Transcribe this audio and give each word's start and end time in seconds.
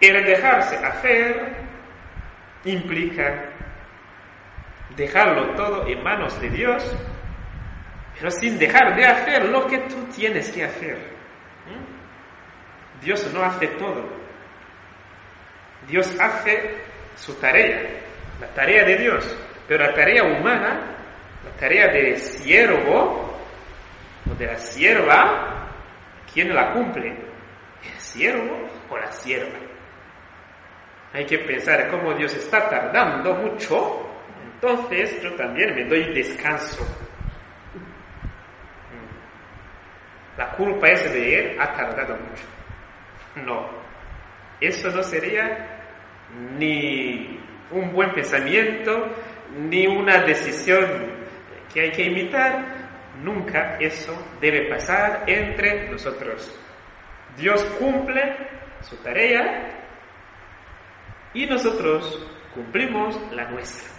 El 0.00 0.24
dejarse 0.24 0.76
hacer 0.76 1.56
implica 2.64 3.50
dejarlo 4.96 5.54
todo 5.54 5.86
en 5.86 6.02
manos 6.02 6.40
de 6.40 6.50
Dios, 6.50 6.96
pero 8.18 8.30
sin 8.30 8.58
dejar 8.58 8.96
de 8.96 9.04
hacer 9.04 9.44
lo 9.46 9.66
que 9.66 9.78
tú 9.78 10.06
tienes 10.14 10.50
que 10.50 10.64
hacer. 10.64 10.96
¿Mm? 11.66 13.04
Dios 13.04 13.30
no 13.32 13.42
hace 13.42 13.66
todo. 13.68 14.04
Dios 15.88 16.14
hace 16.18 16.76
su 17.14 17.34
tarea, 17.34 17.82
la 18.40 18.48
tarea 18.48 18.84
de 18.84 18.96
Dios, 18.96 19.36
pero 19.68 19.86
la 19.86 19.94
tarea 19.94 20.24
humana, 20.24 20.80
la 21.44 21.50
tarea 21.58 21.88
del 21.88 22.16
siervo 22.18 23.38
o 24.28 24.34
de 24.34 24.46
la 24.46 24.58
sierva, 24.58 25.68
¿quién 26.32 26.54
la 26.54 26.72
cumple? 26.72 27.08
¿El 27.08 28.00
siervo 28.00 28.68
o 28.90 28.98
la 28.98 29.12
sierva? 29.12 29.65
Hay 31.16 31.24
que 31.24 31.38
pensar 31.38 31.88
cómo 31.88 32.12
Dios 32.12 32.34
está 32.34 32.68
tardando 32.68 33.32
mucho, 33.36 34.06
entonces 34.52 35.18
yo 35.22 35.32
también 35.32 35.74
me 35.74 35.84
doy 35.84 36.12
descanso. 36.12 36.86
La 40.36 40.50
culpa 40.50 40.88
es 40.88 41.10
de 41.10 41.38
Él, 41.38 41.56
ha 41.58 41.72
tardado 41.72 42.18
mucho. 42.18 42.44
No, 43.46 43.66
eso 44.60 44.90
no 44.90 45.02
sería 45.02 45.86
ni 46.58 47.40
un 47.70 47.94
buen 47.94 48.12
pensamiento, 48.12 49.08
ni 49.56 49.86
una 49.86 50.18
decisión 50.18 50.84
que 51.72 51.80
hay 51.80 51.92
que 51.92 52.02
imitar. 52.02 52.62
Nunca 53.22 53.78
eso 53.80 54.12
debe 54.38 54.68
pasar 54.68 55.24
entre 55.26 55.88
nosotros. 55.90 56.60
Dios 57.38 57.64
cumple 57.78 58.36
su 58.82 58.96
tarea 58.98 59.85
y 61.36 61.44
nosotros 61.44 62.26
cumplimos 62.54 63.20
la 63.30 63.44
nuestra. 63.50 63.90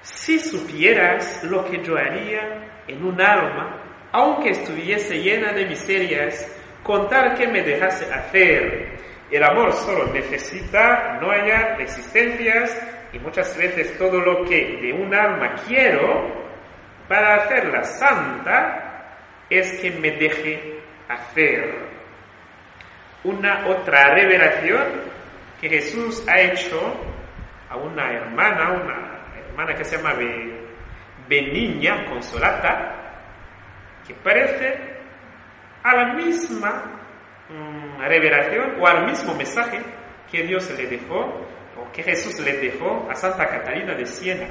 Si 0.00 0.40
supieras 0.40 1.44
lo 1.44 1.64
que 1.64 1.80
yo 1.84 1.96
haría 1.96 2.82
en 2.88 3.04
un 3.04 3.20
alma, 3.20 4.08
aunque 4.10 4.50
estuviese 4.50 5.22
llena 5.22 5.52
de 5.52 5.66
miserias, 5.66 6.52
contar 6.82 7.36
que 7.36 7.46
me 7.46 7.62
dejase 7.62 8.12
hacer. 8.12 8.98
El 9.30 9.44
amor 9.44 9.72
solo 9.72 10.12
necesita, 10.12 11.18
no 11.20 11.30
haya 11.30 11.76
resistencias 11.76 12.76
y 13.12 13.20
muchas 13.20 13.56
veces 13.56 13.96
todo 13.96 14.18
lo 14.18 14.44
que 14.44 14.78
de 14.82 14.92
un 14.92 15.14
alma 15.14 15.54
quiero 15.68 16.48
para 17.06 17.36
hacerla 17.36 17.84
santa 17.84 19.14
es 19.48 19.80
que 19.80 19.92
me 19.92 20.10
deje 20.10 20.80
hacer. 21.08 21.78
Una 23.22 23.68
otra 23.68 24.14
revelación 24.14 25.17
que 25.60 25.68
Jesús 25.68 26.26
ha 26.28 26.40
hecho 26.40 26.78
a 27.68 27.76
una 27.76 28.12
hermana, 28.12 28.72
una 28.72 29.38
hermana 29.48 29.74
que 29.74 29.84
se 29.84 29.96
llama 29.96 30.14
Beniña 31.28 32.06
Consolata, 32.06 32.94
que 34.06 34.14
parece 34.14 34.98
a 35.82 35.94
la 35.94 36.14
misma 36.14 37.00
mm, 37.48 38.00
revelación 38.00 38.80
o 38.80 38.86
al 38.86 39.06
mismo 39.06 39.34
mensaje 39.34 39.80
que 40.30 40.42
Dios 40.44 40.70
le 40.76 40.86
dejó 40.86 41.46
o 41.76 41.92
que 41.92 42.02
Jesús 42.02 42.38
le 42.40 42.52
dejó 42.58 43.08
a 43.10 43.14
Santa 43.14 43.46
Catalina 43.46 43.94
de 43.94 44.06
Siena. 44.06 44.46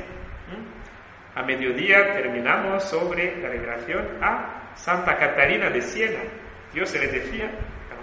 A 1.36 1.44
mediodía 1.44 2.14
terminamos 2.14 2.84
sobre 2.84 3.40
la 3.40 3.50
revelación 3.50 4.18
a 4.24 4.72
Santa 4.76 5.16
Catalina 5.18 5.70
de 5.70 5.82
Siena. 5.82 6.20
Dios 6.74 6.94
le 6.96 7.08
decía, 7.08 7.52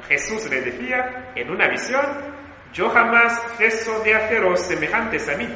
Jesús 0.09 0.48
le 0.48 0.60
decía 0.60 1.32
en 1.34 1.50
una 1.50 1.69
visión, 1.69 2.34
yo 2.74 2.90
jamás 2.90 3.40
ceso 3.56 4.00
de 4.00 4.14
haceros 4.14 4.60
semejantes 4.60 5.28
a 5.28 5.36
mí. 5.36 5.48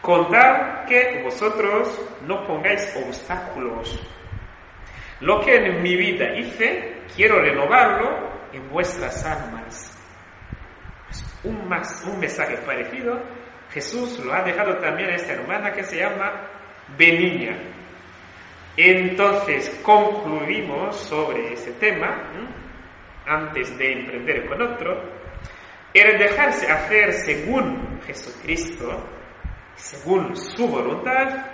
Contar 0.00 0.86
que 0.86 1.20
vosotros 1.24 2.00
no 2.24 2.46
pongáis 2.46 2.96
obstáculos. 3.04 4.00
Lo 5.20 5.40
que 5.40 5.56
en 5.56 5.82
mi 5.82 5.96
vida 5.96 6.36
hice, 6.36 7.02
quiero 7.14 7.42
renovarlo 7.42 8.30
en 8.52 8.70
vuestras 8.70 9.24
almas. 9.24 9.94
un, 11.42 11.68
más, 11.68 12.04
un 12.06 12.20
mensaje 12.20 12.56
parecido, 12.58 13.20
Jesús 13.70 14.18
lo 14.24 14.32
ha 14.32 14.42
dejado 14.42 14.76
también 14.78 15.10
a 15.10 15.16
esta 15.16 15.32
hermana 15.32 15.72
que 15.72 15.82
se 15.82 15.96
llama 15.96 16.48
Beniña. 16.96 17.56
Entonces 18.76 19.68
concluimos 19.82 20.96
sobre 20.96 21.54
ese 21.54 21.72
tema, 21.72 22.22
antes 23.26 23.76
de 23.76 23.92
emprender 23.92 24.46
con 24.46 24.62
otro, 24.62 25.17
el 25.98 26.18
dejarse 26.18 26.70
hacer 26.70 27.12
según 27.12 28.00
Jesucristo, 28.06 29.04
según 29.74 30.36
su 30.36 30.68
voluntad, 30.68 31.46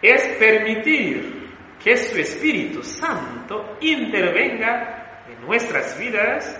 es 0.00 0.22
permitir 0.38 1.52
que 1.82 1.96
su 1.96 2.18
Espíritu 2.18 2.82
Santo 2.82 3.76
intervenga 3.80 5.22
en 5.28 5.46
nuestras 5.46 5.98
vidas 5.98 6.58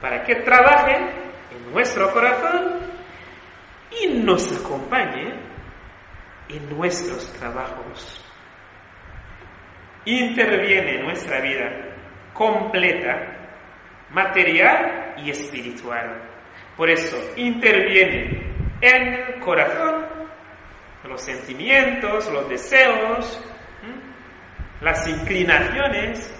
para 0.00 0.22
que 0.24 0.36
trabaje 0.36 0.96
en 1.50 1.72
nuestro 1.72 2.12
corazón 2.12 2.80
y 4.02 4.08
nos 4.20 4.52
acompañe 4.58 5.34
en 6.48 6.76
nuestros 6.76 7.32
trabajos. 7.34 8.24
Interviene 10.04 10.96
en 10.96 11.02
nuestra 11.04 11.40
vida 11.40 11.70
completa, 12.32 13.37
material 14.10 15.14
y 15.18 15.30
espiritual. 15.30 16.22
Por 16.76 16.90
eso 16.90 17.16
interviene 17.36 18.52
en 18.80 19.14
el 19.14 19.40
corazón, 19.40 20.06
los 21.04 21.20
sentimientos, 21.20 22.30
los 22.30 22.48
deseos, 22.48 23.40
las 24.80 25.06
inclinaciones. 25.08 26.34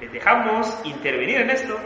Le 0.00 0.08
dejamos 0.08 0.80
intervenir 0.84 1.42
en 1.42 1.50
esto, 1.50 1.78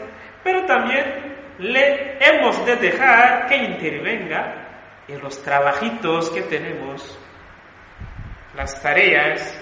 pero 0.43 0.65
también 0.65 1.35
le 1.59 2.17
hemos 2.19 2.65
de 2.65 2.75
dejar 2.77 3.47
que 3.47 3.57
intervenga 3.57 4.63
en 5.07 5.21
los 5.21 5.41
trabajitos 5.43 6.29
que 6.29 6.43
tenemos, 6.43 7.19
las 8.55 8.81
tareas, 8.81 9.59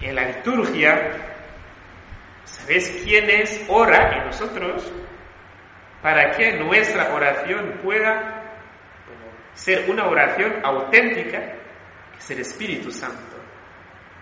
en 0.00 0.14
la 0.14 0.24
liturgia. 0.24 1.33
¿Sabes 2.44 3.02
quién 3.04 3.28
es 3.30 3.64
ora 3.68 4.18
en 4.18 4.26
nosotros? 4.26 4.92
Para 6.02 6.30
que 6.30 6.58
nuestra 6.58 7.14
oración 7.14 7.80
pueda 7.82 8.42
ser 9.54 9.88
una 9.88 10.06
oración 10.06 10.64
auténtica, 10.64 11.56
es 12.18 12.30
el 12.30 12.40
Espíritu 12.40 12.90
Santo. 12.90 13.36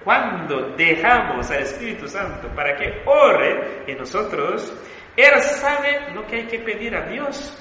Cuando 0.05 0.71
dejamos 0.77 1.50
al 1.50 1.62
Espíritu 1.62 2.09
Santo 2.09 2.49
para 2.55 2.77
que 2.77 3.03
ore 3.06 3.84
en 3.87 3.99
nosotros, 3.99 4.72
Él 5.16 5.41
sabe 5.41 6.12
lo 6.12 6.27
que 6.27 6.37
hay 6.37 6.47
que 6.47 6.59
pedir 6.61 6.94
a 6.94 7.06
Dios, 7.06 7.56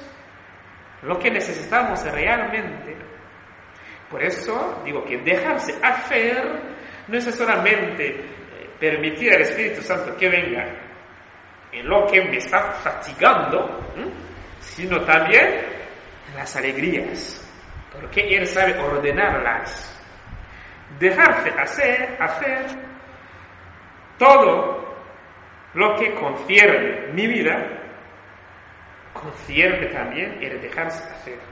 lo 1.04 1.18
que 1.20 1.32
necesitamos 1.32 2.04
realmente. 2.12 2.98
Por 4.10 4.24
eso 4.24 4.82
digo 4.84 5.04
que 5.06 5.18
dejarse 5.20 5.76
hacer 5.82 6.60
no 7.08 7.18
es 7.18 7.26
solamente 7.36 8.41
permitir 8.82 9.32
al 9.32 9.42
Espíritu 9.42 9.84
Santo 9.84 10.18
que 10.18 10.28
venga 10.28 10.66
en 11.72 11.88
lo 11.88 12.08
que 12.08 12.20
me 12.24 12.38
está 12.38 12.72
fatigando, 12.74 13.80
sino 14.60 15.00
también 15.06 15.46
en 16.28 16.36
las 16.36 16.56
alegrías, 16.56 17.48
porque 17.94 18.22
Él 18.36 18.48
sabe 18.48 18.78
ordenarlas. 18.80 19.88
Dejarse 21.00 21.52
hacer, 21.52 22.18
hacer 22.20 22.66
todo 24.18 24.96
lo 25.76 25.96
que 25.96 26.14
concierne 26.16 27.14
mi 27.14 27.28
vida, 27.28 27.56
concierne 29.14 29.88
también 29.88 30.40
el 30.42 30.60
dejarse 30.60 31.08
hacer. 31.14 31.51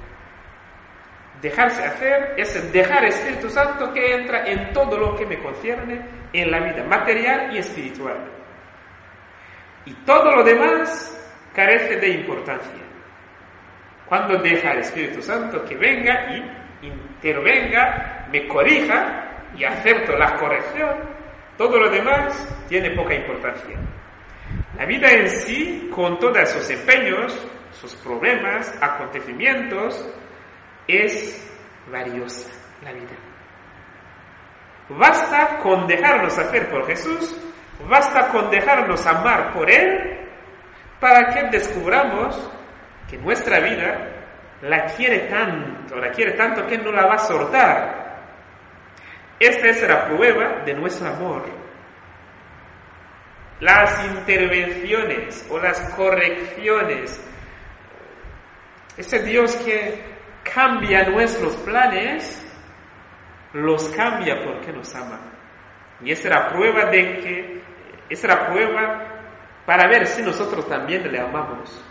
Dejarse 1.41 1.83
hacer 1.83 2.33
es 2.37 2.71
dejar 2.73 3.05
Espíritu 3.05 3.49
Santo 3.49 3.93
que 3.93 4.13
entra 4.13 4.45
en 4.45 4.73
todo 4.73 4.97
lo 4.97 5.15
que 5.15 5.25
me 5.25 5.39
concierne 5.39 6.01
en 6.33 6.51
la 6.51 6.59
vida 6.59 6.83
material 6.83 7.55
y 7.55 7.59
espiritual. 7.59 8.17
Y 9.85 9.93
todo 10.05 10.35
lo 10.35 10.43
demás 10.43 11.15
carece 11.53 11.95
de 11.95 12.09
importancia. 12.09 12.83
Cuando 14.05 14.37
deja 14.39 14.71
al 14.71 14.79
Espíritu 14.79 15.21
Santo 15.21 15.63
que 15.63 15.75
venga 15.75 16.27
y 16.33 16.87
intervenga, 16.87 18.27
me 18.31 18.47
corrija 18.47 19.45
y 19.55 19.63
acepto 19.63 20.17
la 20.17 20.35
corrección, 20.35 20.97
todo 21.57 21.79
lo 21.79 21.89
demás 21.89 22.65
tiene 22.67 22.91
poca 22.91 23.13
importancia. 23.13 23.77
La 24.77 24.85
vida 24.85 25.11
en 25.11 25.29
sí, 25.29 25.89
con 25.93 26.19
todos 26.19 26.49
sus 26.49 26.69
empeños, 26.69 27.37
sus 27.71 27.93
problemas, 27.95 28.73
acontecimientos, 28.81 30.05
es 30.89 31.47
valiosa 31.91 32.49
la 32.83 32.91
vida. 32.91 33.15
Basta 34.89 35.59
con 35.59 35.85
dejarnos 35.85 36.37
hacer 36.37 36.69
por 36.69 36.87
Jesús, 36.87 37.37
basta 37.87 38.29
con 38.29 38.49
dejarnos 38.49 39.05
amar 39.05 39.53
por 39.53 39.69
Él, 39.69 40.27
para 40.99 41.27
que 41.27 41.43
descubramos 41.57 42.51
que 43.07 43.17
nuestra 43.17 43.59
vida 43.59 44.19
la 44.61 44.85
quiere 44.85 45.19
tanto, 45.29 45.95
la 45.95 46.11
quiere 46.11 46.31
tanto 46.31 46.65
que 46.65 46.77
no 46.77 46.91
la 46.91 47.05
va 47.05 47.13
a 47.13 47.19
soltar. 47.19 47.99
Esta 49.39 49.67
es 49.67 49.87
la 49.87 50.05
prueba 50.05 50.63
de 50.65 50.73
nuestro 50.73 51.07
amor. 51.07 51.45
Las 53.61 54.05
intervenciones 54.05 55.45
o 55.49 55.59
las 55.59 55.79
correcciones, 55.93 57.23
ese 58.97 59.19
Dios 59.19 59.55
que 59.57 60.18
cambia 60.53 61.07
nuestros 61.09 61.55
planes, 61.57 62.45
los 63.53 63.89
cambia 63.89 64.43
porque 64.43 64.71
nos 64.71 64.93
ama. 64.95 65.19
Y 66.01 66.11
esa 66.11 66.29
es 66.29 66.35
la 66.35 66.49
prueba 66.49 66.85
de 66.85 67.17
que, 67.17 67.61
esa 68.09 68.27
es 68.27 68.33
la 68.35 68.47
prueba 68.47 69.05
para 69.65 69.87
ver 69.87 70.07
si 70.07 70.21
nosotros 70.21 70.67
también 70.67 71.11
le 71.11 71.19
amamos. 71.19 71.83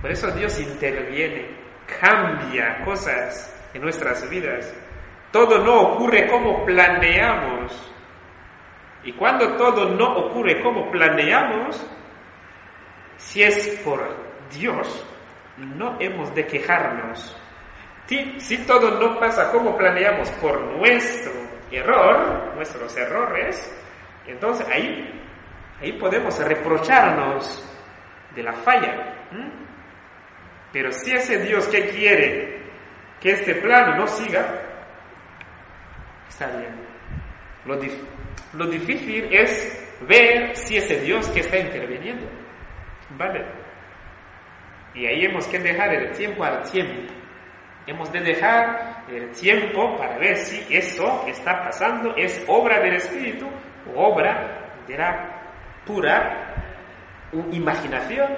Por 0.00 0.10
eso 0.10 0.30
Dios 0.30 0.58
interviene, 0.60 1.56
cambia 2.00 2.84
cosas 2.84 3.52
en 3.74 3.82
nuestras 3.82 4.28
vidas. 4.28 4.74
Todo 5.32 5.58
no 5.58 5.80
ocurre 5.80 6.28
como 6.28 6.64
planeamos. 6.64 7.92
Y 9.02 9.12
cuando 9.12 9.56
todo 9.56 9.90
no 9.90 10.16
ocurre 10.16 10.62
como 10.62 10.90
planeamos, 10.90 11.84
si 13.16 13.42
es 13.42 13.80
por 13.84 14.16
Dios, 14.50 15.06
no 15.56 15.96
hemos 16.00 16.34
de 16.34 16.46
quejarnos. 16.46 17.36
Si, 18.06 18.58
todo 18.58 19.00
no 19.00 19.18
pasa 19.18 19.50
como 19.50 19.76
planeamos 19.76 20.30
por 20.32 20.60
nuestro 20.60 21.32
error, 21.70 22.54
nuestros 22.54 22.96
errores, 22.96 23.76
entonces 24.26 24.66
ahí, 24.68 25.20
ahí 25.80 25.92
podemos 25.94 26.38
reprocharnos 26.38 27.68
de 28.34 28.42
la 28.42 28.52
falla. 28.52 29.12
Pero 30.72 30.92
si 30.92 31.12
ese 31.12 31.38
Dios 31.38 31.66
que 31.66 31.88
quiere 31.88 32.62
que 33.20 33.32
este 33.32 33.56
plano 33.56 33.96
no 33.96 34.06
siga, 34.06 34.62
está 36.28 36.46
bien. 36.48 36.86
Lo, 37.64 37.76
lo 38.52 38.70
difícil 38.70 39.28
es 39.32 39.84
ver 40.02 40.54
si 40.56 40.76
ese 40.76 41.00
Dios 41.00 41.28
que 41.30 41.40
está 41.40 41.58
interviniendo. 41.58 42.26
¿Vale? 43.10 43.44
Y 44.94 45.06
ahí 45.06 45.24
hemos 45.24 45.46
que 45.48 45.58
dejar 45.58 45.94
el 45.94 46.12
tiempo 46.12 46.44
al 46.44 46.62
tiempo. 46.62 47.12
Hemos 47.86 48.12
de 48.12 48.20
dejar 48.20 49.04
el 49.08 49.30
tiempo 49.30 49.96
para 49.96 50.18
ver 50.18 50.36
si 50.36 50.66
eso 50.74 51.22
que 51.24 51.30
está 51.30 51.62
pasando 51.62 52.14
es 52.16 52.44
obra 52.48 52.80
del 52.80 52.94
Espíritu 52.94 53.48
o 53.94 54.12
obra 54.12 54.72
de 54.86 54.98
la 54.98 55.42
pura 55.84 56.54
imaginación 57.52 58.36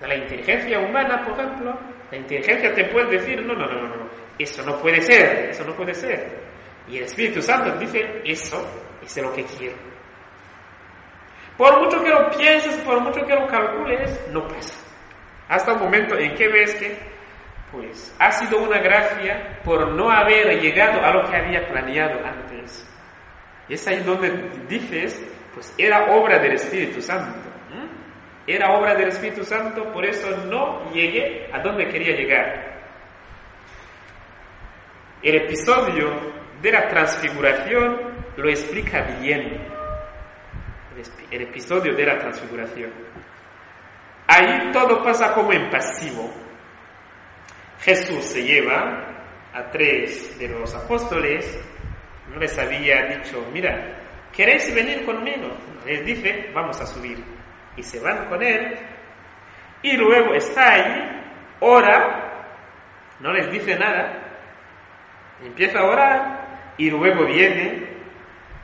de 0.00 0.08
la 0.08 0.16
inteligencia 0.16 0.78
humana, 0.80 1.24
por 1.24 1.38
ejemplo. 1.38 1.78
La 2.10 2.18
inteligencia 2.18 2.74
te 2.74 2.84
puede 2.84 3.18
decir, 3.18 3.42
no, 3.46 3.54
no, 3.54 3.66
no, 3.66 3.88
no, 3.88 4.10
eso 4.38 4.62
no 4.62 4.76
puede 4.78 5.00
ser, 5.00 5.50
eso 5.50 5.64
no 5.64 5.72
puede 5.74 5.94
ser. 5.94 6.42
Y 6.88 6.98
el 6.98 7.04
Espíritu 7.04 7.40
Santo 7.40 7.78
dice, 7.78 8.20
eso 8.24 8.62
es 9.02 9.16
lo 9.16 9.32
que 9.32 9.44
quiero. 9.44 9.76
Por 11.56 11.80
mucho 11.80 12.02
que 12.02 12.10
lo 12.10 12.30
pienses, 12.30 12.76
por 12.78 13.00
mucho 13.00 13.24
que 13.24 13.34
lo 13.34 13.46
calcules, 13.46 14.20
no 14.30 14.46
pasa. 14.48 14.78
Hasta 15.48 15.72
un 15.74 15.80
momento 15.80 16.16
en 16.18 16.34
que 16.34 16.48
ves 16.48 16.74
que, 16.74 17.11
pues, 17.72 18.14
ha 18.18 18.30
sido 18.32 18.62
una 18.62 18.78
gracia 18.78 19.60
por 19.64 19.92
no 19.92 20.10
haber 20.10 20.60
llegado 20.60 21.02
a 21.02 21.12
lo 21.12 21.28
que 21.28 21.36
había 21.36 21.66
planeado 21.66 22.24
antes. 22.24 22.86
Y 23.68 23.74
es 23.74 23.88
ahí 23.88 24.02
donde 24.02 24.30
dices, 24.68 25.24
pues, 25.54 25.74
era 25.78 26.14
obra 26.14 26.38
del 26.38 26.52
Espíritu 26.52 27.00
Santo. 27.00 27.48
Era 28.46 28.72
obra 28.72 28.94
del 28.94 29.08
Espíritu 29.08 29.44
Santo, 29.44 29.92
por 29.92 30.04
eso 30.04 30.28
no 30.48 30.92
llegué 30.92 31.48
a 31.52 31.60
donde 31.60 31.88
quería 31.88 32.16
llegar. 32.16 32.72
El 35.22 35.36
episodio 35.36 36.10
de 36.60 36.72
la 36.72 36.88
transfiguración 36.88 38.00
lo 38.36 38.48
explica 38.48 39.02
bien. 39.20 39.68
El 41.30 41.42
episodio 41.42 41.94
de 41.94 42.04
la 42.04 42.18
transfiguración. 42.18 42.90
Ahí 44.26 44.70
todo 44.72 45.02
pasa 45.02 45.32
como 45.32 45.52
en 45.52 45.70
pasivo. 45.70 46.28
Jesús 47.82 48.24
se 48.24 48.42
lleva 48.42 49.08
a 49.52 49.70
tres 49.70 50.38
de 50.38 50.48
los 50.48 50.74
apóstoles, 50.74 51.60
no 52.28 52.36
les 52.36 52.56
había 52.58 53.02
dicho, 53.06 53.44
mira, 53.52 54.28
¿queréis 54.32 54.72
venir 54.74 55.04
conmigo? 55.04 55.48
Les 55.84 56.04
dice, 56.04 56.50
vamos 56.54 56.80
a 56.80 56.86
subir. 56.86 57.22
Y 57.76 57.82
se 57.82 58.00
van 58.00 58.28
con 58.28 58.42
él, 58.42 58.78
y 59.82 59.96
luego 59.96 60.34
está 60.34 60.74
ahí, 60.74 61.22
ora, 61.60 62.46
no 63.20 63.32
les 63.32 63.50
dice 63.50 63.76
nada, 63.76 64.22
empieza 65.44 65.80
a 65.80 65.84
orar, 65.84 66.74
y 66.76 66.90
luego 66.90 67.26
viene 67.26 67.86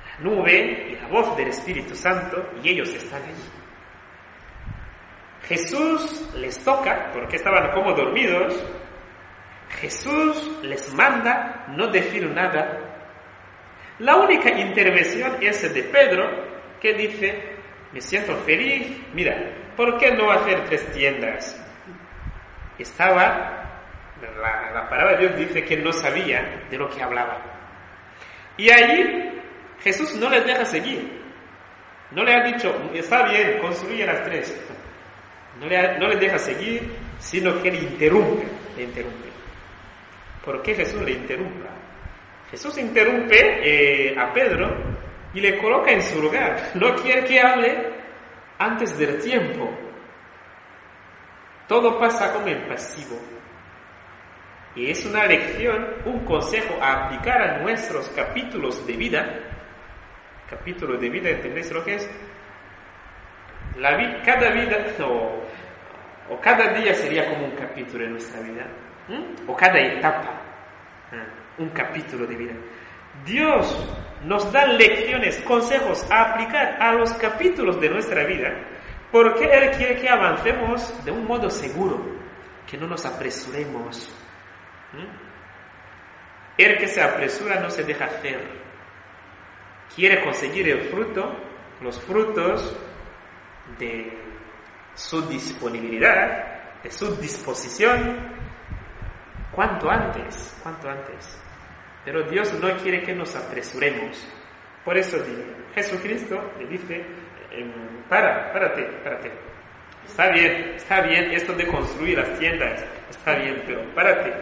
la 0.04 0.24
nube 0.24 0.88
y 0.90 0.96
la 0.96 1.08
voz 1.08 1.36
del 1.36 1.48
Espíritu 1.48 1.94
Santo 1.94 2.50
y 2.62 2.70
ellos 2.70 2.88
están 2.94 3.22
allí. 3.22 3.50
Jesús 5.46 6.30
les 6.36 6.62
toca, 6.62 7.10
porque 7.12 7.36
estaban 7.36 7.70
como 7.72 7.94
dormidos, 7.94 8.54
Jesús 9.80 10.58
les 10.62 10.92
manda 10.94 11.66
no 11.68 11.88
decir 11.88 12.26
nada. 12.30 12.78
La 13.98 14.16
única 14.16 14.50
intervención 14.50 15.36
es 15.40 15.74
de 15.74 15.82
Pedro, 15.84 16.48
que 16.80 16.94
dice, 16.94 17.56
me 17.92 18.00
siento 18.00 18.36
feliz, 18.38 18.96
mira, 19.12 19.34
¿por 19.76 19.98
qué 19.98 20.12
no 20.12 20.30
hacer 20.30 20.64
tres 20.64 20.92
tiendas? 20.92 21.64
Estaba, 22.78 23.82
la, 24.40 24.70
la 24.72 24.88
palabra 24.88 25.16
de 25.16 25.26
Dios 25.26 25.38
dice 25.38 25.64
que 25.64 25.76
no 25.76 25.92
sabía 25.92 26.64
de 26.70 26.78
lo 26.78 26.88
que 26.88 27.02
hablaba. 27.02 27.42
Y 28.56 28.70
ahí 28.70 29.40
Jesús 29.80 30.14
no 30.16 30.28
les 30.30 30.44
deja 30.44 30.64
seguir. 30.64 31.18
No 32.10 32.24
le 32.24 32.34
ha 32.34 32.42
dicho, 32.42 32.74
está 32.94 33.28
bien, 33.28 33.58
construye 33.60 34.06
las 34.06 34.24
tres. 34.24 34.58
No, 35.60 35.66
le 35.66 35.98
no 35.98 36.08
deja 36.08 36.38
seguir, 36.38 36.90
sino 37.18 37.60
que 37.62 37.70
le 37.70 37.78
interrumpe, 37.78 38.46
le 38.76 38.84
interrumpe. 38.84 39.27
¿Por 40.48 40.62
qué 40.62 40.74
Jesús 40.74 41.02
le 41.02 41.10
interrumpe? 41.10 41.68
Jesús 42.50 42.78
interrumpe 42.78 43.36
eh, 43.36 44.18
a 44.18 44.32
Pedro 44.32 44.74
y 45.34 45.42
le 45.42 45.58
coloca 45.58 45.90
en 45.90 46.00
su 46.00 46.22
lugar. 46.22 46.70
No 46.72 46.94
quiere 46.94 47.22
que 47.26 47.38
hable 47.38 47.92
antes 48.58 48.96
del 48.96 49.18
tiempo. 49.18 49.70
Todo 51.66 51.98
pasa 51.98 52.32
como 52.32 52.46
en 52.46 52.66
pasivo. 52.66 53.20
Y 54.74 54.90
es 54.90 55.04
una 55.04 55.26
lección, 55.26 55.86
un 56.06 56.24
consejo 56.24 56.78
a 56.80 57.04
aplicar 57.04 57.42
a 57.42 57.58
nuestros 57.58 58.08
capítulos 58.16 58.86
de 58.86 58.96
vida. 58.96 59.40
Capítulo 60.48 60.96
de 60.96 61.10
vida, 61.10 61.28
¿entendéis 61.28 61.70
lo 61.72 61.84
que 61.84 61.96
es? 61.96 62.10
Cada 64.24 64.50
vida 64.52 64.78
o, 65.04 65.44
o, 66.32 66.40
cada 66.40 66.72
día 66.72 66.94
sería 66.94 67.28
como 67.28 67.44
un 67.44 67.50
capítulo 67.50 68.06
en 68.06 68.12
nuestra 68.12 68.40
vida. 68.40 68.66
O 69.46 69.56
cada 69.56 69.78
etapa, 69.78 70.42
un 71.58 71.70
capítulo 71.70 72.26
de 72.26 72.36
vida. 72.36 72.52
Dios 73.24 73.88
nos 74.24 74.52
da 74.52 74.66
lecciones, 74.66 75.40
consejos 75.42 76.06
a 76.10 76.32
aplicar 76.32 76.76
a 76.80 76.92
los 76.92 77.12
capítulos 77.14 77.80
de 77.80 77.88
nuestra 77.88 78.24
vida, 78.24 78.54
porque 79.10 79.44
Él 79.44 79.70
quiere 79.76 79.96
que 79.96 80.08
avancemos 80.08 81.04
de 81.04 81.10
un 81.10 81.26
modo 81.26 81.48
seguro, 81.48 82.00
que 82.66 82.76
no 82.76 82.86
nos 82.86 83.06
apresuremos, 83.06 84.14
el 86.58 86.76
que 86.76 86.88
se 86.88 87.02
apresura 87.02 87.60
no 87.60 87.70
se 87.70 87.84
deja 87.84 88.04
hacer. 88.06 88.58
Quiere 89.94 90.22
conseguir 90.22 90.68
el 90.68 90.82
fruto, 90.90 91.34
los 91.80 92.00
frutos 92.02 92.76
de 93.78 94.12
su 94.94 95.22
disponibilidad, 95.22 96.82
de 96.82 96.90
su 96.90 97.16
disposición, 97.16 98.37
cuanto 99.58 99.90
antes, 99.90 100.56
cuanto 100.62 100.88
antes. 100.88 101.36
Pero 102.04 102.22
Dios 102.30 102.52
no 102.60 102.76
quiere 102.76 103.02
que 103.02 103.12
nos 103.12 103.34
apresuremos. 103.34 104.24
Por 104.84 104.96
eso 104.96 105.18
Jesucristo 105.74 106.52
le 106.60 106.66
dice, 106.68 107.04
para, 108.08 108.52
párate, 108.52 108.84
párate. 109.02 109.32
Está 110.06 110.30
bien, 110.30 110.74
está 110.76 111.00
bien 111.00 111.32
esto 111.32 111.54
de 111.54 111.66
construir 111.66 112.18
las 112.18 112.38
tiendas, 112.38 112.84
está 113.10 113.34
bien, 113.34 113.64
pero 113.66 113.82
párate. 113.96 114.32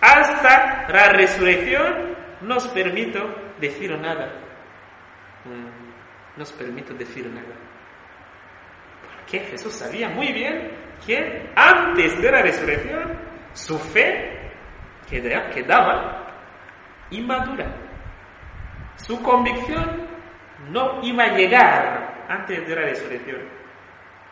Hasta 0.00 0.88
la 0.88 1.12
resurrección 1.12 2.16
nos 2.40 2.66
permito 2.68 3.20
decir 3.60 3.90
nada. 3.98 4.32
Mm, 5.44 6.38
nos 6.38 6.50
permito 6.52 6.94
decir 6.94 7.26
nada. 7.26 7.54
Porque 9.02 9.40
Jesús 9.40 9.74
sabía 9.74 10.08
muy 10.08 10.32
bien 10.32 10.87
que 11.06 11.50
antes 11.54 12.20
de 12.20 12.30
la 12.30 12.42
resurrección 12.42 13.18
su 13.52 13.78
fe 13.78 14.52
quedaba 15.08 16.26
inmadura. 17.10 17.66
Su 18.96 19.22
convicción 19.22 20.06
no 20.70 21.00
iba 21.02 21.24
a 21.24 21.36
llegar 21.36 22.26
antes 22.28 22.66
de 22.66 22.74
la 22.74 22.82
resurrección. 22.82 23.40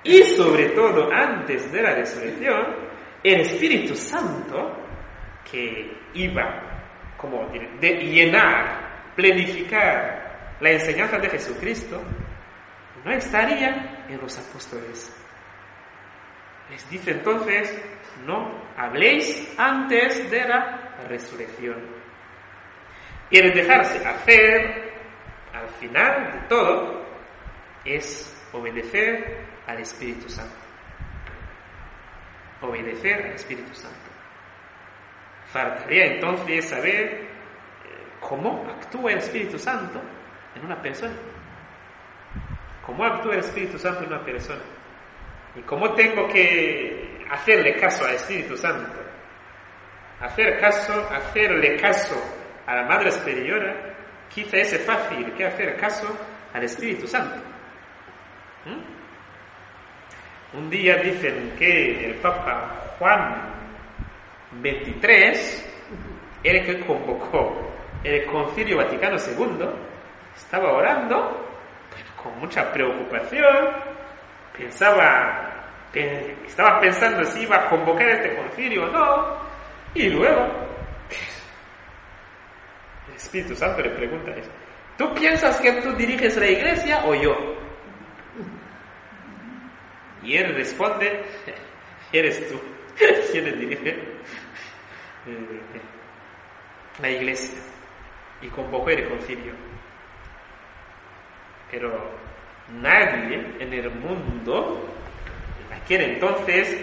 Y 0.03 0.23
sobre 0.23 0.71
todo 0.71 1.11
antes 1.13 1.73
de 1.73 1.83
la 1.83 1.95
resurrección, 1.95 2.77
el 3.23 3.41
Espíritu 3.41 3.97
Santo, 3.97 4.77
que 5.51 5.97
iba 6.15 6.63
como 7.17 7.49
de 7.81 7.93
llenar, 8.05 9.13
planificar 9.17 10.57
la 10.61 10.71
enseñanza 10.71 11.19
de 11.19 11.31
Jesucristo, 11.31 12.03
no 13.05 13.13
estaría 13.13 14.05
en 14.09 14.21
los 14.21 14.39
apóstoles. 14.39 15.26
Les 16.71 16.91
dice 16.91 17.13
entonces, 17.13 17.81
no 18.25 18.51
habléis 18.77 19.55
antes 19.57 20.31
de 20.31 20.49
la 20.49 20.97
resurrección. 21.09 21.77
Y 23.31 23.39
el 23.39 23.55
dejarse 23.55 24.05
hacer 24.07 24.93
al 25.53 25.69
final 25.81 26.33
de 26.33 26.39
todo 26.49 27.07
es 27.85 28.33
obedecer 28.53 29.45
al 29.67 29.81
Espíritu 29.81 30.29
Santo. 30.29 30.55
Obedecer 32.63 33.27
al 33.27 33.33
Espíritu 33.33 33.75
Santo. 33.75 33.97
Faltaría 35.47 36.07
entonces 36.15 36.69
saber 36.69 36.95
eh, 36.95 37.27
cómo 38.21 38.67
actúa 38.69 39.13
el 39.13 39.19
Espíritu 39.19 39.59
Santo 39.59 40.01
en 40.55 40.65
una 40.65 40.81
persona. 40.81 41.15
¿Cómo 42.85 43.05
actúa 43.05 43.35
el 43.35 43.41
Espíritu 43.41 43.79
Santo 43.79 44.03
en 44.03 44.13
una 44.13 44.25
persona? 44.25 44.63
¿Y 45.57 45.61
cómo 45.63 45.93
tengo 45.95 46.29
que 46.29 47.25
hacerle 47.31 47.77
caso 47.77 48.05
al 48.05 48.15
Espíritu 48.15 48.57
Santo? 48.57 48.99
Hacer 50.21 50.61
caso, 50.61 51.09
hacerle 51.11 51.77
caso 51.77 52.15
a 52.67 52.77
la 52.77 52.83
Madre 52.85 53.11
Superiora 53.11 53.75
quizá 54.29 54.59
es 54.59 54.79
fácil 54.85 55.33
que 55.33 55.47
hacer 55.47 55.77
caso 55.77 56.07
al 56.53 56.63
Espíritu 56.65 57.07
Santo. 57.07 57.37
¿Mm? 58.65 60.59
Un 60.59 60.71
día 60.71 60.97
dicen 60.97 61.55
que 61.59 62.07
el 62.07 62.15
Papa 62.17 62.95
Juan 62.99 63.35
XXIII, 64.63 65.65
el 66.45 66.65
que 66.65 66.87
convocó 66.87 67.73
el 68.05 68.25
Concilio 68.27 68.79
Vaticano 68.79 69.17
II, 69.17 69.69
estaba 70.35 70.73
orando 70.73 71.47
con 72.23 72.39
mucha 72.39 72.73
preocupación, 72.73 73.69
pensaba, 74.57 75.46
estaba 76.47 76.81
pensando 76.81 77.25
si 77.25 77.43
iba 77.43 77.57
a 77.57 77.69
convocar 77.69 78.09
este 78.09 78.37
concilio 78.37 78.85
o 78.85 78.91
no, 78.91 79.37
y 79.95 80.09
luego 80.11 80.67
Espíritu 83.17 83.57
Santo 83.57 83.83
le 83.83 83.91
pregunta 83.91 84.31
eso. 84.33 84.51
¿Tú 84.97 85.13
piensas 85.15 85.61
que 85.61 85.73
tú 85.83 85.93
diriges 85.95 86.37
la 86.37 86.49
iglesia 86.49 87.05
o 87.07 87.15
yo? 87.15 87.37
Y 90.23 90.37
él 90.37 90.55
responde, 90.55 91.23
eres 92.13 92.49
tú 92.49 92.61
quien 93.31 93.59
dirige 93.59 93.91
eh, 95.27 95.61
la 97.01 97.11
iglesia. 97.11 97.59
Y 98.43 98.49
convocó 98.49 98.91
el 98.91 99.09
concilio. 99.09 99.53
Pero 101.71 102.11
nadie 102.81 103.55
en 103.59 103.73
el 103.73 103.91
mundo, 103.91 104.89
aquel 105.87 106.03
entonces, 106.03 106.77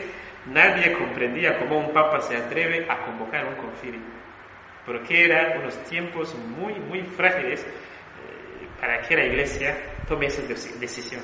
nadie 0.48 0.94
comprendía 0.94 1.60
cómo 1.60 1.78
un 1.78 1.94
papa 1.94 2.22
se 2.22 2.36
atreve 2.36 2.88
a 2.90 3.06
convocar 3.06 3.46
un 3.46 3.56
concilio 3.56 4.24
porque 4.86 5.26
eran 5.26 5.60
unos 5.60 5.78
tiempos 5.84 6.36
muy, 6.36 6.74
muy 6.74 7.04
frágiles 7.04 7.62
eh, 7.62 8.68
para 8.80 9.02
que 9.02 9.16
la 9.16 9.26
iglesia 9.26 9.78
tome 10.08 10.28
esa 10.28 10.42
decisión. 10.80 11.22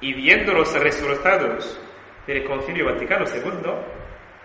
Y 0.00 0.14
viendo 0.14 0.52
los 0.52 0.72
resultados 0.74 1.80
del 2.26 2.44
Concilio 2.44 2.86
Vaticano 2.86 3.24
II, 3.26 3.70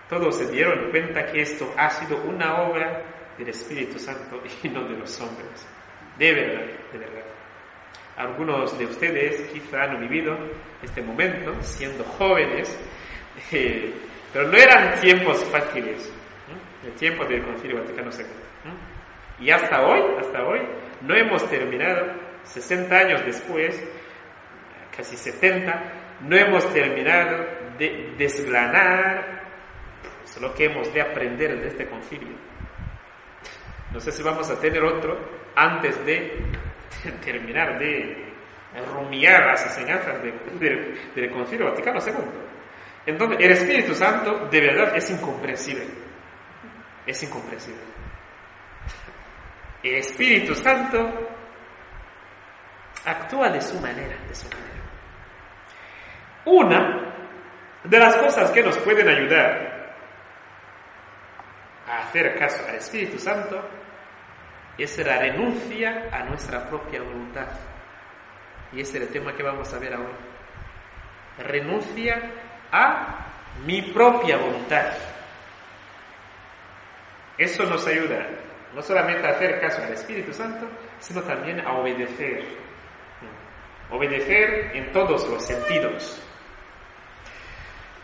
todos 0.10 0.38
se 0.38 0.52
dieron 0.52 0.90
cuenta 0.92 1.26
que 1.26 1.42
esto 1.42 1.74
ha 1.78 1.90
sido 1.90 2.22
una 2.24 2.62
obra 2.64 3.04
del 3.38 3.50
Espíritu 3.50 4.00
Santo 4.00 4.42
y 4.64 4.70
no 4.70 4.84
de 4.84 4.98
los 4.98 5.20
hombres. 5.22 5.68
De 6.18 6.34
verdad, 6.34 6.66
de 6.92 6.98
verdad. 6.98 7.27
Algunos 8.18 8.78
de 8.80 8.86
ustedes 8.86 9.42
quizá 9.52 9.84
han 9.84 10.00
vivido 10.02 10.36
este 10.82 11.02
momento 11.02 11.54
siendo 11.62 12.04
jóvenes, 12.04 12.78
eh, 13.52 13.94
pero 14.34 14.48
no 14.48 14.58
eran 14.58 15.00
tiempos 15.00 15.44
fáciles 15.46 16.12
el 16.84 16.94
tiempo 16.94 17.26
del 17.26 17.44
Concilio 17.44 17.80
Vaticano 17.80 18.10
II. 18.12 18.26
Y 19.40 19.52
hasta 19.52 19.86
hoy, 19.86 20.02
hasta 20.20 20.44
hoy, 20.44 20.62
no 21.02 21.16
hemos 21.16 21.48
terminado, 21.50 22.08
60 22.44 22.98
años 22.98 23.26
después, 23.26 23.84
casi 24.96 25.16
70, 25.16 25.94
no 26.22 26.36
hemos 26.36 26.72
terminado 26.74 27.46
de 27.78 28.16
desgranar 28.18 29.44
pues, 30.24 30.42
lo 30.42 30.54
que 30.56 30.66
hemos 30.66 30.92
de 30.94 31.02
aprender 31.02 31.60
de 31.60 31.68
este 31.68 31.88
concilio. 31.88 32.36
No 33.92 34.00
sé 34.00 34.12
si 34.12 34.24
vamos 34.24 34.50
a 34.50 34.60
tener 34.60 34.84
otro 34.84 35.18
antes 35.56 36.04
de 36.06 36.44
terminar 37.24 37.80
de 37.80 38.26
rumiar 38.94 39.46
las 39.48 39.66
enseñanzas 39.66 40.22
del 40.60 41.32
Concilio 41.32 41.70
Vaticano 41.70 42.00
II. 42.06 42.14
Entonces, 43.06 43.38
el 43.40 43.52
Espíritu 43.52 43.96
Santo 43.96 44.48
de 44.52 44.62
verdad 44.62 44.96
es 44.96 45.10
incomprensible 45.10 46.08
es 47.08 47.24
incomprensible. 47.24 47.82
El 49.82 49.96
Espíritu 49.96 50.54
Santo 50.54 51.30
actúa 53.06 53.50
de 53.50 53.62
su 53.62 53.80
manera, 53.80 54.18
de 54.28 54.36
su 54.36 54.48
manera. 54.50 54.68
Una 56.46 57.14
de 57.84 58.00
las 58.00 58.18
cosas 58.18 58.52
que 58.52 58.62
nos 58.62 58.78
pueden 58.80 59.08
ayudar 59.08 59.96
a 61.88 62.00
hacer 62.00 62.38
caso 62.38 62.66
al 62.68 62.76
Espíritu 62.76 63.18
Santo 63.18 63.64
es 64.84 64.98
la 65.00 65.18
renuncia 65.18 66.10
a 66.12 66.24
nuestra 66.24 66.70
propia 66.70 67.02
voluntad. 67.02 67.48
Y 68.72 68.82
ese 68.82 68.98
es 68.98 69.04
el 69.04 69.10
tema 69.10 69.36
que 69.36 69.44
vamos 69.44 69.74
a 69.74 69.80
ver 69.80 69.94
ahora. 69.94 70.14
Renuncia 71.40 72.32
a 72.72 73.26
mi 73.66 73.82
propia 73.82 74.38
voluntad. 74.38 74.94
Eso 77.38 77.64
nos 77.66 77.86
ayuda 77.88 78.28
no 78.74 78.82
solamente 78.82 79.26
a 79.26 79.32
hacer 79.32 79.60
caso 79.60 79.82
al 79.82 79.94
Espíritu 79.94 80.34
Santo, 80.34 80.68
sino 81.00 81.22
también 81.24 81.60
a 81.62 81.74
obedecer. 81.78 82.44
Obedecer 83.90 84.72
en 84.76 84.92
todos 84.92 85.28
los 85.28 85.44
sentidos. 85.44 86.22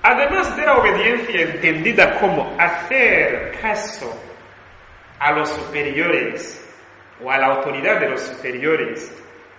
Además 0.01 0.55
de 0.55 0.65
la 0.65 0.77
obediencia 0.77 1.41
entendida 1.41 2.19
como 2.19 2.55
hacer 2.59 3.57
caso 3.61 4.19
a 5.19 5.31
los 5.31 5.49
superiores 5.49 6.62
o 7.23 7.31
a 7.31 7.37
la 7.37 7.47
autoridad 7.47 7.99
de 7.99 8.09
los 8.09 8.21
superiores 8.21 9.11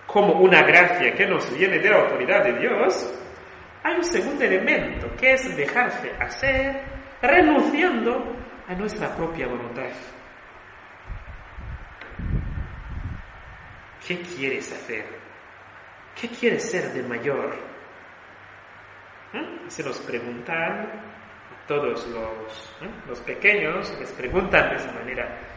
como 0.05 0.33
una 0.33 0.61
gracia 0.61 1.13
que 1.13 1.25
nos 1.25 1.51
viene 1.57 1.79
de 1.79 1.89
la 1.89 1.97
autoridad 1.97 2.43
de 2.43 2.59
Dios, 2.59 3.13
hay 3.83 3.95
un 3.95 4.03
segundo 4.03 4.43
elemento 4.43 5.07
que 5.17 5.33
es 5.33 5.55
dejarse 5.55 6.11
hacer 6.19 6.81
renunciando 7.21 8.35
a 8.67 8.73
nuestra 8.75 9.15
propia 9.15 9.47
voluntad. 9.47 9.89
¿Qué 14.07 14.21
quieres 14.21 14.71
hacer? 14.71 15.05
¿Qué 16.19 16.29
quieres 16.29 16.69
ser 16.69 16.93
de 16.93 17.01
mayor? 17.03 17.55
¿Eh? 19.33 19.59
Se 19.67 19.83
nos 19.83 19.97
preguntan 19.99 20.53
a 20.53 21.67
todos 21.67 22.07
los, 22.07 22.77
¿eh? 22.81 22.89
los 23.07 23.19
pequeños, 23.21 23.93
les 23.99 24.11
preguntan 24.11 24.69
de 24.69 24.75
esa 24.75 24.91
manera. 24.93 25.54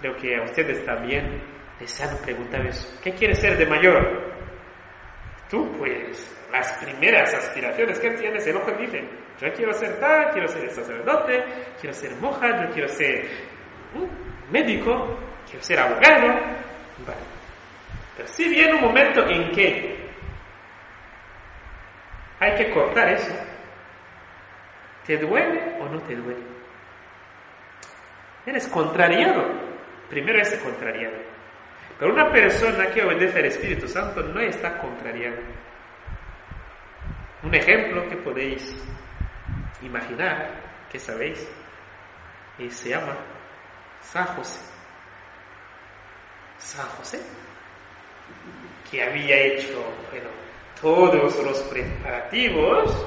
Creo 0.00 0.16
que 0.16 0.36
a 0.36 0.42
ustedes 0.42 0.84
también 0.84 1.42
les 1.80 2.00
han 2.00 2.16
preguntado 2.18 2.64
eso. 2.64 2.98
¿Qué 3.02 3.12
quieres 3.12 3.40
ser 3.40 3.56
de 3.56 3.66
mayor? 3.66 4.32
Tú, 5.50 5.72
pues, 5.78 6.36
las 6.52 6.72
primeras 6.84 7.32
aspiraciones 7.34 7.98
que 7.98 8.10
tienes, 8.10 8.46
el 8.46 8.56
ojo 8.56 8.70
dice, 8.72 9.08
yo 9.40 9.52
quiero 9.52 9.72
ser 9.72 9.98
tal, 9.98 10.30
quiero 10.30 10.48
ser 10.48 10.70
sacerdote, 10.70 11.44
quiero 11.80 11.94
ser 11.94 12.14
monja, 12.16 12.64
yo 12.64 12.72
quiero 12.72 12.88
ser 12.88 13.28
médico, 14.50 15.18
quiero 15.46 15.62
ser 15.62 15.78
abogado. 15.80 16.38
Pero 18.16 18.28
si 18.28 18.48
viene 18.48 18.74
un 18.74 18.82
momento 18.82 19.24
en 19.28 19.50
que 19.52 19.98
Hay 22.40 22.54
que 22.54 22.70
cortar 22.70 23.08
eso. 23.08 23.34
¿Te 25.04 25.16
duele 25.16 25.76
o 25.80 25.88
no 25.88 26.00
te 26.02 26.14
duele? 26.14 26.42
Eres 28.46 28.68
contrariado. 28.68 29.42
Primero 30.08 30.40
es 30.40 30.54
contrariado. 30.56 31.16
Pero 31.98 32.12
una 32.12 32.30
persona 32.30 32.90
que 32.90 33.02
obedece 33.02 33.38
al 33.38 33.44
Espíritu 33.46 33.88
Santo 33.88 34.22
no 34.22 34.40
está 34.40 34.78
contrariada. 34.78 35.38
Un 37.42 37.54
ejemplo 37.54 38.08
que 38.08 38.16
podéis 38.16 38.74
imaginar, 39.82 40.50
que 40.90 40.98
sabéis, 40.98 41.46
y 42.58 42.70
se 42.70 42.90
llama 42.90 43.16
San 44.00 44.26
José. 44.26 44.60
San 46.58 46.86
José, 46.86 47.20
que 48.90 49.02
había 49.02 49.36
hecho 49.36 49.84
bueno, 50.10 50.28
todos 50.80 51.44
los 51.44 51.58
preparativos, 51.62 53.06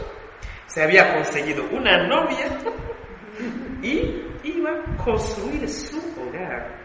se 0.68 0.84
había 0.84 1.14
conseguido 1.14 1.66
una 1.72 2.08
novia 2.08 2.48
y 3.82 4.24
iba 4.44 4.72
a 4.72 4.98
construir 5.04 5.68
su 5.68 5.98
hogar 6.22 6.81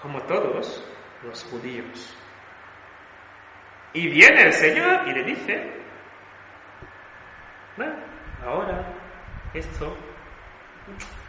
como 0.00 0.22
todos 0.22 0.84
los 1.22 1.44
judíos. 1.44 2.16
Y 3.92 4.08
viene 4.08 4.42
el 4.42 4.52
Señor 4.52 5.08
y 5.08 5.12
le 5.12 5.24
dice, 5.24 5.70
bueno, 7.76 7.94
ahora 8.44 8.84
esto 9.54 9.96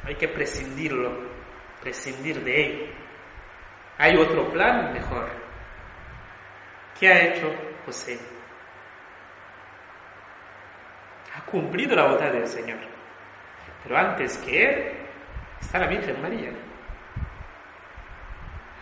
hay 0.06 0.16
que 0.16 0.28
prescindirlo, 0.28 1.12
prescindir 1.82 2.44
de 2.44 2.66
él. 2.66 2.94
Hay 3.98 4.16
otro 4.16 4.50
plan 4.50 4.94
mejor. 4.94 5.30
¿Qué 7.00 7.08
ha 7.08 7.26
hecho 7.26 7.54
José? 7.86 8.20
Ha 11.36 11.42
cumplido 11.46 11.96
la 11.96 12.04
voluntad 12.04 12.32
del 12.32 12.48
Señor. 12.48 12.80
Pero 13.84 13.98
antes 13.98 14.38
que 14.40 14.64
él 14.64 14.94
está 15.62 15.80
la 15.80 15.88
Virgen 15.88 16.22
María. 16.22 16.67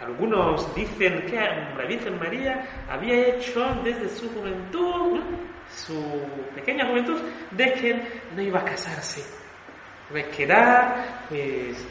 Algunos 0.02 0.76
dicen 0.76 1.26
que 1.26 1.38
la 1.38 1.86
Virgen 1.88 2.20
María 2.20 2.86
había 2.90 3.28
hecho 3.30 3.64
desde 3.84 4.10
su 4.10 4.30
juventud, 4.30 5.22
su 5.70 6.22
pequeña 6.54 6.88
juventud, 6.88 7.22
de 7.52 7.74
que 7.74 8.02
no 8.36 8.42
iba 8.42 8.60
a 8.60 8.66
casarse. 8.66 9.24
A 10.12 10.36
quedar, 10.36 11.26
pues, 11.30 11.88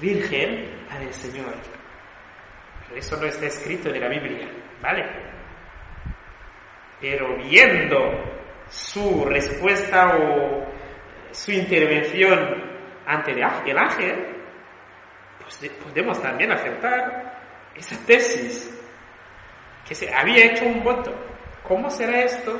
virgen 0.00 0.86
al 0.90 1.12
Señor. 1.12 1.54
Eso 2.94 3.16
no 3.16 3.26
está 3.26 3.46
escrito 3.46 3.88
en 3.88 4.00
la 4.00 4.08
Biblia, 4.08 4.48
¿vale? 4.82 5.06
Pero 7.00 7.36
viendo 7.36 7.98
su 8.68 9.24
respuesta 9.24 10.16
o 10.16 10.66
su 11.30 11.52
intervención 11.52 12.62
ante 13.06 13.32
el 13.32 13.78
ángel, 13.78 14.39
pues 15.58 15.72
podemos 15.72 16.22
también 16.22 16.52
aceptar 16.52 17.40
esa 17.74 17.96
tesis 18.06 18.70
que 19.86 19.94
se 19.94 20.12
había 20.14 20.46
hecho 20.46 20.64
un 20.64 20.82
voto. 20.84 21.12
¿Cómo 21.66 21.90
será 21.90 22.22
esto? 22.22 22.58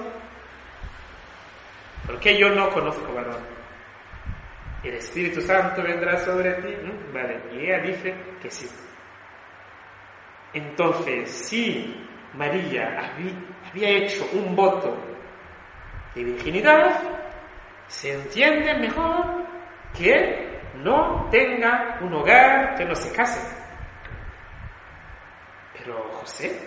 Porque 2.06 2.36
yo 2.38 2.48
no 2.50 2.70
conozco 2.70 3.12
varón. 3.14 3.38
El 4.82 4.94
Espíritu 4.94 5.40
Santo 5.40 5.82
vendrá 5.82 6.18
sobre 6.24 6.54
ti. 6.54 6.74
Vale, 7.12 7.40
y 7.52 7.66
ella 7.66 7.78
dice 7.80 8.14
que 8.42 8.50
sí. 8.50 8.68
Entonces, 10.52 11.30
si 11.30 12.08
María 12.34 13.12
había 13.68 13.88
hecho 13.88 14.28
un 14.32 14.56
voto 14.56 14.96
de 16.14 16.24
virginidad, 16.24 17.00
se 17.86 18.14
entiende 18.14 18.74
mejor 18.78 19.44
que 19.96 20.49
no 20.82 21.28
tenga 21.30 21.98
un 22.00 22.12
hogar, 22.14 22.74
que 22.76 22.84
no 22.84 22.94
se 22.94 23.12
case. 23.12 23.40
Pero 25.76 26.02
José, 26.20 26.60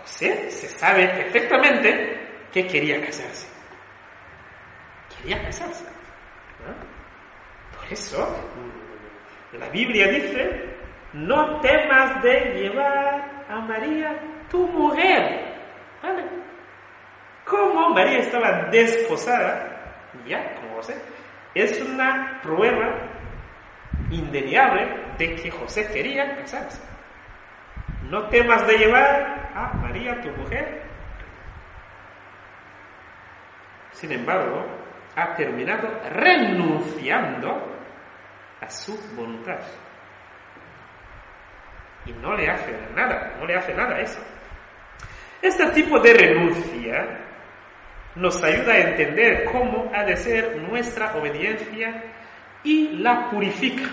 José 0.00 0.50
se 0.50 0.68
sabe 0.68 1.08
perfectamente 1.08 2.46
que 2.52 2.66
quería 2.66 3.00
casarse. 3.00 3.48
Quería 5.16 5.42
casarse. 5.42 5.84
Por 7.76 7.92
eso, 7.92 8.36
la 9.52 9.68
Biblia 9.68 10.08
dice, 10.08 10.74
no 11.12 11.60
temas 11.60 12.22
de 12.22 12.40
llevar 12.54 13.44
a 13.48 13.60
María 13.60 14.18
tu 14.50 14.66
mujer. 14.66 15.54
¿Vale? 16.02 16.24
Como 17.44 17.90
María 17.90 18.18
estaba 18.18 18.68
desposada, 18.70 20.10
ya, 20.26 20.54
como 20.54 20.76
José, 20.76 20.94
es 21.54 21.80
una 21.80 22.40
prueba 22.42 22.96
indeniable 24.10 24.88
de 25.18 25.34
que 25.36 25.50
José 25.50 25.86
quería 25.92 26.36
casarse. 26.36 26.82
No 28.10 28.28
temas 28.28 28.66
de 28.66 28.78
llevar 28.78 29.50
a 29.54 29.72
María, 29.74 30.20
tu 30.20 30.30
mujer. 30.30 30.82
Sin 33.92 34.12
embargo, 34.12 34.66
ha 35.16 35.34
terminado 35.34 35.88
renunciando 36.10 37.72
a 38.60 38.68
su 38.68 38.98
voluntad. 39.14 39.60
Y 42.06 42.12
no 42.12 42.36
le 42.36 42.50
hace 42.50 42.76
nada, 42.94 43.34
no 43.38 43.46
le 43.46 43.56
hace 43.56 43.72
nada 43.72 43.98
eso. 44.00 44.20
Este 45.40 45.66
tipo 45.70 45.98
de 46.00 46.12
renuncia 46.14 47.23
nos 48.16 48.42
ayuda 48.42 48.74
a 48.74 48.78
entender 48.78 49.44
cómo 49.50 49.90
ha 49.94 50.04
de 50.04 50.16
ser 50.16 50.56
nuestra 50.56 51.16
obediencia 51.16 52.02
y 52.62 52.98
la 52.98 53.28
purifica. 53.30 53.90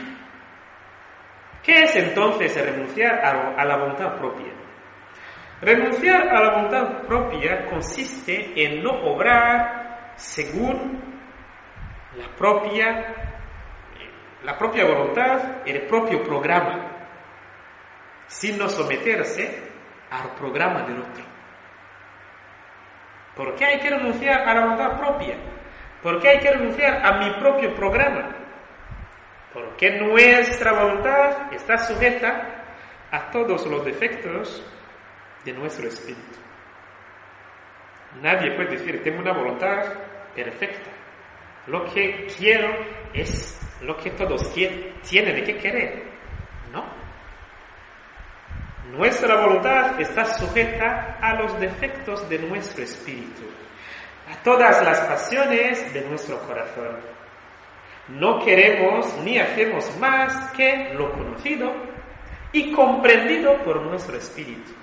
¿Qué 1.63 1.83
es 1.83 1.95
entonces 1.95 2.55
renunciar 2.59 3.23
a, 3.23 3.65
la 3.65 3.77
voluntad 3.77 4.17
propia? 4.17 4.53
Renunciar 5.61 6.27
a 6.29 6.39
la 6.39 6.51
voluntad 6.55 7.01
propia 7.03 7.65
consiste 7.67 8.51
en 8.55 8.81
no 8.81 8.91
obrar 8.91 10.13
según 10.15 10.99
la 12.17 12.35
propia, 12.35 13.15
la 14.43 14.57
propia 14.57 14.85
voluntad, 14.85 15.67
el 15.67 15.81
propio 15.83 16.23
programa, 16.23 16.91
sino 18.25 18.67
someterse 18.69 19.71
al 20.09 20.33
programa 20.35 20.81
del 20.83 20.99
otro. 20.99 21.30
¿Por 23.41 23.55
qué 23.55 23.65
hay 23.65 23.79
que 23.79 23.89
renunciar 23.89 24.47
a 24.47 24.53
la 24.53 24.61
voluntad 24.61 24.99
propia? 24.99 25.35
¿Por 26.03 26.21
qué 26.21 26.29
hay 26.29 26.39
que 26.41 26.51
renunciar 26.51 27.03
a 27.03 27.13
mi 27.17 27.31
propio 27.39 27.73
programa? 27.73 28.35
Porque 29.51 29.99
nuestra 29.99 30.73
voluntad 30.73 31.51
está 31.51 31.75
sujeta 31.79 32.65
a 33.09 33.31
todos 33.31 33.65
los 33.65 33.83
defectos 33.83 34.63
de 35.43 35.53
nuestro 35.53 35.87
espíritu. 35.87 36.37
Nadie 38.21 38.51
puede 38.51 38.77
decir, 38.77 39.01
tengo 39.01 39.21
una 39.21 39.33
voluntad 39.33 39.91
perfecta. 40.35 40.91
Lo 41.65 41.85
que 41.91 42.27
quiero 42.37 42.69
es 43.11 43.59
lo 43.81 43.97
que 43.97 44.11
todos 44.11 44.53
tienen 44.53 45.43
que 45.43 45.57
querer. 45.57 46.10
Nuestra 48.91 49.35
voluntad 49.45 50.01
está 50.01 50.25
sujeta 50.33 51.17
a 51.21 51.35
los 51.35 51.57
defectos 51.61 52.27
de 52.27 52.39
nuestro 52.39 52.83
espíritu, 52.83 53.43
a 54.29 54.43
todas 54.43 54.83
las 54.83 54.99
pasiones 55.01 55.93
de 55.93 56.01
nuestro 56.01 56.37
corazón. 56.39 56.97
No 58.09 58.43
queremos 58.43 59.07
ni 59.23 59.39
hacemos 59.39 59.89
más 59.97 60.51
que 60.51 60.93
lo 60.93 61.13
conocido 61.13 61.71
y 62.51 62.73
comprendido 62.73 63.63
por 63.63 63.81
nuestro 63.81 64.17
espíritu. 64.17 64.73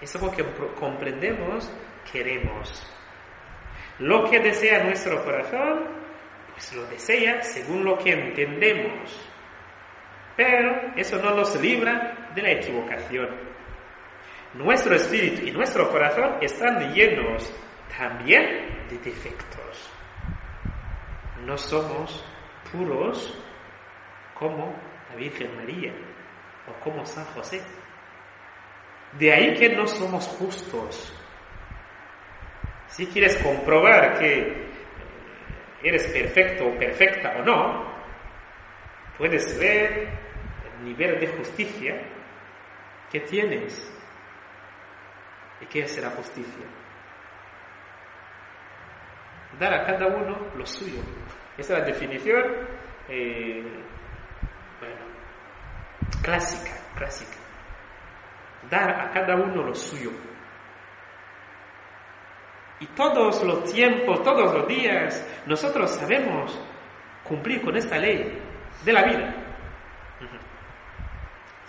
Es 0.00 0.14
algo 0.14 0.30
que 0.30 0.44
comprendemos, 0.78 1.68
queremos. 2.12 2.86
Lo 3.98 4.30
que 4.30 4.38
desea 4.38 4.84
nuestro 4.84 5.24
corazón, 5.24 5.88
pues 6.52 6.72
lo 6.72 6.86
desea 6.86 7.42
según 7.42 7.84
lo 7.84 7.98
que 7.98 8.12
entendemos. 8.12 9.33
Pero 10.36 10.92
eso 10.96 11.20
no 11.22 11.34
nos 11.34 11.60
libra 11.60 12.30
de 12.34 12.42
la 12.42 12.50
equivocación. 12.52 13.28
Nuestro 14.54 14.94
espíritu 14.94 15.46
y 15.46 15.52
nuestro 15.52 15.90
corazón 15.90 16.36
están 16.40 16.92
llenos 16.92 17.52
también 17.96 18.86
de 18.88 18.98
defectos. 18.98 19.90
No 21.44 21.56
somos 21.58 22.24
puros 22.72 23.36
como 24.34 24.74
la 25.10 25.16
Virgen 25.16 25.56
María 25.56 25.92
o 26.68 26.84
como 26.84 27.04
San 27.06 27.24
José. 27.26 27.62
De 29.18 29.32
ahí 29.32 29.54
que 29.54 29.68
no 29.70 29.86
somos 29.86 30.26
justos. 30.26 31.12
Si 32.88 33.06
quieres 33.06 33.36
comprobar 33.36 34.18
que 34.18 34.68
eres 35.82 36.04
perfecto 36.06 36.66
o 36.66 36.78
perfecta 36.78 37.36
o 37.38 37.42
no, 37.44 37.94
puedes 39.18 39.58
ver 39.58 40.23
nivel 40.84 41.18
de 41.20 41.26
justicia 41.28 42.00
que 43.10 43.20
tienes. 43.20 43.90
¿Y 45.60 45.66
qué 45.66 45.80
es 45.80 45.98
la 46.02 46.10
justicia? 46.10 46.64
Dar 49.58 49.74
a 49.74 49.86
cada 49.86 50.06
uno 50.06 50.36
lo 50.56 50.66
suyo. 50.66 51.00
Esa 51.56 51.74
es 51.74 51.80
la 51.80 51.86
definición, 51.86 52.42
eh, 53.08 53.62
clásica, 56.22 56.72
clásica. 56.96 57.36
Dar 58.68 58.90
a 58.90 59.10
cada 59.10 59.36
uno 59.36 59.62
lo 59.62 59.74
suyo. 59.74 60.10
Y 62.80 62.86
todos 62.88 63.42
los 63.44 63.72
tiempos, 63.72 64.22
todos 64.24 64.52
los 64.52 64.66
días, 64.66 65.24
nosotros 65.46 65.90
sabemos 65.92 66.60
cumplir 67.22 67.62
con 67.62 67.76
esta 67.76 67.96
ley 67.96 68.36
de 68.84 68.92
la 68.92 69.04
vida. 69.04 69.43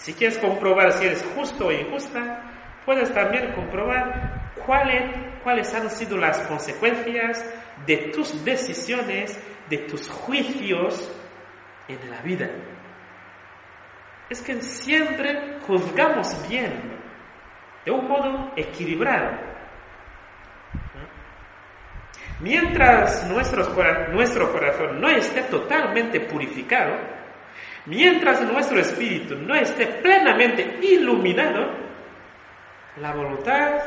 Si 0.05 0.13
quieres 0.13 0.37
comprobar 0.37 0.91
si 0.91 1.07
eres 1.07 1.25
justo 1.33 1.65
o 1.65 1.71
injusta, 1.71 2.43
puedes 2.85 3.11
también 3.11 3.53
comprobar 3.53 4.51
cuáles, 4.63 5.03
cuáles 5.43 5.73
han 5.73 5.89
sido 5.89 6.15
las 6.15 6.37
consecuencias 6.41 7.43
de 7.87 8.11
tus 8.13 8.45
decisiones, 8.45 9.35
de 9.67 9.79
tus 9.79 10.07
juicios 10.07 11.11
en 11.87 12.11
la 12.11 12.21
vida. 12.21 12.51
Es 14.29 14.43
que 14.43 14.61
siempre 14.61 15.57
juzgamos 15.65 16.37
bien, 16.47 16.99
de 17.83 17.89
un 17.89 18.07
modo 18.07 18.51
equilibrado. 18.55 19.39
Mientras 22.41 23.27
nuestro 23.27 23.73
corazón 23.73 25.01
no 25.01 25.09
esté 25.09 25.41
totalmente 25.41 26.19
purificado, 26.19 27.24
mientras 27.85 28.41
nuestro 28.41 28.79
espíritu 28.79 29.35
no 29.35 29.55
esté 29.55 29.85
plenamente 29.87 30.79
iluminado, 30.81 31.69
la 32.97 33.13
voluntad 33.13 33.81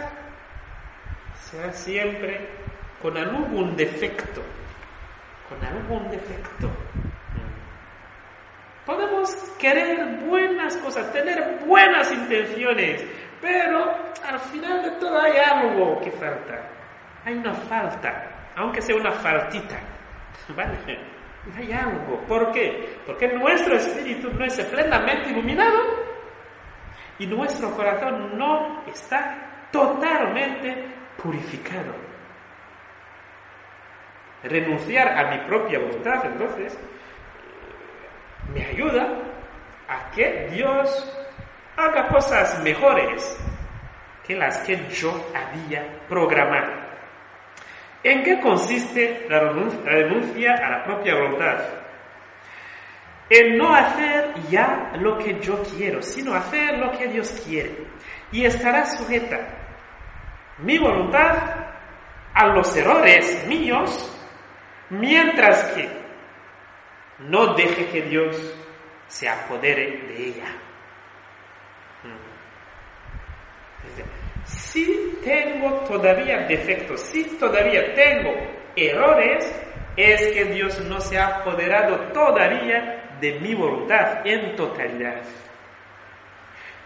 será 1.35 1.73
siempre 1.73 2.49
con 3.01 3.17
algún 3.17 3.77
defecto, 3.77 4.43
con 5.49 5.65
algún 5.65 6.11
defecto. 6.11 6.71
Podemos 8.85 9.35
querer 9.59 10.25
buenas 10.27 10.77
cosas, 10.79 11.13
tener 11.13 11.59
buenas 11.67 12.11
intenciones, 12.11 13.05
pero 13.41 13.95
al 14.27 14.41
final 14.41 14.83
de 14.83 14.91
todo 14.93 15.21
hay 15.21 15.37
algo 15.39 16.01
que 16.01 16.11
falta. 16.13 16.71
Hay 17.25 17.35
una 17.35 17.53
falta 17.55 18.39
aunque 18.59 18.83
sea 18.83 18.97
una 18.97 19.13
faltita. 19.13 19.79
¿Vale? 20.57 20.99
Hay 21.57 21.73
algo. 21.73 22.21
¿Por 22.29 22.53
qué? 22.53 22.99
Porque 23.07 23.29
nuestro 23.29 23.75
espíritu 23.77 24.31
no 24.33 24.45
es 24.45 24.61
plenamente 24.61 25.31
iluminado 25.31 25.81
y 27.19 27.27
nuestro 27.27 27.71
corazón 27.73 28.37
no 28.39 28.85
está 28.87 29.67
totalmente 29.73 30.95
purificado. 31.23 31.95
Renunciar 34.43 35.09
a 35.09 35.31
mi 35.31 35.39
propia 35.49 35.81
voluntad, 35.81 36.25
entonces, 36.25 36.79
me 38.55 38.65
ayuda 38.65 39.09
a 39.89 40.11
que 40.13 40.49
Dios 40.53 41.19
haga 41.77 42.09
cosas 42.09 42.63
mejores 42.63 43.37
que 44.27 44.37
las 44.37 44.59
que 44.59 44.77
yo 44.91 45.13
había 45.35 46.01
programado. 46.09 46.78
¿En 48.03 48.23
qué 48.23 48.41
consiste 48.41 49.27
la 49.29 49.41
renuncia 49.41 50.55
a 50.55 50.71
la 50.71 50.85
propia 50.85 51.15
voluntad? 51.15 51.59
En 53.31 53.59
no 53.59 53.75
hacer 53.75 54.35
ya 54.49 54.93
lo 55.01 55.19
que 55.19 55.39
yo 55.41 55.63
quiero, 55.77 56.01
sino 56.01 56.35
hacer 56.35 56.79
lo 56.79 56.93
que 56.93 57.09
Dios 57.09 57.31
quiere. 57.45 57.77
Y 58.33 58.45
estará 58.45 58.87
sujeta 58.87 59.39
mi 60.59 60.79
voluntad 60.79 61.37
a 62.35 62.47
los 62.47 62.75
errores 62.77 63.47
míos, 63.47 64.17
mientras 64.91 65.65
que 65.75 65.89
no 67.19 67.55
deje 67.55 67.87
que 67.87 68.03
Dios 68.03 68.37
se 69.09 69.29
apodere 69.29 70.07
de 70.07 70.27
ella. 70.29 70.47
Si 74.49 75.19
tengo 75.23 75.81
todavía 75.81 76.47
defectos, 76.49 77.01
si 77.01 77.25
todavía 77.39 77.95
tengo 77.95 78.33
errores, 78.75 79.45
es 79.95 80.29
que 80.29 80.45
Dios 80.47 80.81
no 80.85 81.01
se 81.01 81.19
ha 81.19 81.39
apoderado 81.41 81.97
todavía 82.13 83.17
de 83.21 83.39
mi 83.41 83.55
voluntad 83.55 84.27
en 84.27 84.57
totalidad. 84.57 85.23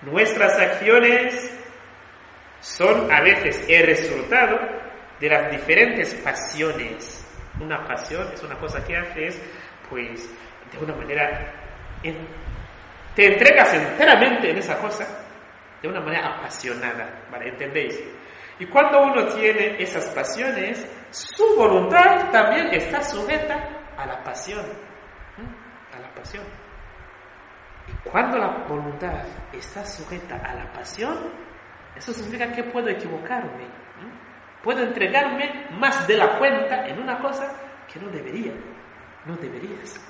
Nuestras 0.03 0.59
acciones 0.59 1.57
son 2.61 3.13
a 3.13 3.21
veces 3.21 3.65
el 3.69 3.87
resultado 3.87 4.59
de 5.21 5.29
las 5.29 5.51
diferentes 5.53 6.15
pasiones. 6.15 7.25
Una 7.61 7.85
pasión 7.85 8.29
es 8.33 8.43
una 8.43 8.57
cosa 8.57 8.83
que 8.85 8.97
haces, 8.97 9.41
pues, 9.89 10.29
de 10.73 10.85
una 10.85 10.97
manera, 10.97 11.53
te 13.15 13.27
entregas 13.27 13.73
enteramente 13.75 14.51
en 14.51 14.59
esa 14.59 14.79
cosa 14.79 15.22
de 15.83 15.89
una 15.89 16.01
manera 16.01 16.37
apasionada, 16.37 17.25
¿vale? 17.31 17.49
¿Entendéis? 17.49 18.01
Y 18.59 18.67
cuando 18.67 19.03
uno 19.03 19.27
tiene 19.35 19.83
esas 19.83 20.07
pasiones, 20.11 20.89
su 21.11 21.57
voluntad 21.57 22.31
también 22.31 22.69
está 22.73 23.03
sujeta 23.03 23.69
a 23.97 24.07
la 24.07 24.23
pasión, 24.23 24.65
a 25.93 25.99
la 25.99 26.15
pasión. 26.15 26.45
Y 27.89 28.09
cuando 28.09 28.39
la 28.39 28.65
voluntad 28.69 29.25
está 29.53 29.85
sujeta 29.85 30.37
a 30.37 30.55
la 30.55 30.73
pasión, 30.73 31.33
eso 31.97 32.13
significa 32.13 32.53
que 32.53 32.63
puedo 32.65 32.89
equivocarme, 32.89 33.67
puedo 34.63 34.85
entregarme 34.85 35.67
más 35.73 36.07
de 36.07 36.17
la 36.17 36.39
cuenta 36.39 36.87
en 36.87 37.01
una 37.01 37.19
cosa 37.19 37.53
que 37.93 37.99
no 37.99 38.09
debería, 38.11 38.53
no 39.27 39.37
deberías. 39.37 40.01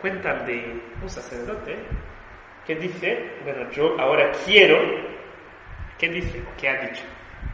Cuentan 0.00 0.46
de 0.46 0.82
un 1.02 1.08
sacerdote 1.08 1.86
¿Qué 2.66 2.74
dice, 2.76 3.30
bueno, 3.44 3.70
yo 3.70 3.94
ahora 4.00 4.32
quiero, 4.44 4.78
¿qué 5.98 6.08
dice? 6.08 6.42
¿Qué 6.58 6.68
ha 6.68 6.80
dicho? 6.80 7.04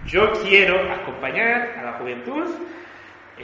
Yo 0.07 0.31
quiero 0.42 0.92
acompañar 0.92 1.77
a 1.79 1.83
la 1.83 1.92
juventud 1.94 2.49
eh, 3.38 3.42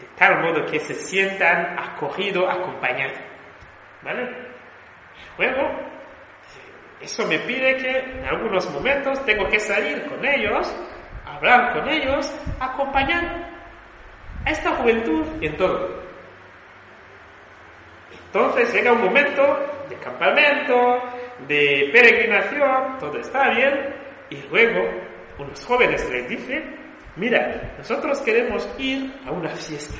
de 0.00 0.06
tal 0.16 0.40
modo 0.42 0.64
que 0.64 0.80
se 0.80 0.94
sientan 0.94 1.78
acogidos, 1.78 2.48
acompañados. 2.48 3.18
¿Vale? 4.02 4.28
Luego, 5.36 5.78
eso 7.00 7.26
me 7.26 7.38
pide 7.40 7.76
que 7.76 7.98
en 7.98 8.24
algunos 8.24 8.70
momentos 8.70 9.22
tengo 9.26 9.46
que 9.48 9.60
salir 9.60 10.06
con 10.06 10.24
ellos, 10.24 10.74
hablar 11.26 11.74
con 11.74 11.88
ellos, 11.88 12.34
acompañar 12.58 13.50
a 14.46 14.50
esta 14.50 14.70
juventud 14.76 15.26
en 15.42 15.54
todo. 15.58 16.02
Entonces 18.26 18.72
llega 18.72 18.92
un 18.92 19.02
momento 19.02 19.73
de 19.94 20.04
campamento, 20.04 21.02
de 21.46 21.90
peregrinación, 21.92 22.98
todo 22.98 23.18
está 23.18 23.50
bien, 23.50 23.94
y 24.30 24.36
luego 24.48 24.80
unos 25.38 25.64
jóvenes 25.64 26.08
les 26.10 26.28
dicen, 26.28 26.76
mira, 27.16 27.74
nosotros 27.78 28.20
queremos 28.22 28.68
ir 28.78 29.12
a 29.26 29.30
una 29.30 29.50
fiesta. 29.50 29.98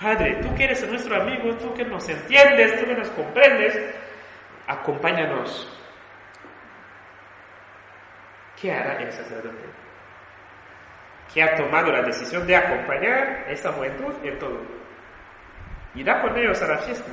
Padre, 0.00 0.38
tú 0.42 0.54
que 0.54 0.64
eres 0.64 0.86
nuestro 0.88 1.16
amigo, 1.20 1.56
tú 1.56 1.72
que 1.74 1.84
nos 1.84 2.06
entiendes, 2.08 2.78
tú 2.78 2.86
que 2.86 2.94
nos 2.94 3.08
comprendes, 3.10 3.94
acompáñanos. 4.66 5.72
¿Qué 8.60 8.72
hará 8.72 9.02
el 9.02 9.12
sacerdote? 9.12 9.64
Que 11.32 11.42
ha 11.42 11.54
tomado 11.56 11.92
la 11.92 12.02
decisión 12.02 12.46
de 12.46 12.56
acompañar 12.56 13.44
a 13.46 13.50
esta 13.50 13.72
juventud 13.72 14.14
en 14.22 14.38
todo. 14.38 14.60
Irá 15.94 16.20
con 16.20 16.36
ellos 16.36 16.60
a 16.62 16.66
la 16.66 16.78
fiesta. 16.78 17.10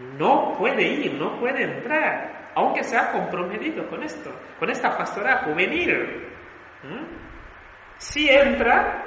No 0.00 0.54
puede 0.56 0.82
ir, 0.82 1.14
no 1.14 1.38
puede 1.38 1.62
entrar, 1.62 2.50
aunque 2.54 2.82
se 2.82 2.96
ha 2.96 3.12
comprometido 3.12 3.86
con 3.88 4.02
esto, 4.02 4.32
con 4.58 4.70
esta 4.70 4.96
pastoral 4.96 5.44
juvenil. 5.44 6.28
¿Mm? 6.82 7.04
Si 7.98 8.28
entra, 8.28 9.04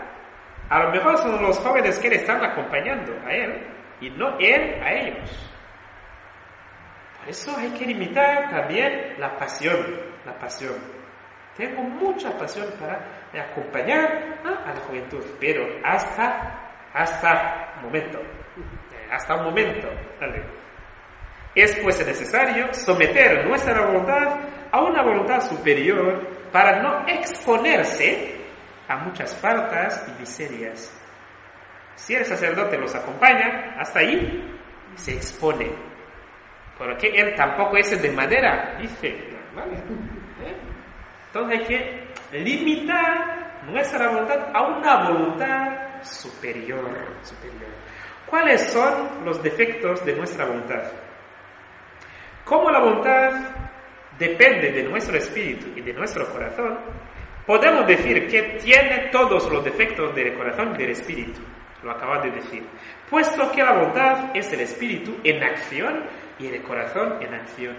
a 0.70 0.84
lo 0.84 0.92
mejor 0.92 1.18
son 1.18 1.42
los 1.42 1.58
jóvenes 1.60 1.98
que 2.00 2.10
le 2.10 2.18
están 2.18 2.44
acompañando 2.44 3.14
a 3.26 3.34
él 3.34 3.68
y 4.02 4.10
no 4.12 4.38
él 4.38 4.82
a 4.84 4.94
ellos. 4.94 5.50
Por 7.20 7.30
eso 7.30 7.56
hay 7.58 7.70
que 7.72 7.86
limitar 7.86 8.50
también 8.50 9.16
la 9.18 9.36
pasión, 9.38 9.78
la 10.26 10.38
pasión. 10.38 10.76
Tengo 11.58 11.82
mucha 11.84 12.38
pasión 12.38 12.68
para 12.80 13.00
acompañar 13.34 14.40
a 14.44 14.74
la 14.74 14.80
juventud, 14.82 15.24
pero 15.40 15.66
hasta, 15.84 16.90
hasta 16.94 17.74
un 17.78 17.86
momento, 17.86 18.20
hasta 19.12 19.36
un 19.36 19.44
momento. 19.46 19.88
Es 21.56 21.76
pues 21.78 22.06
necesario 22.06 22.74
someter 22.74 23.46
nuestra 23.48 23.86
voluntad 23.86 24.40
a 24.72 24.82
una 24.82 25.04
voluntad 25.04 25.40
superior 25.48 26.28
para 26.52 26.82
no 26.82 27.06
exponerse 27.08 28.36
a 28.88 28.98
muchas 28.98 29.36
faltas 29.38 30.04
y 30.08 30.20
miserias. 30.20 30.92
Si 31.96 32.16
el 32.16 32.26
sacerdote 32.26 32.78
los 32.78 32.94
acompaña, 32.96 33.76
hasta 33.78 34.00
ahí 34.00 34.60
se 34.96 35.14
expone. 35.14 35.72
Porque 36.78 37.08
Él 37.08 37.36
tampoco 37.36 37.78
es 37.78 38.02
de 38.02 38.12
madera, 38.12 38.78
dice. 38.80 39.16
¿vale? 39.56 39.76
¿Eh? 39.76 40.56
Entonces 41.28 41.60
hay 41.60 41.66
que 41.66 42.40
limitar 42.40 43.62
nuestra 43.68 44.10
voluntad 44.10 44.50
a 44.54 44.62
una 44.68 45.10
voluntad 45.10 46.04
superior, 46.04 47.16
superior. 47.22 47.72
¿Cuáles 48.26 48.62
son 48.72 49.24
los 49.24 49.42
defectos 49.42 50.04
de 50.04 50.16
nuestra 50.16 50.46
voluntad? 50.46 50.84
Como 52.46 52.70
la 52.70 52.80
voluntad 52.80 53.32
depende 54.20 54.72
de 54.72 54.84
nuestro 54.84 55.18
espíritu 55.18 55.68
y 55.76 55.82
de 55.82 55.94
nuestro 55.94 56.28
corazón, 56.32 56.78
podemos 57.46 57.88
decir 57.88 58.28
que 58.28 58.60
tiene 58.64 59.10
todos 59.12 59.50
los 59.52 59.64
defectos 59.64 60.14
del 60.14 60.34
corazón 60.34 60.74
y 60.76 60.78
del 60.78 60.92
espíritu. 60.92 61.42
Lo 61.84 61.92
acabas 61.92 62.24
de 62.24 62.32
decir. 62.32 62.64
Puesto 63.10 63.52
que 63.52 63.64
la 63.64 63.74
voluntad 63.74 64.36
es 64.36 64.52
el 64.54 64.62
espíritu 64.62 65.18
en 65.24 65.44
acción 65.44 66.04
y 66.40 66.48
el 66.48 66.62
corazón 66.64 67.22
en 67.22 67.34
acción. 67.34 67.76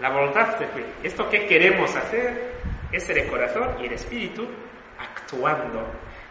La 0.00 0.10
voluntad, 0.10 0.56
esto 1.02 1.28
que 1.28 1.46
queremos 1.46 1.94
hacer, 1.94 2.52
es 2.92 3.08
el 3.10 3.26
corazón 3.28 3.76
y 3.80 3.86
el 3.86 3.92
espíritu 3.92 4.48
actuando. 4.98 5.86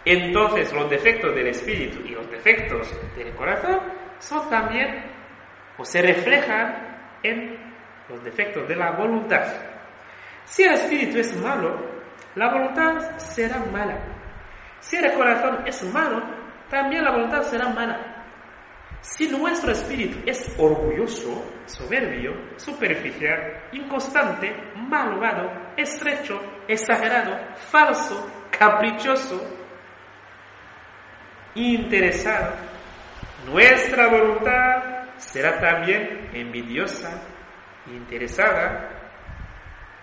Entonces 0.06 0.72
los 0.74 0.90
defectos 0.90 1.36
del 1.36 1.48
espíritu 1.48 2.00
y 2.06 2.10
los 2.12 2.30
defectos 2.32 2.90
del 3.18 3.34
corazón 3.36 3.80
son 4.20 4.50
también 4.50 5.17
o 5.78 5.86
se 5.86 6.02
reflejan 6.02 7.20
en 7.24 7.58
los 8.10 8.24
defectos 8.24 8.68
de 8.68 8.76
la 8.76 8.92
voluntad. 8.92 9.44
Si 10.46 10.64
el 10.64 10.74
espíritu 10.74 11.20
es 11.20 11.36
malo, 11.36 11.78
la 12.36 12.52
voluntad 12.52 13.18
será 13.18 13.60
mala. 13.72 14.00
Si 14.80 14.96
el 14.96 15.12
corazón 15.14 15.64
es 15.66 15.84
malo, 15.94 16.22
también 16.70 17.04
la 17.04 17.12
voluntad 17.12 17.42
será 17.44 17.70
mala. 17.70 18.18
Si 19.02 19.28
nuestro 19.30 19.72
espíritu 19.72 20.18
es 20.26 20.56
orgulloso, 20.58 21.44
soberbio, 21.66 22.34
superficial, 22.58 23.70
inconstante, 23.72 24.56
malvado, 24.76 25.52
estrecho, 25.76 26.42
exagerado, 26.68 27.38
falso, 27.56 28.30
caprichoso, 28.58 29.40
interesado, 31.56 32.54
nuestra 33.46 34.08
voluntad 34.08 34.97
será 35.18 35.60
también 35.60 36.30
envidiosa, 36.34 37.22
interesada, 37.88 38.90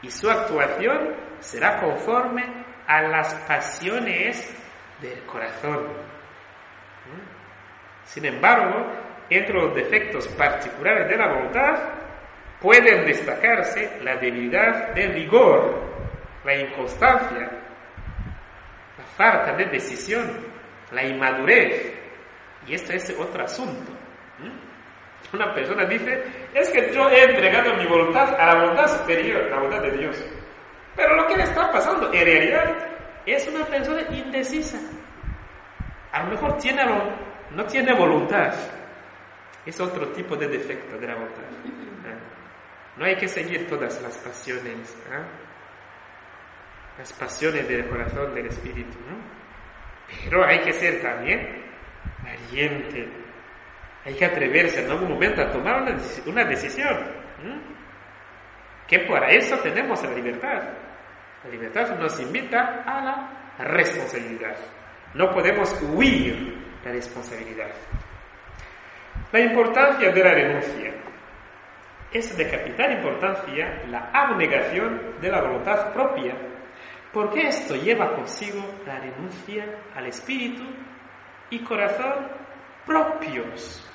y 0.03 0.11
su 0.11 0.31
actuación 0.31 1.14
será 1.40 1.81
conforme 1.81 2.44
a 2.87 3.03
las 3.03 3.35
pasiones 3.46 4.55
del 5.00 5.24
corazón. 5.24 5.88
Sin 8.05 8.27
embargo, 8.27 8.87
entre 9.31 9.55
los 9.55 9.74
defectos 9.74 10.29
particulares 10.29 11.09
de 11.09 11.16
la 11.16 11.29
voluntad 11.33 11.74
pueden 12.61 13.07
destacarse 13.07 13.98
la 14.03 14.16
debilidad 14.16 14.94
de 14.94 15.09
rigor, 15.09 15.83
la 16.44 16.55
inconstancia, 16.55 17.50
la 18.98 19.05
falta 19.16 19.55
de 19.55 19.66
decisión, 19.66 20.31
la 20.92 21.05
inmadurez. 21.05 21.94
Y 22.66 22.74
esto 22.74 22.92
es 22.92 23.14
otro 23.18 23.44
asunto. 23.44 23.92
Una 25.32 25.52
persona 25.52 25.84
dice, 25.84 26.22
es 26.54 26.70
que 26.70 26.92
yo 26.92 27.08
he 27.10 27.24
entregado 27.24 27.74
mi 27.74 27.87
voluntad 27.87 28.34
a 28.38 28.46
la 28.46 28.54
voluntad 28.60 28.87
superior, 29.00 29.50
la 29.50 29.56
voluntad 29.56 29.82
de 29.82 29.90
Dios. 29.98 30.24
Pero 30.94 31.16
lo 31.16 31.26
que 31.26 31.37
le 31.37 31.42
está 31.42 31.72
pasando 31.72 32.12
en 32.12 32.24
realidad 32.24 32.74
es 33.26 33.48
una 33.48 33.64
persona 33.64 34.02
indecisa. 34.10 34.78
A 36.12 36.22
lo 36.22 36.30
mejor 36.30 36.56
tiene, 36.58 36.84
no 37.50 37.64
tiene 37.66 37.92
voluntad. 37.94 38.54
Es 39.66 39.80
otro 39.80 40.08
tipo 40.08 40.37
de 40.37 40.46
defecto 40.46 40.96
de 40.98 41.06
la 41.06 41.14
voluntad. 41.14 41.42
No 42.96 43.04
hay 43.04 43.16
que 43.16 43.26
seguir 43.26 43.66
todas 43.68 44.00
las 44.02 44.16
pasiones. 44.18 44.96
Las 46.96 47.12
pasiones 47.14 47.66
del 47.66 47.88
corazón, 47.88 48.34
del 48.34 48.46
espíritu. 48.46 48.98
Pero 50.22 50.44
hay 50.44 50.60
que 50.60 50.72
ser 50.72 51.02
también 51.02 51.64
valiente 52.22 53.23
hay 54.04 54.14
que 54.14 54.24
atreverse 54.24 54.84
en 54.84 54.90
algún 54.90 55.08
momento 55.08 55.40
a 55.40 55.50
tomar 55.50 55.82
una, 56.26 56.44
decisión. 56.44 57.24
Que 58.86 58.98
para 59.00 59.30
eso 59.30 59.58
tenemos 59.58 60.02
la 60.02 60.10
libertad. 60.10 60.62
La 61.42 61.50
libertad 61.50 61.98
nos 61.98 62.20
invita 62.20 62.82
a 62.84 63.04
la 63.04 63.64
responsabilidad. 63.64 64.56
No 65.14 65.30
podemos 65.30 65.80
huir 65.82 66.54
la 66.84 66.92
responsabilidad. 66.92 67.70
La 69.32 69.40
importancia 69.40 70.10
de 70.10 70.22
la 70.22 70.32
renuncia. 70.32 70.92
Es 72.12 72.36
de 72.36 72.48
capital 72.48 72.92
importancia 72.92 73.82
la 73.88 74.10
abnegación 74.12 75.18
de 75.20 75.30
la 75.30 75.40
voluntad 75.40 75.92
propia, 75.92 76.34
porque 77.12 77.48
esto 77.48 77.74
lleva 77.74 78.14
consigo 78.14 78.62
la 78.86 79.00
renuncia 79.00 79.64
al 79.96 80.06
espíritu 80.06 80.62
y 81.50 81.64
corazón 81.64 82.28
propios 82.86 83.90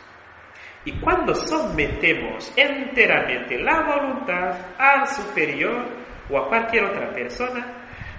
y 0.89 0.93
cuando 0.93 1.35
sometemos 1.35 2.51
enteramente 2.55 3.59
la 3.59 3.81
voluntad 3.81 4.55
al 4.75 5.07
superior 5.07 5.85
o 6.31 6.35
a 6.39 6.47
cualquier 6.47 6.85
otra 6.85 7.11
persona, 7.11 7.63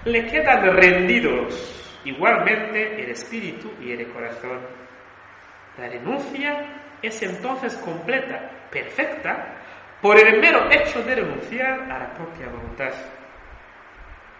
le 0.05 0.25
quedan 0.25 0.73
rendidos 0.77 1.99
igualmente 2.05 3.03
el 3.03 3.09
espíritu 3.09 3.73
y 3.81 3.91
el 3.91 4.07
corazón. 4.07 4.59
La 5.77 5.89
renuncia 5.89 6.65
es 7.01 7.21
entonces 7.23 7.75
completa, 7.75 8.69
perfecta, 8.71 9.57
por 10.01 10.17
el 10.17 10.39
mero 10.39 10.71
hecho 10.71 11.03
de 11.03 11.15
renunciar 11.15 11.91
a 11.91 11.99
la 11.99 12.13
propia 12.13 12.47
voluntad. 12.47 12.93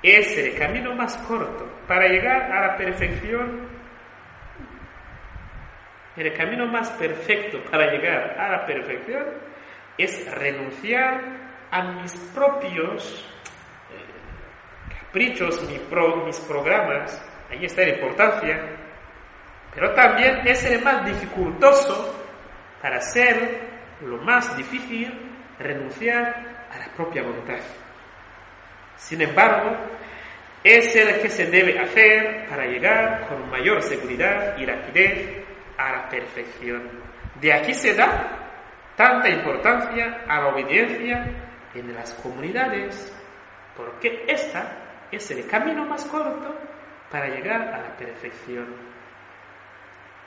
Es 0.01 0.37
el 0.37 0.57
camino 0.57 0.95
más 0.95 1.17
corto 1.27 1.69
para 1.85 2.07
llegar 2.07 2.49
a 2.49 2.67
la 2.67 2.77
perfección 2.77 3.80
el 6.17 6.33
camino 6.33 6.67
más 6.67 6.89
perfecto 6.91 7.63
para 7.69 7.91
llegar 7.91 8.39
a 8.39 8.51
la 8.51 8.65
perfección 8.65 9.25
es 9.97 10.29
renunciar 10.33 11.21
a 11.71 11.83
mis 11.83 12.13
propios 12.33 13.25
eh, 13.91 14.99
caprichos, 14.99 15.61
mis 15.69 16.39
programas. 16.41 17.25
Ahí 17.49 17.65
está 17.65 17.81
la 17.83 17.89
importancia. 17.89 18.77
Pero 19.73 19.93
también 19.93 20.41
es 20.45 20.63
el 20.65 20.83
más 20.83 21.05
dificultoso 21.05 22.25
para 22.81 22.99
ser 22.99 23.71
lo 24.01 24.17
más 24.17 24.55
difícil 24.57 25.11
renunciar 25.59 26.67
a 26.69 26.77
la 26.77 26.93
propia 26.95 27.23
voluntad. 27.23 27.59
Sin 28.97 29.21
embargo, 29.21 29.77
es 30.63 30.95
el 30.95 31.21
que 31.21 31.29
se 31.29 31.45
debe 31.45 31.79
hacer 31.79 32.47
para 32.49 32.65
llegar 32.65 33.27
con 33.27 33.49
mayor 33.49 33.81
seguridad 33.81 34.57
y 34.57 34.65
rapidez 34.65 35.40
a 35.81 35.91
la 35.91 36.09
perfección. 36.09 36.89
De 37.39 37.53
aquí 37.53 37.73
se 37.73 37.95
da 37.95 38.41
tanta 38.95 39.29
importancia 39.29 40.23
a 40.27 40.41
la 40.41 40.47
obediencia 40.49 41.25
en 41.73 41.93
las 41.93 42.13
comunidades, 42.15 43.11
porque 43.75 44.25
esta 44.27 45.07
es 45.11 45.31
el 45.31 45.47
camino 45.47 45.85
más 45.85 46.05
corto 46.05 46.55
para 47.09 47.27
llegar 47.27 47.61
a 47.61 47.81
la 47.81 47.97
perfección. 47.97 48.67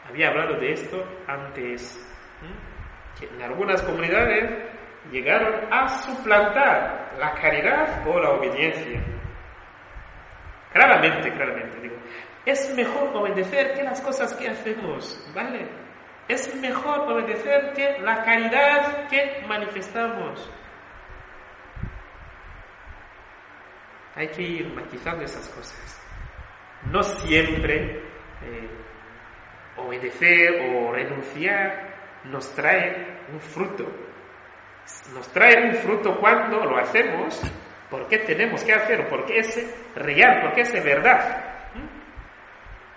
Había 0.09 0.29
hablado 0.29 0.59
de 0.59 0.73
esto 0.73 1.03
antes, 1.27 1.99
que 3.19 3.27
en 3.27 3.43
algunas 3.43 3.81
comunidades 3.83 4.51
llegaron 5.11 5.73
a 5.73 5.88
suplantar 5.88 7.12
la 7.19 7.33
caridad 7.35 8.07
o 8.07 8.21
la 8.21 8.31
obediencia. 8.31 9.01
Claramente, 10.73 11.33
claramente 11.33 11.81
digo, 11.81 11.97
es 12.46 12.74
mejor 12.74 13.16
obedecer 13.16 13.74
que 13.74 13.83
las 13.83 14.00
cosas 14.00 14.35
que 14.35 14.48
hacemos, 14.48 15.18
¿vale? 15.35 15.66
Es 16.28 16.54
mejor 16.57 17.00
obedecer 17.00 17.72
que 17.74 17.98
la 18.00 18.22
caridad 18.22 19.09
que 19.09 19.42
manifestamos. 19.46 20.50
Hay 24.14 24.28
que 24.28 24.42
ir 24.42 24.72
matizando 24.74 25.24
esas 25.24 25.48
cosas. 25.48 26.00
No 26.90 27.02
siempre 27.02 28.02
eh, 28.42 28.68
obedecer 29.76 30.70
o 30.70 30.92
renunciar 30.92 31.94
nos 32.24 32.54
trae 32.54 33.18
un 33.33 33.40
fruto. 33.40 33.87
Nos 35.14 35.28
trae 35.28 35.68
un 35.68 35.74
fruto 35.76 36.18
cuando 36.18 36.64
lo 36.64 36.76
hacemos 36.78 37.40
porque 37.90 38.18
tenemos 38.18 38.62
que 38.64 38.72
hacerlo, 38.72 39.07
porque 39.09 39.38
es 39.38 39.94
real, 39.94 40.42
porque 40.42 40.62
es 40.62 40.72
verdad. 40.85 41.54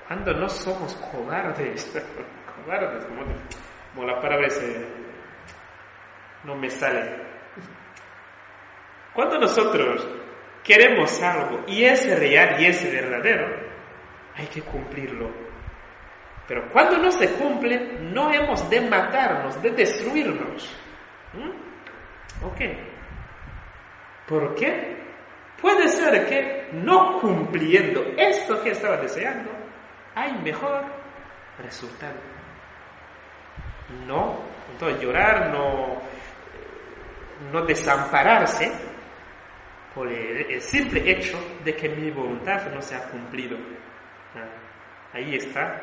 Cuando 0.07 0.33
no 0.33 0.47
somos 0.47 0.95
cobardes, 1.11 1.93
cobardes, 2.65 3.05
como, 3.05 4.05
la 4.05 4.21
palabra 4.21 4.47
no 6.43 6.55
me 6.55 6.69
sale. 6.69 7.27
Cuando 9.13 9.37
nosotros 9.39 10.07
queremos 10.63 11.21
algo 11.21 11.63
y 11.67 11.83
es 11.83 12.19
real 12.19 12.61
y 12.61 12.67
es 12.67 12.89
verdadero, 12.89 13.47
hay 14.35 14.45
que 14.47 14.61
cumplirlo. 14.61 15.29
Pero 16.47 16.69
cuando 16.69 16.97
no 16.97 17.11
se 17.11 17.33
cumplen, 17.33 18.13
no 18.13 18.31
hemos 18.31 18.69
de 18.69 18.79
matarnos, 18.81 19.61
de 19.61 19.71
destruirnos. 19.71 20.73
¿Mm? 21.33 22.45
¿Ok? 22.45 22.61
¿Por 24.27 24.55
qué? 24.55 24.97
Puede 25.59 25.89
ser 25.89 26.27
que 26.27 26.69
no 26.73 27.19
cumpliendo 27.19 28.05
esto 28.15 28.61
que 28.63 28.69
estaba 28.69 28.97
deseando, 28.97 29.56
hay 30.17 30.33
mejor 30.39 30.83
resultado. 31.59 32.15
No, 34.07 34.39
entonces 34.71 35.01
llorar, 35.01 35.51
no, 35.51 36.01
no 37.51 37.65
desampararse 37.65 38.71
por 39.93 40.11
el, 40.11 40.59
simple 40.61 41.09
hecho 41.09 41.37
de 41.63 41.75
que 41.75 41.89
mi 41.89 42.09
voluntad 42.09 42.65
no 42.73 42.81
se 42.81 42.95
ha 42.95 43.03
cumplido. 43.09 43.57
Ah, 44.35 45.17
ahí 45.17 45.35
está 45.35 45.81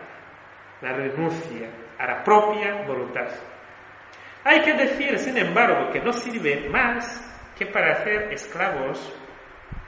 la 0.80 0.92
renuncia 0.92 1.70
a 1.98 2.06
la 2.06 2.24
propia 2.24 2.84
voluntad. 2.86 3.28
Hay 4.42 4.60
que 4.62 4.74
decir, 4.74 5.18
sin 5.18 5.38
embargo, 5.38 5.90
que 5.90 6.00
no 6.00 6.12
sirve 6.12 6.68
más 6.68 7.22
que 7.56 7.66
para 7.66 7.92
hacer 7.92 8.32
esclavos. 8.32 9.12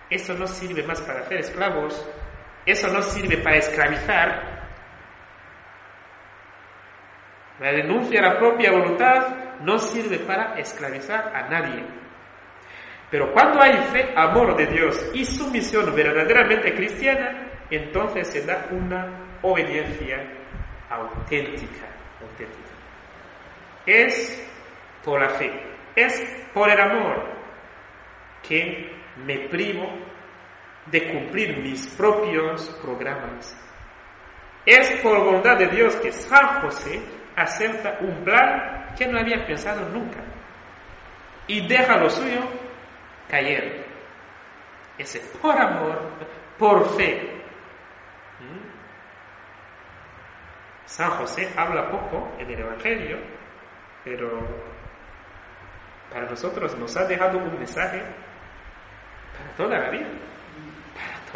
Eso 0.08 0.34
no 0.34 0.46
sirve 0.46 0.84
más 0.84 1.00
para 1.02 1.20
hacer 1.20 1.40
esclavos. 1.40 2.08
Eso 2.66 2.88
no 2.88 3.00
sirve 3.00 3.38
para 3.38 3.56
esclavizar. 3.56 4.56
La 7.60 7.70
renuncia 7.70 8.20
a 8.20 8.32
la 8.32 8.38
propia 8.38 8.72
voluntad 8.72 9.60
no 9.60 9.78
sirve 9.78 10.18
para 10.18 10.58
esclavizar 10.58 11.34
a 11.34 11.48
nadie. 11.48 11.84
Pero 13.10 13.32
cuando 13.32 13.62
hay 13.62 13.74
fe, 13.92 14.12
amor 14.16 14.56
de 14.56 14.66
Dios 14.66 15.10
y 15.14 15.24
sumisión 15.24 15.94
verdaderamente 15.94 16.74
cristiana, 16.74 17.52
entonces 17.70 18.28
se 18.28 18.44
da 18.44 18.66
una 18.72 19.38
obediencia 19.42 20.22
auténtica, 20.90 21.86
auténtica. 22.20 22.68
Es 23.86 24.44
por 25.04 25.20
la 25.20 25.30
fe, 25.30 25.52
es 25.94 26.20
por 26.52 26.68
el 26.68 26.80
amor 26.80 27.36
que 28.42 28.92
me 29.24 29.48
privo 29.48 29.88
de 30.86 31.12
cumplir 31.12 31.58
mis 31.58 31.86
propios 31.88 32.68
programas. 32.82 33.56
Es 34.64 35.00
por 35.00 35.24
voluntad 35.24 35.56
de 35.56 35.68
Dios 35.68 35.94
que 35.96 36.12
San 36.12 36.60
José 36.60 37.00
acepta 37.36 37.98
un 38.00 38.24
plan 38.24 38.94
que 38.96 39.06
no 39.06 39.18
había 39.18 39.46
pensado 39.46 39.88
nunca 39.90 40.20
y 41.46 41.66
deja 41.66 41.96
lo 41.96 42.10
suyo 42.10 42.40
caer. 43.28 43.84
Ese 44.98 45.20
por 45.40 45.56
amor, 45.56 46.00
por 46.58 46.96
fe. 46.96 47.42
¿Mm? 48.40 48.66
San 50.86 51.10
José 51.10 51.52
habla 51.56 51.90
poco 51.90 52.32
en 52.38 52.50
el 52.50 52.60
Evangelio, 52.60 53.18
pero 54.04 54.40
para 56.10 56.26
nosotros 56.26 56.76
nos 56.78 56.96
ha 56.96 57.04
dejado 57.04 57.38
un 57.38 57.58
mensaje 57.58 58.00
para 59.36 59.50
toda 59.56 59.78
la 59.78 59.90
vida, 59.90 60.06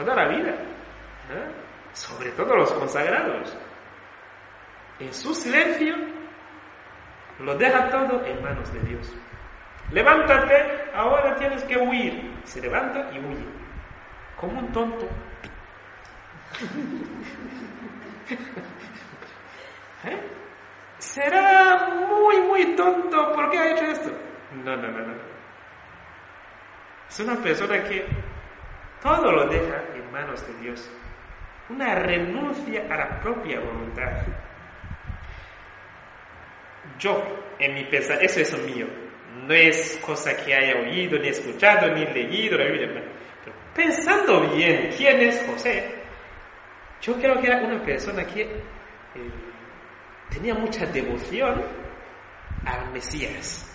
toda 0.01 0.17
la 0.17 0.29
vida, 0.29 0.55
sobre 1.93 2.31
todo 2.33 2.57
los 2.57 2.73
consagrados. 2.73 3.57
En 4.99 5.13
su 5.13 5.35
silencio 5.35 5.95
lo 7.41 7.55
deja 7.57 7.91
todo 7.91 8.25
en 8.25 8.43
manos 8.43 8.73
de 8.73 8.81
Dios. 8.81 9.13
Levántate, 9.93 10.91
ahora 10.95 11.37
tienes 11.37 11.63
que 11.65 11.77
huir. 11.77 12.33
Se 12.45 12.61
levanta 12.61 13.11
y 13.13 13.19
huye, 13.19 13.45
como 14.37 14.61
un 14.61 14.73
tonto. 14.73 15.07
¿Eh? 20.05 20.21
¿Será 20.99 21.89
muy, 22.09 22.41
muy 22.43 22.77
tonto? 22.77 23.33
¿Por 23.33 23.51
qué 23.51 23.59
ha 23.59 23.73
hecho 23.73 23.85
esto? 23.85 24.11
No, 24.65 24.77
no, 24.77 24.89
no, 24.89 24.99
no. 24.99 25.15
Es 27.09 27.21
una 27.21 27.37
persona 27.37 27.83
que 27.83 28.07
todo 29.03 29.33
lo 29.33 29.47
deja 29.47 29.83
en 29.95 30.13
manos 30.13 30.47
de 30.47 30.55
Dios. 30.61 30.91
Una 31.69 31.95
renuncia 31.95 32.87
a 32.91 32.97
la 32.97 33.21
propia 33.21 33.61
voluntad. 33.61 34.23
Yo, 36.99 37.23
en 37.59 37.75
mi 37.75 37.85
pensamiento, 37.85 38.41
eso 38.41 38.57
es 38.57 38.67
mío. 38.67 38.87
No 39.47 39.55
es 39.55 40.01
cosa 40.05 40.37
que 40.37 40.55
haya 40.55 40.81
oído, 40.81 41.19
ni 41.19 41.29
escuchado, 41.29 41.95
ni 41.95 42.05
leído 42.05 42.59
Pero 42.59 43.57
pensando 43.75 44.41
bien 44.55 44.91
quién 44.97 45.21
es 45.21 45.45
José, 45.47 45.95
yo 47.01 47.15
creo 47.15 47.41
que 47.41 47.47
era 47.47 47.63
una 47.63 47.83
persona 47.83 48.25
que 48.27 48.43
eh, 48.43 48.61
tenía 50.31 50.55
mucha 50.55 50.85
devoción 50.87 51.63
al 52.67 52.93
Mesías. 52.93 53.70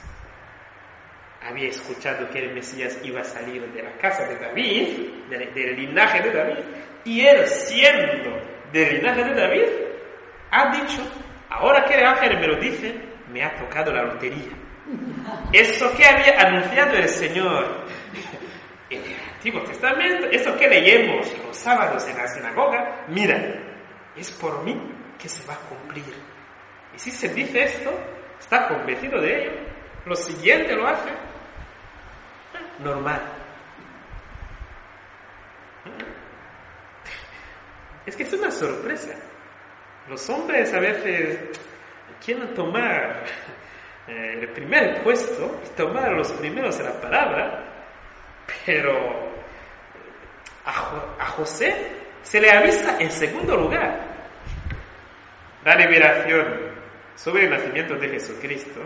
Había 1.46 1.70
escuchado 1.70 2.28
que 2.30 2.40
el 2.40 2.54
Mesías 2.54 2.98
iba 3.04 3.22
a 3.22 3.24
salir 3.24 3.62
de 3.72 3.84
la 3.84 3.96
casa 3.98 4.26
de 4.26 4.36
David, 4.38 4.98
del, 5.30 5.76
linaje 5.76 6.22
de 6.22 6.32
David, 6.32 6.64
y 7.04 7.22
él 7.22 7.46
siendo 7.46 8.32
del 8.72 8.96
linaje 8.96 9.24
de 9.24 9.34
David, 9.34 9.70
ha 10.50 10.76
dicho, 10.76 11.04
ahora 11.50 11.86
que 11.86 11.94
el 11.94 12.06
ángel 12.06 12.40
me 12.40 12.48
lo 12.48 12.56
dice, 12.56 12.96
me 13.32 13.44
ha 13.44 13.56
tocado 13.58 13.94
la 13.94 14.04
lotería. 14.04 14.54
Eso 15.52 15.96
que 15.96 16.06
había 16.06 16.40
anunciado 16.40 16.96
el 16.96 17.10
Señor 17.10 17.86
en 18.90 19.02
el 19.04 19.18
Antiguo 19.36 19.62
Testamento, 19.64 20.28
eso 20.32 20.58
que 20.58 20.68
leemos 20.68 21.32
los 21.46 21.56
sábados 21.56 22.08
en 22.08 22.18
la 22.18 22.28
sinagoga, 22.28 23.06
mira, 23.08 23.38
es 24.16 24.32
por 24.32 24.64
mí 24.64 24.76
que 25.20 25.30
se 25.30 25.46
va 25.46 25.54
a 25.54 25.60
cumplir. 25.70 26.14
Y 26.96 27.00
si 27.00 27.12
se 27.12 27.30
dice 27.30 27.64
esto, 27.64 27.92
está 28.40 28.68
convencido 28.68 29.22
de 29.22 29.42
ello, 29.42 29.52
lo 30.06 30.16
siguiente 30.16 30.76
lo 30.76 30.88
hace, 30.88 31.10
normal. 32.80 33.22
Es 38.06 38.16
que 38.16 38.24
es 38.24 38.34
una 38.34 38.52
sorpresa. 38.52 39.16
Los 40.08 40.30
hombres 40.30 40.74
a 40.74 40.80
veces 40.80 41.40
quieren 42.24 42.54
tomar 42.54 43.24
eh, 44.08 44.40
el 44.42 44.50
primer 44.50 45.02
puesto 45.04 45.62
tomar 45.76 46.12
los 46.12 46.32
primeros 46.34 46.80
en 46.80 46.86
la 46.86 47.02
palabra, 47.02 47.64
pero 48.66 49.34
a 50.66 51.26
José 51.26 51.74
se 52.22 52.40
le 52.40 52.52
avisa 52.52 52.98
en 53.00 53.12
segundo 53.12 53.56
lugar. 53.56 54.00
La 55.64 55.76
liberación 55.76 56.76
sobre 57.16 57.46
el 57.46 57.50
nacimiento 57.52 57.96
de 57.96 58.10
Jesucristo, 58.10 58.82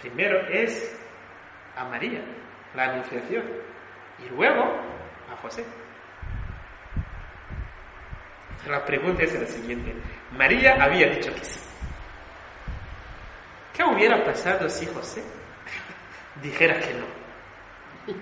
primero 0.00 0.48
es 0.48 0.98
a 1.76 1.84
María, 1.84 2.20
la 2.74 2.84
anunciación, 2.84 3.44
y 4.18 4.28
luego 4.30 4.62
a 5.32 5.36
José. 5.42 5.64
La 8.66 8.84
pregunta 8.84 9.22
es 9.22 9.34
la 9.34 9.46
siguiente. 9.46 9.94
María 10.36 10.82
había 10.82 11.08
dicho 11.08 11.34
que 11.34 11.44
sí. 11.44 11.60
¿Qué 13.74 13.82
hubiera 13.84 14.22
pasado 14.24 14.68
si 14.68 14.86
José 14.86 15.22
dijera 16.42 16.78
que 16.78 16.94
no? 16.94 17.06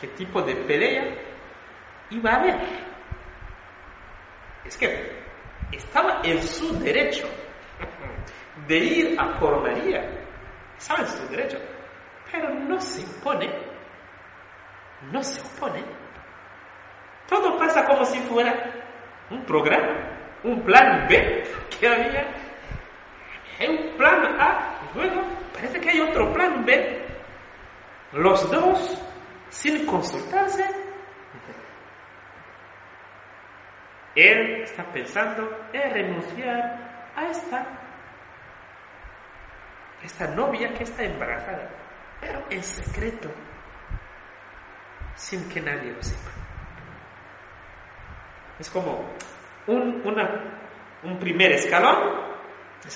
¿Qué 0.00 0.08
tipo 0.08 0.42
de 0.42 0.54
pelea 0.54 1.04
iba 2.10 2.30
a 2.30 2.36
haber? 2.36 2.92
es 4.64 4.76
que 4.76 5.12
estaba 5.72 6.20
en 6.22 6.42
su 6.42 6.78
derecho 6.78 7.28
de 8.66 8.78
ir 8.78 9.20
a 9.20 9.38
por 9.38 9.62
María. 9.62 10.21
Estaba 10.82 11.02
en 11.02 11.06
su 11.06 11.28
derecho. 11.28 11.58
Pero 12.32 12.50
no 12.50 12.80
se 12.80 13.04
opone. 13.04 13.48
No 15.12 15.22
se 15.22 15.40
opone. 15.40 15.80
Todo 17.28 17.56
pasa 17.56 17.84
como 17.84 18.04
si 18.04 18.18
fuera 18.22 18.52
un 19.30 19.44
programa, 19.44 20.10
un 20.42 20.60
plan 20.62 21.06
B 21.08 21.44
que 21.78 21.86
había. 21.86 22.26
Un 23.60 23.96
plan 23.96 24.40
A, 24.40 24.80
luego 24.94 25.22
parece 25.54 25.80
que 25.80 25.90
hay 25.90 26.00
otro 26.00 26.32
plan 26.32 26.64
B. 26.64 27.06
Los 28.14 28.50
dos, 28.50 29.00
sin 29.50 29.86
consultarse, 29.86 30.64
Él 34.16 34.62
está 34.62 34.84
pensando 34.92 35.48
en 35.72 35.90
renunciar 35.90 37.12
a 37.14 37.26
esta, 37.28 37.81
esta 40.04 40.26
novia 40.28 40.72
que 40.74 40.84
está 40.84 41.04
embarazada, 41.04 41.68
pero 42.20 42.44
en 42.50 42.62
secreto, 42.62 43.30
sin 45.14 45.48
que 45.48 45.60
nadie 45.60 45.92
lo 45.92 46.02
sepa. 46.02 46.30
Es 48.58 48.70
como 48.70 49.04
un, 49.66 50.02
un 51.02 51.18
primer 51.18 51.52
escalón 51.52 52.32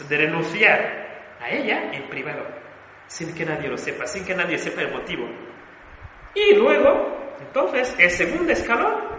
de 0.08 0.16
renunciar 0.16 1.06
a 1.40 1.48
ella 1.50 1.92
en 1.92 2.08
privado, 2.08 2.46
sin 3.06 3.34
que 3.34 3.44
nadie 3.44 3.68
lo 3.68 3.76
sepa, 3.76 4.06
sin 4.06 4.24
que 4.24 4.34
nadie 4.34 4.58
sepa 4.58 4.82
el 4.82 4.92
motivo. 4.92 5.28
Y 6.34 6.54
luego, 6.54 7.34
entonces, 7.40 7.94
el 7.98 8.10
segundo 8.10 8.52
escalón 8.52 9.16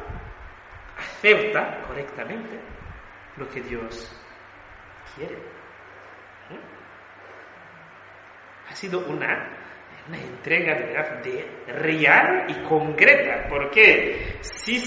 acepta 0.98 1.82
correctamente 1.88 2.60
lo 3.38 3.48
que 3.50 3.62
Dios 3.62 4.12
quiere. 5.16 5.36
¿Eh? 5.36 6.60
Ha 8.70 8.76
sido 8.76 9.00
una, 9.08 9.50
una 10.08 10.18
entrega 10.18 10.76
de, 10.76 11.64
real 11.68 12.46
y 12.48 12.54
concreta, 12.64 13.48
porque 13.50 14.38
si 14.42 14.82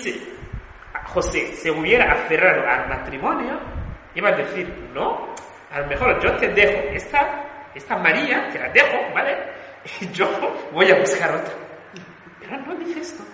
José 1.07 1.53
se 1.55 1.71
hubiera 1.71 2.13
aferrado 2.13 2.67
al 2.69 2.89
matrimonio, 2.89 3.59
iba 4.15 4.29
a 4.29 4.37
decir, 4.37 4.69
no, 4.93 5.35
a 5.71 5.81
lo 5.81 5.87
mejor 5.87 6.21
yo 6.23 6.37
te 6.37 6.49
dejo 6.49 6.89
esta, 6.93 7.69
esta 7.75 7.97
María, 7.97 8.49
te 8.51 8.59
la 8.59 8.69
dejo, 8.69 9.15
¿vale? 9.15 9.37
Y 10.01 10.09
yo 10.13 10.29
voy 10.73 10.91
a 10.91 10.99
buscar 10.99 11.35
otra. 11.35 11.55
Pero 12.39 12.59
no 12.59 12.75
dice 12.77 13.01
esto. 13.01 13.25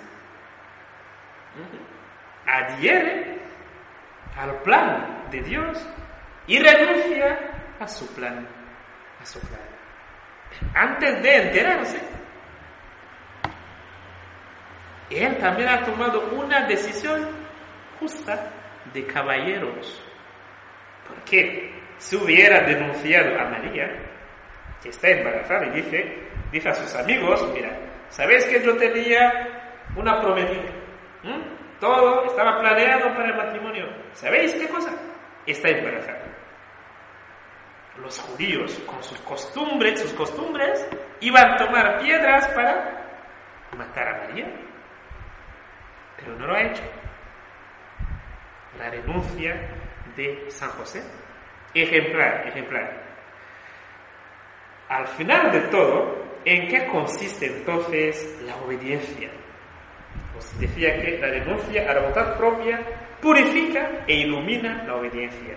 Adhiere 2.47 3.40
al 4.36 4.62
plan 4.62 5.24
de 5.30 5.40
Dios 5.42 5.88
y 6.47 6.59
renuncia 6.59 7.38
a 7.80 7.88
su 7.88 8.07
plan, 8.14 8.47
a 9.20 9.26
su 9.26 9.40
plan. 9.40 9.65
Antes 10.74 11.22
de 11.22 11.36
enterarse, 11.36 11.98
él 15.11 15.36
también 15.38 15.68
ha 15.68 15.84
tomado 15.84 16.28
una 16.32 16.66
decisión 16.66 17.28
justa 18.00 18.50
de 18.92 19.07
caballeros. 19.07 20.02
Porque 21.09 21.72
si 21.98 22.16
hubiera 22.16 22.61
denunciado 22.61 23.38
a 23.38 23.44
María, 23.44 23.88
que 24.82 24.88
está 24.88 25.09
embarazada, 25.09 25.66
y 25.66 25.82
dice, 25.82 26.18
dice 26.50 26.68
a 26.68 26.74
sus 26.74 26.94
amigos, 26.96 27.48
mira, 27.54 27.70
¿sabéis 28.09 28.44
que 28.46 28.62
yo 28.62 28.76
tenía 28.76 29.32
una 29.94 30.20
prometida? 30.20 30.70
¿Mm? 31.22 31.78
Todo 31.80 32.24
estaba 32.26 32.61
planeado 32.61 33.14
para 33.14 33.28
el 33.28 33.36
matrimonio. 33.36 33.86
¿Sabéis 34.12 34.54
qué 34.54 34.68
cosa? 34.68 34.90
Está 35.46 35.68
embarazada. 35.68 36.25
Los 38.01 38.20
judíos, 38.20 38.78
con 38.86 39.03
sus 39.03 39.18
costumbres, 39.20 40.01
sus 40.01 40.12
costumbres, 40.12 40.86
iban 41.20 41.53
a 41.53 41.57
tomar 41.57 41.99
piedras 42.01 42.47
para 42.49 42.97
matar 43.76 44.09
a 44.09 44.26
María. 44.26 44.53
Pero 46.16 46.36
no 46.36 46.47
lo 46.47 46.55
ha 46.55 46.62
hecho. 46.62 46.82
La 48.78 48.90
renuncia 48.90 49.68
de 50.16 50.51
San 50.51 50.70
José. 50.70 51.03
Ejemplar, 51.74 52.49
ejemplar. 52.49 53.07
Al 54.88 55.07
final 55.09 55.51
de 55.51 55.61
todo, 55.62 56.24
¿en 56.44 56.68
qué 56.68 56.86
consiste 56.86 57.47
entonces 57.47 58.40
la 58.47 58.57
obediencia? 58.57 59.30
Os 60.38 60.61
decía 60.61 61.01
que 61.01 61.18
la 61.18 61.28
renuncia 61.28 61.90
a 61.90 61.94
la 61.94 62.01
voluntad 62.01 62.36
propia 62.36 62.80
purifica 63.20 64.05
e 64.07 64.14
ilumina 64.20 64.84
la 64.84 64.97
obediencia. 64.97 65.57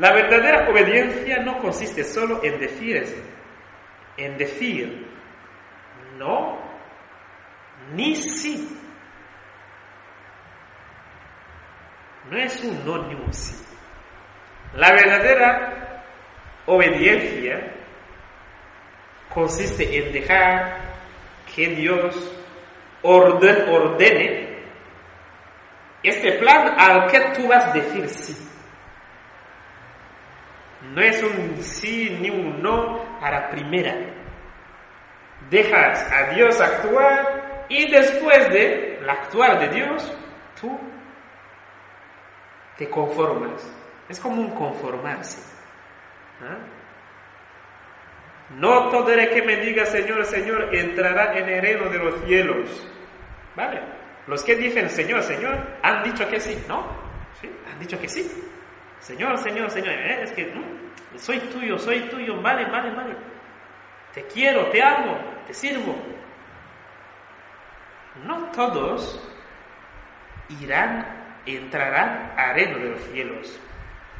La 0.00 0.12
verdadera 0.14 0.66
obediencia 0.70 1.42
no 1.42 1.58
consiste 1.58 2.04
solo 2.04 2.42
en 2.42 2.58
decir, 2.58 3.04
en 4.16 4.38
decir 4.38 5.06
no 6.16 6.58
ni 7.92 8.16
sí. 8.16 8.66
No 12.30 12.38
es 12.38 12.64
un 12.64 12.82
no 12.86 13.08
ni 13.08 13.14
un 13.14 13.30
sí. 13.30 13.54
La 14.74 14.90
verdadera 14.90 16.02
obediencia 16.64 17.74
consiste 19.34 19.98
en 19.98 20.14
dejar 20.14 20.78
que 21.54 21.66
Dios 21.74 22.32
ordene 23.02 24.60
este 26.02 26.38
plan 26.38 26.74
al 26.78 27.06
que 27.10 27.20
tú 27.36 27.48
vas 27.48 27.66
a 27.66 27.72
decir 27.72 28.08
sí. 28.08 28.49
No 30.82 31.02
es 31.02 31.22
un 31.22 31.62
sí 31.62 32.16
ni 32.20 32.30
un 32.30 32.62
no 32.62 33.04
a 33.20 33.30
la 33.30 33.50
primera. 33.50 33.94
Dejas 35.50 36.10
a 36.12 36.34
Dios 36.34 36.60
actuar 36.60 37.66
y 37.68 37.90
después 37.90 38.50
de 38.50 38.98
la 39.02 39.12
actuar 39.12 39.60
de 39.60 39.68
Dios, 39.68 40.12
tú 40.60 40.78
te 42.76 42.88
conformas. 42.88 43.62
Es 44.08 44.18
como 44.18 44.40
un 44.40 44.50
conformarse. 44.50 45.40
¿Ah? 46.42 46.58
No 48.56 48.88
todo 48.88 49.12
el 49.12 49.30
que 49.30 49.42
me 49.42 49.56
diga 49.56 49.86
Señor, 49.86 50.24
Señor 50.24 50.74
entrará 50.74 51.38
en 51.38 51.48
el 51.48 51.62
reino 51.62 51.88
de 51.88 51.98
los 51.98 52.24
cielos. 52.24 52.88
¿Vale? 53.54 53.80
Los 54.26 54.42
que 54.42 54.56
dicen 54.56 54.90
Señor, 54.90 55.22
Señor 55.22 55.56
han 55.82 56.02
dicho 56.02 56.28
que 56.28 56.40
sí, 56.40 56.64
¿no? 56.66 56.84
Sí, 57.40 57.50
han 57.70 57.78
dicho 57.78 58.00
que 58.00 58.08
sí. 58.08 58.28
Señor, 59.00 59.38
Señor, 59.38 59.70
Señor, 59.70 59.94
¿eh? 59.94 60.22
es 60.22 60.32
que 60.32 60.52
soy 61.16 61.38
tuyo, 61.38 61.78
soy 61.78 62.00
tuyo, 62.08 62.40
vale, 62.40 62.66
vale, 62.70 62.94
vale. 62.94 63.16
Te 64.12 64.22
quiero, 64.24 64.68
te 64.70 64.82
amo, 64.82 65.18
te 65.46 65.54
sirvo. 65.54 65.96
No 68.24 68.50
todos 68.50 69.18
irán 70.60 71.40
entrará 71.46 72.34
al 72.36 72.54
reino 72.54 72.78
de 72.78 72.90
los 72.90 73.00
cielos, 73.02 73.60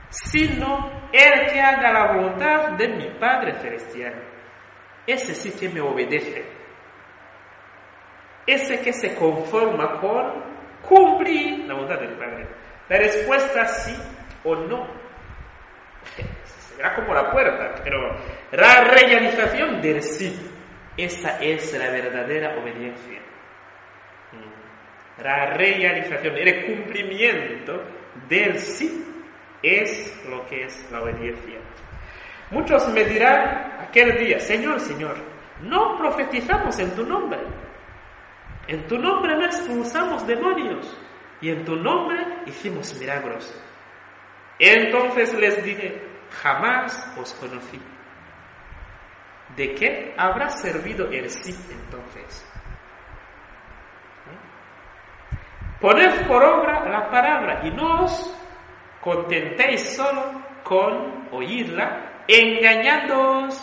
sino 0.09 0.91
el 1.13 1.53
que 1.53 1.61
haga 1.61 1.93
la 1.93 2.13
voluntad 2.13 2.71
de 2.73 2.89
mi 2.89 3.07
Padre 3.19 3.55
Celestial. 3.55 4.15
Ese 5.07 5.35
sí 5.35 5.53
que 5.59 5.69
me 5.69 5.81
obedece. 5.81 6.45
Ese 8.47 8.81
que 8.81 8.93
se 8.93 9.15
conforma 9.15 10.01
con 10.01 10.45
cumplir 10.89 11.67
la 11.67 11.75
voluntad 11.75 12.01
del 12.01 12.17
Padre. 12.17 12.49
La 12.89 12.97
respuesta 12.97 13.67
sí 13.67 13.95
o 14.45 14.55
no. 14.55 14.87
Será 16.77 16.95
como 16.95 17.15
la 17.15 17.31
puerta, 17.31 17.75
pero 17.85 18.17
la 18.53 18.85
realización 18.85 19.81
del 19.81 20.03
sí. 20.03 20.47
Esa 20.97 21.39
es 21.41 21.73
la 21.79 21.91
verdadera 21.91 22.59
obediencia 22.59 23.21
la 25.23 25.47
realización, 25.55 26.37
el 26.37 26.67
cumplimiento 26.67 27.83
del 28.29 28.59
sí 28.59 29.05
es 29.63 30.25
lo 30.29 30.47
que 30.47 30.65
es 30.65 30.91
la 30.91 31.03
obediencia. 31.03 31.59
Muchos 32.51 32.89
me 32.89 33.05
dirán 33.05 33.79
aquel 33.81 34.17
día, 34.19 34.41
Señor, 34.41 34.81
Señor, 34.81 35.17
no 35.63 35.99
profetizamos 35.99 36.79
en 36.79 36.91
tu 36.95 37.05
nombre. 37.05 37.41
En 38.67 38.87
tu 38.87 38.99
nombre 38.99 39.37
no 39.37 39.45
expulsamos 39.45 40.27
demonios 40.27 40.97
y 41.41 41.51
en 41.51 41.65
tu 41.65 41.77
nombre 41.77 42.19
hicimos 42.47 42.99
milagros. 42.99 43.55
Entonces 44.61 45.33
les 45.35 45.65
dije, 45.65 46.03
jamás 46.43 47.17
os 47.19 47.33
conocí. 47.35 47.81
¿De 49.57 49.75
qué 49.75 50.15
habrá 50.19 50.51
servido 50.51 51.09
el 51.11 51.31
sí 51.31 51.57
entonces? 51.71 52.47
Poned 55.81 56.27
por 56.27 56.45
obra 56.45 56.87
la 56.91 57.11
palabra 57.11 57.63
y 57.65 57.71
no 57.71 58.05
os 58.05 58.39
contentéis 59.01 59.97
solo 59.97 60.43
con 60.63 61.29
oírla, 61.33 62.25
engañándoos 62.29 63.59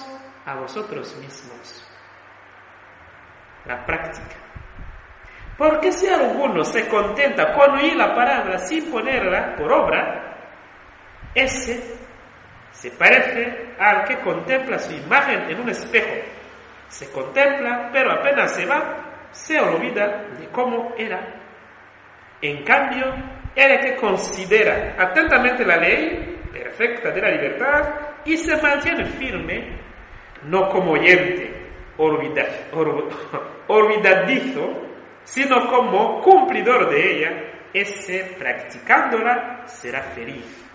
a 0.48 0.56
vosotros 0.56 1.16
mismos. 1.18 1.88
La 3.66 3.86
práctica. 3.86 4.36
Porque 5.60 5.92
si 5.92 6.08
alguno 6.08 6.64
se 6.64 6.88
contenta 6.88 7.54
con 7.54 7.76
oír 7.76 7.96
la 7.96 8.16
palabra 8.16 8.58
sin 8.60 8.92
ponerla 8.92 9.56
por 9.56 9.72
obra, 9.72 10.27
ese 11.34 11.98
se 12.72 12.92
parece 12.92 13.76
al 13.80 14.04
que 14.06 14.20
contempla 14.20 14.78
su 14.80 14.94
imagen 14.94 15.50
en 15.50 15.62
un 15.62 15.70
espejo. 15.70 16.14
Se 16.88 17.12
contempla, 17.12 17.90
pero 17.92 18.12
apenas 18.12 18.54
se 18.54 18.66
va, 18.66 19.28
se 19.32 19.60
olvida 19.60 20.28
de 20.40 20.48
cómo 20.50 20.94
era 20.98 21.38
en 22.42 22.64
cambio, 22.64 23.14
el 23.56 23.80
que 23.80 23.96
considera 23.96 24.96
atentamente 24.98 25.66
la 25.66 25.78
ley 25.78 26.40
perfecta 26.52 27.10
de 27.10 27.22
la 27.22 27.32
libertad 27.32 27.94
y 28.26 28.38
se 28.38 28.62
mantiene 28.62 29.06
firme, 29.06 29.80
no 30.44 30.70
como 30.70 30.92
oyente 30.92 31.56
olvidadizo, 33.68 34.84
sino 35.24 35.68
como 35.68 36.22
cumplidor 36.22 36.92
de 36.92 37.12
ella, 37.12 37.44
ese 37.74 38.36
practicándola 38.38 39.64
será 39.66 40.04
feliz. 40.04 40.67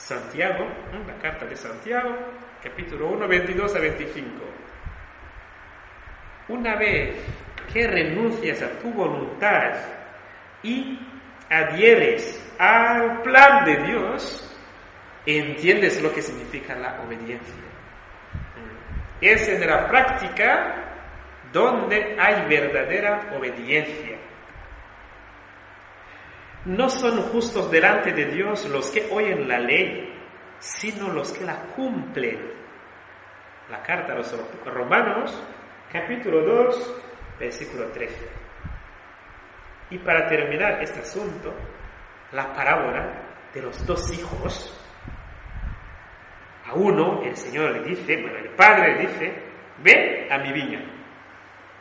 Santiago, 0.00 0.66
la 1.06 1.14
carta 1.20 1.44
de 1.44 1.54
Santiago, 1.54 2.16
capítulo 2.62 3.08
1, 3.08 3.28
22 3.28 3.76
a 3.76 3.78
25. 3.78 4.30
Una 6.48 6.74
vez 6.76 7.16
que 7.70 7.86
renuncias 7.86 8.62
a 8.62 8.70
tu 8.78 8.90
voluntad 8.92 9.74
y 10.62 10.98
adhieres 11.50 12.42
al 12.58 13.20
plan 13.22 13.64
de 13.66 13.76
Dios, 13.84 14.58
entiendes 15.26 16.02
lo 16.02 16.12
que 16.12 16.22
significa 16.22 16.74
la 16.74 17.02
obediencia. 17.02 17.62
Es 19.20 19.48
en 19.48 19.68
la 19.68 19.86
práctica 19.86 20.96
donde 21.52 22.16
hay 22.18 22.48
verdadera 22.48 23.32
obediencia. 23.36 24.19
No 26.66 26.88
son 26.90 27.22
justos 27.30 27.70
delante 27.70 28.12
de 28.12 28.26
Dios 28.26 28.68
los 28.68 28.90
que 28.90 29.08
oyen 29.10 29.48
la 29.48 29.58
ley, 29.58 30.14
sino 30.58 31.08
los 31.12 31.32
que 31.32 31.44
la 31.44 31.62
cumplen. 31.74 32.38
La 33.70 33.82
carta 33.82 34.12
a 34.12 34.16
los 34.16 34.34
romanos, 34.66 35.42
capítulo 35.90 36.42
2, 36.42 37.02
versículo 37.38 37.86
13. 37.86 38.28
Y 39.90 39.98
para 39.98 40.28
terminar 40.28 40.82
este 40.82 41.00
asunto, 41.00 41.54
la 42.32 42.52
parábola 42.52 43.30
de 43.54 43.62
los 43.62 43.86
dos 43.86 44.12
hijos. 44.12 44.76
A 46.66 46.74
uno 46.74 47.22
el 47.24 47.36
Señor 47.36 47.72
le 47.72 47.82
dice, 47.82 48.20
bueno, 48.20 48.38
el 48.38 48.50
Padre 48.50 48.94
le 48.94 49.06
dice, 49.06 49.42
ve 49.82 50.28
a 50.30 50.38
mi 50.38 50.52
viña. 50.52 50.80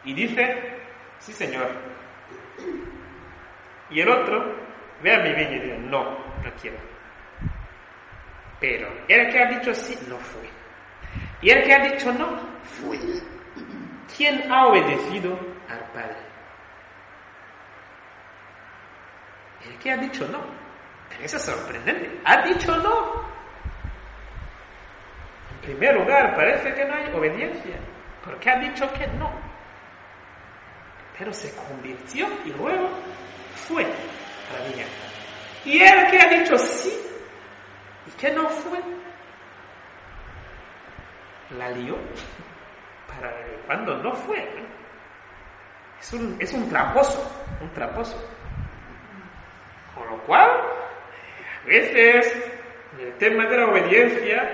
Y 0.05 0.13
dice, 0.13 0.77
sí 1.19 1.33
Señor. 1.33 1.67
Y 3.91 3.99
el 3.99 4.09
otro, 4.09 4.68
ve 5.01 5.15
a 5.15 5.19
mi 5.19 5.33
viña 5.33 5.51
y 5.51 5.59
dice, 5.59 5.77
no, 5.77 6.03
no 6.03 6.51
quiero. 6.61 6.77
Pero 8.59 8.89
el 9.07 9.31
que 9.31 9.39
ha 9.39 9.45
dicho 9.47 9.73
sí, 9.73 9.97
no 10.07 10.17
fue. 10.17 10.49
Y 11.41 11.49
el 11.49 11.63
que 11.63 11.73
ha 11.73 11.79
dicho 11.79 12.11
no, 12.13 12.39
fue. 12.63 12.99
¿Quién 14.15 14.51
ha 14.51 14.67
obedecido 14.67 15.39
al 15.69 15.79
Padre? 15.93 16.17
El 19.65 19.77
que 19.77 19.91
ha 19.91 19.97
dicho 19.97 20.27
no. 20.27 20.39
Pero 21.09 21.23
eso 21.23 21.37
es 21.37 21.43
sorprendente. 21.43 22.19
Ha 22.25 22.41
dicho 22.43 22.75
no. 22.77 23.29
En 25.53 25.61
primer 25.61 25.95
lugar, 25.95 26.35
parece 26.35 26.73
que 26.73 26.85
no 26.85 26.95
hay 26.95 27.13
obediencia. 27.13 27.77
Porque 28.23 28.49
ha 28.49 28.59
dicho 28.59 28.91
que 28.93 29.07
no. 29.07 29.31
Pero 31.17 31.31
se 31.33 31.53
convirtió 31.55 32.27
y 32.45 32.49
luego 32.51 32.89
fue 33.67 33.85
Y 35.65 35.81
el 35.81 36.11
que 36.11 36.19
ha 36.19 36.29
dicho 36.29 36.57
sí 36.57 36.93
y 38.07 38.11
que 38.19 38.31
no 38.31 38.47
fue, 38.49 38.79
la 41.57 41.69
lió 41.69 41.95
para 43.07 43.31
cuando 43.65 43.97
no 43.97 44.13
fue. 44.13 44.47
Es 45.99 46.13
un, 46.13 46.37
es 46.39 46.53
un 46.53 46.69
tramposo, 46.69 47.31
un 47.61 47.69
tramposo. 47.73 48.17
Con 49.93 50.07
lo 50.07 50.17
cual, 50.23 50.49
a 50.49 51.67
veces, 51.67 52.33
en 52.97 53.07
el 53.07 53.13
tema 53.17 53.45
de 53.45 53.57
la 53.57 53.67
obediencia, 53.67 54.49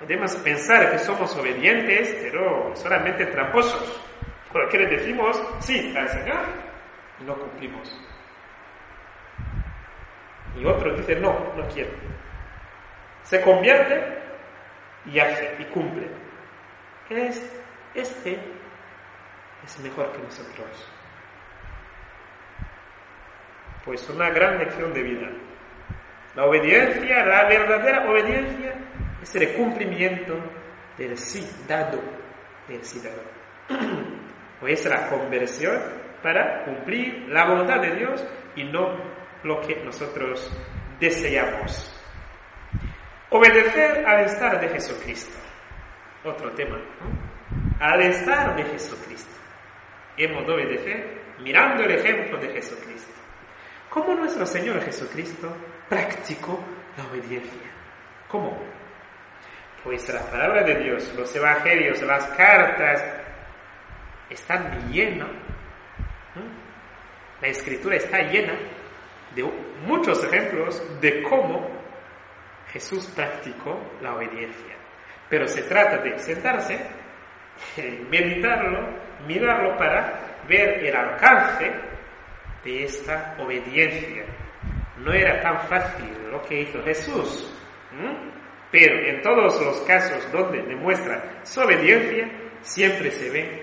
podemos 0.00 0.34
pensar 0.36 0.90
que 0.90 0.98
somos 0.98 1.34
obedientes, 1.36 2.16
pero 2.22 2.74
solamente 2.74 3.26
tramposos. 3.26 4.00
Porque 4.52 4.78
le 4.78 4.86
decimos 4.96 5.40
sí 5.60 5.94
al 5.96 6.08
Señor 6.08 6.40
y 7.20 7.24
no 7.24 7.34
cumplimos. 7.36 7.96
Y 10.56 10.64
otro 10.64 10.94
dice 10.96 11.16
no, 11.16 11.54
no 11.56 11.68
quiero. 11.68 11.90
Se 13.22 13.40
convierte 13.42 14.18
y 15.06 15.18
hace 15.18 15.56
y 15.58 15.64
cumple. 15.66 16.08
Es, 17.08 17.62
este 17.94 18.38
es 19.64 19.80
mejor 19.80 20.12
que 20.12 20.22
nosotros. 20.22 20.88
Pues 23.84 24.08
una 24.10 24.30
gran 24.30 24.58
lección 24.58 24.92
de 24.92 25.02
vida. 25.02 25.28
La 26.34 26.44
obediencia, 26.44 27.24
la 27.24 27.48
verdadera 27.48 28.08
obediencia, 28.08 28.74
es 29.20 29.34
el 29.34 29.54
cumplimiento 29.54 30.36
del 30.96 31.16
sí 31.16 31.44
dado, 31.66 32.00
del 32.68 32.84
sí 32.84 33.00
dado. 33.00 33.22
O 34.62 34.68
es 34.68 34.84
la 34.84 35.08
conversión 35.08 35.80
para 36.22 36.64
cumplir 36.64 37.26
la 37.30 37.46
voluntad 37.46 37.80
de 37.80 37.96
Dios 37.96 38.22
y 38.54 38.64
no 38.64 38.94
lo 39.42 39.60
que 39.60 39.76
nosotros 39.84 40.50
deseamos. 40.98 41.96
Obedecer 43.30 44.04
al 44.06 44.24
estar 44.24 44.60
de 44.60 44.68
Jesucristo. 44.68 45.38
Otro 46.24 46.50
tema. 46.52 46.78
Al 47.78 48.02
estar 48.02 48.56
de 48.56 48.64
Jesucristo. 48.64 49.30
Hemos 50.16 50.46
de 50.46 50.52
obedecer 50.52 51.20
mirando 51.40 51.84
el 51.84 51.92
ejemplo 51.92 52.38
de 52.38 52.48
Jesucristo. 52.48 53.12
¿Cómo 53.88 54.14
nuestro 54.14 54.44
Señor 54.44 54.82
Jesucristo 54.82 55.54
practicó 55.88 56.62
la 56.96 57.04
obediencia? 57.06 57.70
¿Cómo? 58.28 58.58
Pues 59.82 60.12
la 60.12 60.22
palabra 60.30 60.62
de 60.62 60.74
Dios, 60.76 61.12
los 61.16 61.34
evangelios, 61.34 62.02
las 62.02 62.26
cartas, 62.28 63.02
están 64.28 64.92
llenas, 64.92 65.30
la 67.40 67.48
escritura 67.48 67.96
está 67.96 68.18
llena 68.18 68.52
de 69.34 69.44
muchos 69.86 70.22
ejemplos 70.24 70.82
de 71.00 71.22
cómo 71.22 71.68
Jesús 72.72 73.06
practicó 73.14 73.78
la 74.00 74.14
obediencia. 74.14 74.76
Pero 75.28 75.46
se 75.46 75.62
trata 75.62 75.98
de 75.98 76.18
sentarse, 76.18 76.78
meditarlo, 78.10 78.88
mirarlo 79.26 79.76
para 79.76 80.42
ver 80.48 80.84
el 80.84 80.94
alcance 80.94 81.70
de 82.64 82.84
esta 82.84 83.36
obediencia. 83.38 84.24
No 84.98 85.12
era 85.12 85.40
tan 85.40 85.60
fácil 85.68 86.10
lo 86.30 86.42
que 86.42 86.62
hizo 86.62 86.82
Jesús, 86.82 87.54
pero 88.70 88.98
en 89.06 89.22
todos 89.22 89.60
los 89.62 89.80
casos 89.82 90.30
donde 90.32 90.62
demuestra 90.62 91.40
su 91.42 91.60
obediencia, 91.60 92.28
siempre 92.62 93.10
se 93.10 93.30
ve 93.30 93.62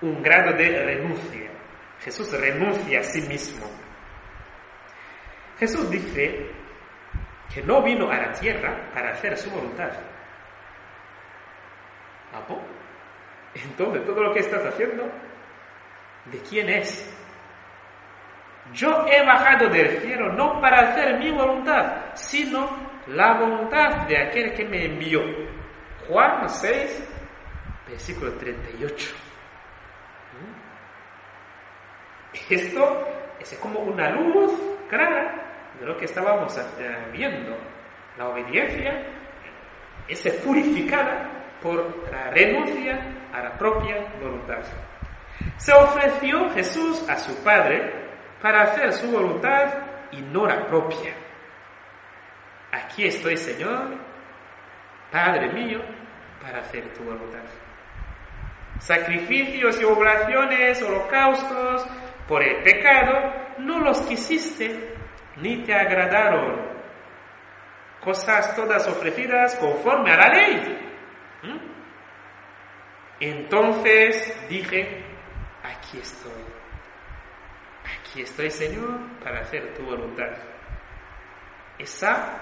un 0.00 0.22
grado 0.22 0.56
de 0.56 0.84
renuncia. 0.84 1.50
Jesús 2.00 2.32
renuncia 2.32 3.00
a 3.00 3.04
sí 3.04 3.22
mismo. 3.22 3.66
Jesús 5.62 5.88
dice 5.90 6.50
que 7.54 7.62
no 7.62 7.80
vino 7.82 8.10
a 8.10 8.16
la 8.16 8.32
tierra 8.32 8.90
para 8.92 9.12
hacer 9.12 9.38
su 9.38 9.48
voluntad. 9.48 9.92
¿Ah, 12.34 12.42
Entonces, 13.54 14.04
todo 14.04 14.24
lo 14.24 14.34
que 14.34 14.40
estás 14.40 14.66
haciendo, 14.66 15.04
¿de 16.24 16.38
quién 16.50 16.68
es? 16.68 17.16
Yo 18.72 19.06
he 19.06 19.24
bajado 19.24 19.68
del 19.68 20.00
cielo 20.00 20.32
no 20.32 20.60
para 20.60 20.80
hacer 20.80 21.20
mi 21.20 21.30
voluntad, 21.30 22.12
sino 22.14 22.68
la 23.06 23.34
voluntad 23.34 24.08
de 24.08 24.18
aquel 24.18 24.54
que 24.54 24.64
me 24.64 24.86
envió. 24.86 25.20
Juan 26.08 26.48
6, 26.48 27.08
versículo 27.86 28.32
38. 28.32 29.14
Esto 32.50 33.08
es 33.38 33.56
como 33.58 33.78
una 33.78 34.10
luz 34.10 34.52
clara 34.88 35.42
lo 35.84 35.96
que 35.96 36.06
estábamos 36.06 36.58
viendo. 37.12 37.56
La 38.16 38.28
obediencia 38.28 39.06
es 40.08 40.22
purificada 40.44 41.30
por 41.62 42.10
la 42.10 42.30
renuncia 42.30 43.00
a 43.32 43.42
la 43.42 43.56
propia 43.56 43.96
voluntad. 44.20 44.62
Se 45.56 45.72
ofreció 45.72 46.50
Jesús 46.50 47.08
a 47.08 47.16
su 47.16 47.42
Padre 47.42 47.92
para 48.40 48.62
hacer 48.62 48.92
su 48.92 49.10
voluntad 49.10 49.72
y 50.10 50.20
no 50.20 50.46
la 50.46 50.66
propia. 50.66 51.14
Aquí 52.72 53.06
estoy, 53.06 53.36
Señor, 53.36 53.96
Padre 55.10 55.52
mío, 55.52 55.80
para 56.40 56.60
hacer 56.60 56.92
tu 56.94 57.04
voluntad. 57.04 57.42
Sacrificios 58.78 59.80
y 59.80 59.84
oblaciones, 59.84 60.82
holocaustos 60.82 61.86
por 62.26 62.42
el 62.42 62.62
pecado, 62.62 63.32
no 63.58 63.78
los 63.80 64.00
quisiste 64.00 64.94
ni 65.36 65.62
te 65.64 65.74
agradaron. 65.74 66.72
Cosas 68.00 68.56
todas 68.56 68.86
ofrecidas 68.88 69.54
conforme 69.56 70.12
a 70.12 70.16
la 70.16 70.28
ley. 70.28 70.92
¿Mm? 71.42 71.58
Entonces 73.20 74.48
dije, 74.48 75.04
aquí 75.62 75.98
estoy. 75.98 76.32
Aquí 78.00 78.22
estoy, 78.22 78.50
Señor, 78.50 78.98
para 79.22 79.40
hacer 79.40 79.74
tu 79.74 79.84
voluntad. 79.84 80.30
Esa 81.78 82.38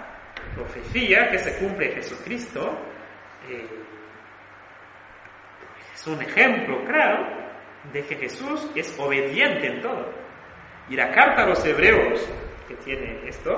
profecía 0.55 1.29
que 1.31 1.39
se 1.39 1.59
cumple 1.59 1.89
en 1.89 1.95
Jesucristo 1.97 2.79
eh, 3.49 3.69
es 5.95 6.07
un 6.07 6.23
ejemplo 6.23 6.85
claro 6.85 7.41
de 7.93 8.05
que 8.05 8.17
Jesús 8.17 8.71
es 8.75 8.99
obediente 8.99 9.67
en 9.67 9.81
todo. 9.81 10.13
Y 10.89 10.97
la 10.97 11.11
carta 11.11 11.43
a 11.43 11.47
los 11.47 11.65
hebreos 11.65 12.29
que 12.71 12.77
tiene 12.85 13.29
esto 13.29 13.51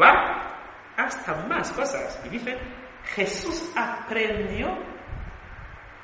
va 0.00 0.58
hasta 0.96 1.34
más 1.46 1.70
cosas. 1.72 2.20
Y 2.26 2.30
dice, 2.30 2.58
Jesús 3.14 3.72
aprendió 3.76 4.76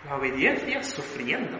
la 0.07 0.17
obediencia 0.17 0.83
sufriendo. 0.83 1.59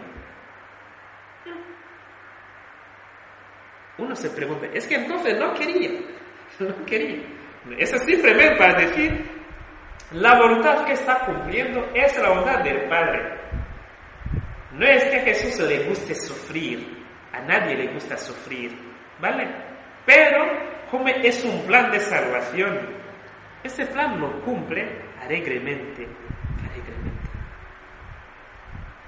Uno 3.97 4.15
se 4.15 4.29
pregunta, 4.29 4.67
es 4.73 4.87
que 4.87 4.95
entonces 4.95 5.37
no 5.37 5.53
quería, 5.53 5.91
no 6.59 6.85
quería. 6.85 7.21
Eso 7.77 7.97
es 7.97 8.03
simplemente 8.03 8.55
para 8.55 8.79
decir, 8.79 9.29
la 10.13 10.39
voluntad 10.39 10.85
que 10.85 10.93
está 10.93 11.19
cumpliendo 11.25 11.85
es 11.93 12.17
la 12.17 12.29
voluntad 12.29 12.63
del 12.63 12.87
Padre. 12.87 13.39
No 14.71 14.85
es 14.87 15.03
que 15.03 15.17
a 15.17 15.23
Jesús 15.23 15.59
le 15.67 15.83
guste 15.83 16.15
sufrir, 16.15 17.05
a 17.33 17.41
nadie 17.41 17.75
le 17.75 17.93
gusta 17.93 18.17
sufrir, 18.17 18.71
¿vale? 19.19 19.70
Pero 20.05 20.71
como 20.91 21.07
es 21.07 21.43
un 21.45 21.65
plan 21.65 21.89
de 21.89 21.99
salvación. 22.01 22.77
Ese 23.63 23.85
plan 23.85 24.19
lo 24.19 24.41
cumple 24.41 24.85
alegremente, 25.21 26.05
alegremente. 26.69 27.29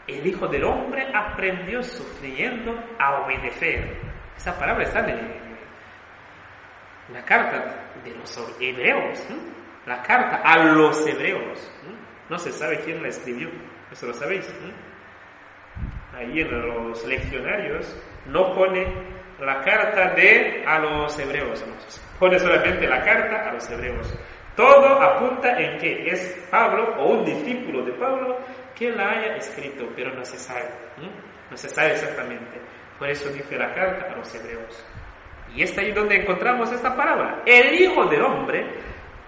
El 0.07 0.25
Hijo 0.25 0.47
del 0.47 0.63
Hombre 0.63 1.11
aprendió 1.13 1.83
sufriendo 1.83 2.81
a 2.97 3.21
obedecer. 3.21 3.97
Esa 4.37 4.57
palabra 4.57 4.83
está 4.83 4.99
en 4.99 5.43
la 7.11 7.23
carta 7.25 7.89
de 8.03 8.15
los 8.15 8.55
hebreos, 8.59 9.19
la 9.85 10.01
carta 10.01 10.37
a 10.37 10.57
los 10.63 11.05
hebreos. 11.05 11.71
No 12.29 12.37
se 12.37 12.51
sabe 12.51 12.79
quién 12.79 13.01
la 13.01 13.09
escribió, 13.09 13.49
eso 13.91 14.07
lo 14.07 14.13
sabéis. 14.13 14.47
Ahí 16.15 16.39
en 16.39 16.67
los 16.67 17.05
leccionarios 17.05 17.99
no 18.27 18.53
pone 18.53 18.85
la 19.45 19.61
carta 19.61 20.13
de 20.13 20.63
a 20.65 20.79
los 20.79 21.17
hebreos, 21.19 21.63
pone 22.19 22.39
solamente 22.39 22.87
la 22.87 23.03
carta 23.03 23.49
a 23.49 23.53
los 23.53 23.69
hebreos. 23.69 24.13
Todo 24.55 25.01
apunta 25.01 25.59
en 25.59 25.79
que 25.79 26.09
es 26.09 26.47
Pablo 26.51 26.95
o 26.97 27.07
un 27.13 27.25
discípulo 27.25 27.83
de 27.83 27.91
Pablo 27.93 28.37
que 28.75 28.91
la 28.91 29.09
haya 29.09 29.35
escrito, 29.37 29.89
pero 29.95 30.13
no 30.13 30.23
se 30.23 30.37
sabe, 30.37 30.69
no 31.49 31.57
se 31.57 31.69
sabe 31.69 31.93
exactamente. 31.93 32.61
Por 32.99 33.09
eso 33.09 33.29
dice 33.29 33.57
la 33.57 33.73
carta 33.73 34.13
a 34.13 34.17
los 34.17 34.33
hebreos. 34.35 34.85
Y 35.55 35.63
es 35.63 35.77
ahí 35.77 35.91
donde 35.91 36.21
encontramos 36.21 36.71
esta 36.71 36.95
palabra. 36.95 37.41
El 37.45 37.73
Hijo 37.73 38.05
del 38.05 38.21
Hombre, 38.21 38.65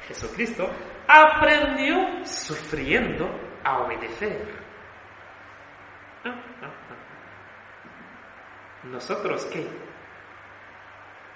Jesucristo, 0.08 0.70
aprendió 1.08 2.24
sufriendo 2.24 3.30
a 3.64 3.80
obedecer. 3.80 4.66
¿Nosotros 8.84 9.46
qué? 9.46 9.66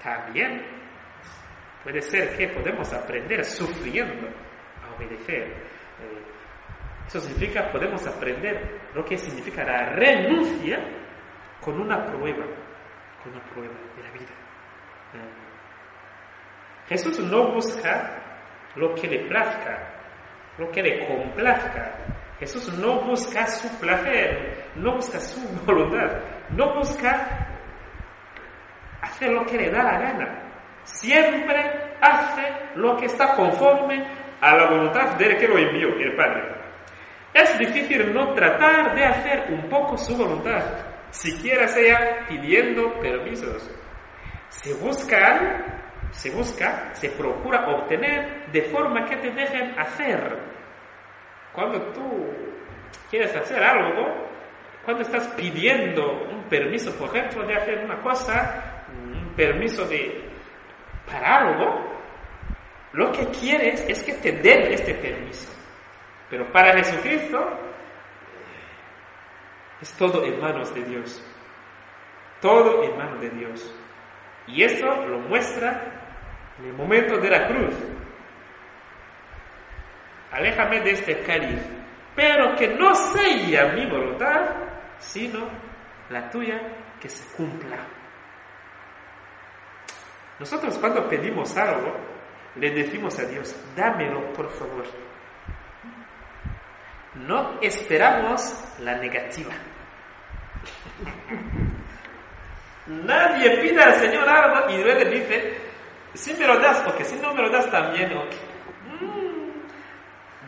También 0.04 0.66
puede 1.84 2.02
ser 2.02 2.38
que 2.38 2.48
podemos 2.50 2.92
aprender 2.94 3.44
sufriendo 3.44 4.28
a 4.84 4.96
obedecer. 4.96 5.44
Eh, 5.44 7.06
eso 7.08 7.20
significa, 7.20 7.72
podemos 7.72 8.06
aprender 8.08 8.80
lo 8.94 9.04
que 9.04 9.18
significa 9.18 9.64
la 9.64 9.90
renuncia 9.94 10.80
con 11.60 11.80
una 11.80 12.06
prueba, 12.06 12.46
con 13.24 13.34
una 13.34 13.44
prueba 13.46 13.74
de 13.96 14.04
la 14.04 14.12
vida. 14.12 14.32
Eh, 15.14 15.50
Jesús 16.88 17.20
no 17.20 17.54
busca 17.54 18.24
lo 18.76 18.94
que 18.96 19.08
le 19.08 19.28
plazca, 19.28 20.00
lo 20.58 20.70
que 20.72 20.82
le 20.82 21.08
complazca. 21.08 21.94
Jesús 22.40 22.72
no 22.78 23.02
busca 23.02 23.46
su 23.48 23.68
placer, 23.80 24.70
no 24.76 24.96
busca 24.96 25.20
su 25.20 25.42
voluntad, 25.66 26.22
no 26.52 26.76
busca 26.76 27.49
hacer 29.02 29.32
lo 29.32 29.46
que 29.46 29.58
le 29.58 29.70
da 29.70 29.84
la 29.84 30.00
gana. 30.00 30.44
Siempre 30.84 31.96
hace 32.02 32.54
lo 32.76 32.98
que 32.98 33.06
está 33.06 33.36
conforme 33.36 34.04
a 34.42 34.56
la 34.56 34.66
voluntad 34.70 35.16
del 35.18 35.38
que 35.38 35.48
lo 35.48 35.58
envió, 35.58 35.90
el 35.90 36.16
Padre. 36.16 36.44
Es 37.34 37.58
difícil 37.60 38.14
no 38.14 38.34
tratar 38.34 38.96
de 38.96 39.06
hacer 39.06 39.46
un 39.50 39.70
poco 39.70 39.98
su 39.98 40.18
voluntad, 40.18 40.64
siquiera 41.12 41.68
sea 41.68 42.26
pidiendo 42.28 42.94
permisos. 43.00 43.70
Se 44.50 44.74
busca, 44.74 45.64
se 46.12 46.32
busca, 46.32 46.90
se 46.94 47.10
procura 47.10 47.68
obtener 47.70 48.48
de 48.52 48.64
forma 48.64 49.06
que 49.06 49.18
te 49.18 49.32
dejen 49.32 49.78
hacer. 49.78 50.40
Cuando 51.54 51.80
tú 51.92 52.28
quieres 53.12 53.36
hacer 53.36 53.64
algo, 53.64 54.28
cuando 54.86 55.04
estás 55.04 55.28
pidiendo 55.30 56.24
un 56.32 56.44
permiso, 56.46 56.92
por 56.96 57.16
ejemplo, 57.16 57.46
de 57.46 57.56
hacer 57.56 57.86
una 57.86 58.02
cosa, 58.02 58.69
permiso 59.40 59.86
de 59.86 60.22
para 61.06 61.38
algo, 61.38 61.90
lo 62.92 63.12
que 63.14 63.26
quieres 63.28 63.86
es 63.88 64.04
que 64.04 64.14
te 64.14 64.34
den 64.34 64.74
este 64.74 64.94
permiso. 64.96 65.50
Pero 66.30 66.52
para 66.52 66.74
Jesucristo 66.74 67.40
es 69.82 69.94
todo 69.94 70.26
en 70.26 70.40
manos 70.42 70.76
de 70.76 70.84
Dios. 70.84 71.24
Todo 72.42 72.84
en 72.84 72.98
manos 72.98 73.22
de 73.22 73.30
Dios. 73.30 73.76
Y 74.48 74.64
eso 74.64 74.88
lo 75.08 75.20
muestra 75.20 76.56
en 76.60 76.66
el 76.66 76.74
momento 76.74 77.18
de 77.18 77.30
la 77.30 77.48
cruz. 77.48 77.74
Aléjame 80.32 80.82
de 80.82 80.92
este 80.92 81.22
cáliz, 81.22 81.62
pero 82.16 82.56
que 82.56 82.68
no 82.76 82.94
sea 82.94 83.74
mi 83.74 83.86
voluntad, 83.88 84.42
sino 85.00 85.48
la 86.10 86.30
tuya 86.30 86.60
que 87.00 87.10
se 87.10 87.36
cumpla. 87.36 87.99
Nosotros 90.40 90.78
cuando 90.78 91.08
pedimos 91.08 91.56
algo, 91.58 91.94
le 92.56 92.72
decimos 92.72 93.20
a 93.20 93.26
Dios, 93.26 93.56
dámelo 93.76 94.34
por 94.34 94.50
favor. 94.50 94.86
No 97.16 97.60
esperamos 97.62 98.56
la 98.80 98.96
negativa. 98.96 99.52
Nadie 102.88 103.58
pide 103.58 103.84
al 103.84 103.94
Señor 103.96 104.28
algo 104.28 104.70
y 104.72 104.82
luego 104.82 105.10
dice, 105.10 105.58
si 106.14 106.34
me 106.34 106.48
lo 106.48 106.58
das, 106.60 106.80
porque 106.80 107.04
si 107.04 107.18
no 107.18 107.34
me 107.34 107.42
lo 107.42 107.50
das 107.50 107.70
también, 107.70 108.18
ok. 108.18 108.32
Mm, 109.02 109.50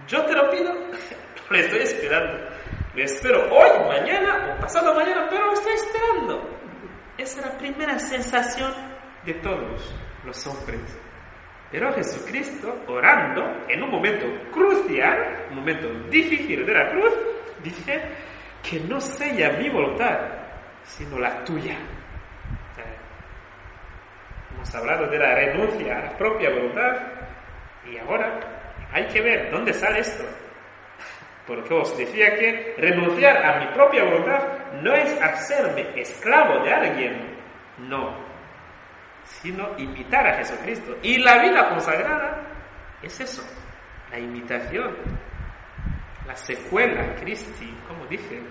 yo 0.07 0.25
te 0.25 0.33
lo 0.33 0.49
pido, 0.49 0.73
lo 1.49 1.57
estoy 1.57 1.81
esperando. 1.81 2.49
Lo 2.95 3.03
espero 3.03 3.53
hoy, 3.53 3.69
mañana 3.87 4.55
o 4.55 4.61
pasado 4.61 4.95
mañana, 4.95 5.27
pero 5.29 5.47
lo 5.47 5.53
estoy 5.53 5.73
esperando. 5.73 6.49
Esa 7.17 7.41
es 7.41 7.45
la 7.45 7.57
primera 7.57 7.99
sensación 7.99 8.90
de 9.25 9.33
todos 9.35 9.95
los 10.25 10.47
hombres. 10.47 10.81
Pero 11.71 11.93
Jesucristo, 11.93 12.83
orando 12.87 13.65
en 13.69 13.81
un 13.81 13.89
momento 13.89 14.25
crucial, 14.51 15.47
un 15.49 15.57
momento 15.57 15.87
difícil 16.09 16.65
de 16.65 16.73
la 16.73 16.91
cruz, 16.91 17.13
dice 17.63 18.01
que 18.61 18.79
no 18.81 18.99
sea 18.99 19.51
mi 19.51 19.69
voluntad, 19.69 20.19
sino 20.83 21.17
la 21.17 21.43
tuya. 21.45 21.77
Hemos 24.53 24.75
hablado 24.75 25.07
de 25.07 25.17
la 25.17 25.33
renuncia 25.33 25.97
a 25.97 26.01
la 26.03 26.17
propia 26.17 26.49
voluntad 26.49 26.97
y 27.89 27.97
ahora 27.97 28.39
hay 28.91 29.07
que 29.07 29.21
ver 29.21 29.49
dónde 29.49 29.73
sale 29.73 29.99
esto. 29.99 30.23
Porque 31.47 31.73
os 31.73 31.97
decía 31.97 32.35
que 32.35 32.75
renunciar 32.77 33.43
a 33.43 33.59
mi 33.59 33.73
propia 33.73 34.03
voluntad 34.03 34.43
no 34.81 34.93
es 34.93 35.19
hacerme 35.21 35.87
esclavo 35.95 36.63
de 36.63 36.73
alguien, 36.73 37.37
no, 37.79 38.30
sino 39.41 39.77
imitar 39.77 40.27
a 40.27 40.37
Jesucristo. 40.37 40.97
Y 41.01 41.17
la 41.17 41.41
vida 41.41 41.69
consagrada 41.69 42.47
es 43.01 43.19
eso, 43.19 43.43
la 44.11 44.19
imitación, 44.19 44.95
la 46.27 46.35
secuela 46.35 47.15
Christi, 47.15 47.73
como 47.87 48.05
dicen 48.07 48.45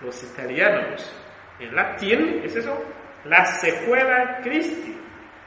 los 0.00 0.22
italianos. 0.22 1.22
En 1.58 1.74
latín 1.74 2.40
es 2.44 2.56
eso, 2.56 2.84
la 3.24 3.44
secuela 3.46 4.40
Christi, 4.42 4.94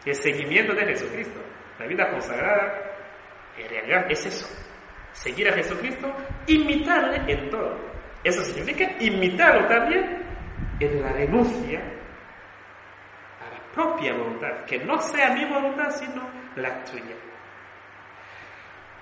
el 0.06 0.16
seguimiento 0.16 0.74
de 0.74 0.86
Jesucristo. 0.88 1.40
La 1.78 1.86
vida 1.86 2.10
consagrada 2.10 2.74
en 3.58 3.70
realidad 3.70 4.06
es 4.10 4.26
eso, 4.26 4.48
seguir 5.12 5.50
a 5.50 5.54
Jesucristo, 5.54 6.12
imitarle 6.48 7.32
en 7.32 7.50
todo. 7.50 7.78
Eso 8.24 8.42
significa 8.42 8.86
imitarlo 9.00 9.68
también 9.68 10.26
en 10.80 11.02
la 11.02 11.12
renuncia 11.12 11.99
propia 13.80 14.14
voluntad, 14.14 14.66
que 14.66 14.80
no 14.80 15.00
sea 15.00 15.30
mi 15.32 15.46
voluntad, 15.46 15.90
sino 15.92 16.22
la 16.56 16.84
tuya. 16.84 17.16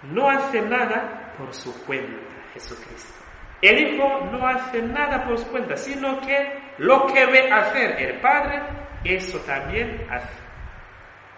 No 0.03 0.29
hace 0.29 0.61
nada 0.61 1.33
por 1.37 1.51
su 1.53 1.83
cuenta, 1.85 2.21
Jesucristo. 2.53 3.13
El 3.61 3.79
Hijo 3.79 4.29
no 4.31 4.47
hace 4.47 4.81
nada 4.83 5.25
por 5.25 5.37
su 5.39 5.47
cuenta, 5.49 5.75
sino 5.75 6.21
que 6.21 6.59
lo 6.77 7.07
que 7.07 7.25
ve 7.25 7.51
hacer 7.51 7.99
el 7.99 8.19
Padre, 8.19 8.61
eso 9.03 9.39
también 9.39 10.05
hace. 10.11 10.37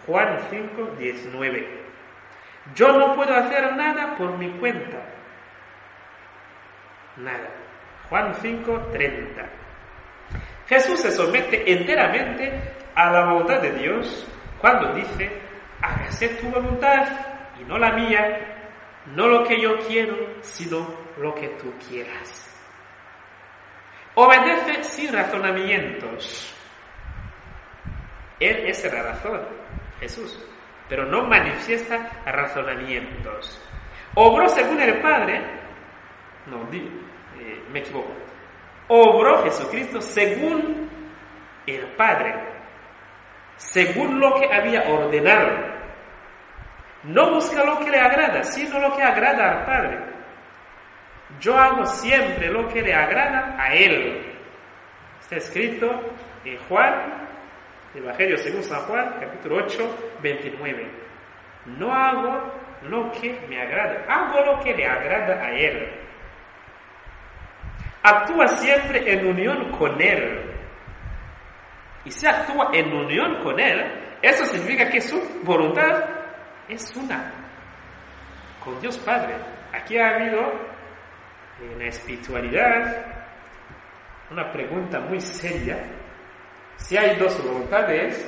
Juan 0.05 0.37
5, 0.49 0.95
19. 0.97 1.79
Yo 2.75 2.91
no 2.91 3.15
puedo 3.15 3.33
hacer 3.33 3.73
nada 3.75 4.15
por 4.17 4.37
mi 4.37 4.49
cuenta. 4.59 4.97
Nada. 7.17 7.49
Juan 8.09 8.33
5, 8.35 8.87
30. 8.91 9.58
Jesús 10.69 10.99
se 11.01 11.11
somete 11.11 11.63
enteramente 11.71 12.75
a 12.93 13.11
la 13.11 13.25
voluntad 13.25 13.59
de 13.59 13.71
Dios 13.71 14.27
cuando 14.61 14.93
dice, 14.93 15.41
hágase 15.81 16.29
tu 16.35 16.47
voluntad 16.49 17.07
y 17.59 17.63
no 17.63 17.79
la 17.79 17.91
mía, 17.93 19.01
no 19.07 19.27
lo 19.27 19.43
que 19.43 19.59
yo 19.59 19.79
quiero, 19.79 20.15
sino 20.41 20.87
lo 21.17 21.33
que 21.33 21.47
tú 21.59 21.73
quieras. 21.89 22.45
Obedece 24.13 24.83
sin 24.83 25.11
razonamientos. 25.11 26.53
Él 28.39 28.67
es 28.67 28.93
la 28.93 29.01
razón, 29.01 29.41
Jesús, 29.99 30.39
pero 30.87 31.03
no 31.05 31.23
manifiesta 31.25 32.21
razonamientos. 32.25 33.59
Obró 34.13 34.47
según 34.49 34.79
el 34.81 35.01
Padre, 35.01 35.41
no, 36.45 36.69
eh, 36.71 37.63
me 37.71 37.79
equivoco. 37.79 38.28
Obró 38.89 39.43
Jesucristo 39.43 40.01
según 40.01 40.89
el 41.65 41.85
Padre. 41.95 42.33
según 43.59 44.19
lo 44.19 44.35
que 44.35 44.47
había 44.51 44.83
ordenado. 44.89 45.49
No 47.03 47.35
busca 47.35 47.63
lo 47.63 47.77
que 47.79 47.91
le 47.91 47.99
agrada, 47.99 48.43
sino 48.43 48.79
lo 48.79 48.95
que 48.95 49.03
agrada 49.03 49.51
al 49.51 49.65
Padre. 49.65 49.99
Yo 51.39 51.57
hago 51.57 51.85
siempre 51.85 52.49
lo 52.49 52.67
que 52.67 52.81
le 52.81 52.93
agrada 52.93 53.55
a 53.59 53.73
Él. 53.73 54.33
Está 55.19 55.35
escrito 55.35 55.87
en 56.45 56.57
Juan, 56.67 57.27
Evangelio 57.93 58.37
según 58.37 58.63
San 58.63 58.81
Juan, 58.83 59.15
capítulo 59.19 59.57
8, 59.57 60.17
29. 60.21 60.91
No 61.77 61.93
hago 61.93 62.53
lo 62.83 63.11
que 63.11 63.39
me 63.47 63.61
agrada, 63.61 64.05
hago 64.07 64.53
lo 64.53 64.59
que 64.61 64.73
le 64.73 64.85
agrada 64.85 65.45
a 65.45 65.51
Él. 65.51 66.08
Actúa 68.01 68.47
siempre 68.47 69.11
en 69.11 69.27
unión 69.27 69.71
con 69.71 70.01
Él. 70.01 70.49
Y 72.05 72.11
si 72.11 72.25
actúa 72.25 72.69
en 72.73 72.93
unión 72.93 73.43
con 73.43 73.59
Él, 73.59 74.17
eso 74.21 74.45
significa 74.45 74.89
que 74.89 75.01
su 75.01 75.21
voluntad 75.43 76.03
es 76.67 76.95
una 76.95 77.31
con 78.63 78.79
Dios 78.79 78.97
Padre. 78.99 79.35
Aquí 79.73 79.97
ha 79.97 80.15
habido 80.15 80.39
en 81.61 81.79
la 81.79 81.85
espiritualidad 81.85 83.05
una 84.31 84.51
pregunta 84.51 84.99
muy 84.99 85.19
seria. 85.19 85.77
Si 86.77 86.95
hay 86.95 87.17
dos 87.17 87.43
voluntades, 87.43 88.25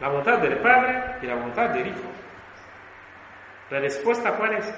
la 0.00 0.08
voluntad 0.08 0.38
del 0.38 0.58
Padre 0.60 1.16
y 1.20 1.26
la 1.26 1.34
voluntad 1.34 1.70
del 1.70 1.88
Hijo. 1.88 2.08
La 3.70 3.80
respuesta 3.80 4.32
cuál 4.36 4.54
es? 4.54 4.74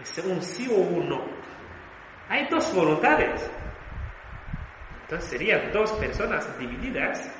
Es 0.00 0.18
un 0.18 0.40
sí 0.42 0.68
o 0.70 0.76
un 0.76 1.08
no. 1.08 1.24
Hay 2.28 2.46
dos 2.48 2.74
voluntades. 2.74 3.50
Entonces 5.02 5.30
serían 5.30 5.70
dos 5.72 5.92
personas 5.92 6.58
divididas. 6.58 7.30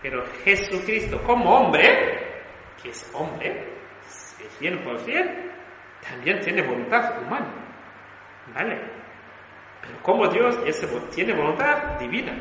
Pero 0.00 0.24
Jesucristo 0.44 1.22
como 1.22 1.50
hombre, 1.54 2.42
que 2.82 2.90
es 2.90 3.10
hombre, 3.14 3.74
es 4.06 4.60
100%, 4.60 5.52
también 6.00 6.40
tiene 6.40 6.62
voluntad 6.62 7.22
humana. 7.22 7.52
¿Vale? 8.54 8.80
Pero 9.82 10.02
como 10.02 10.28
Dios 10.28 10.58
tiene 11.14 11.34
voluntad 11.34 11.98
divina. 11.98 12.34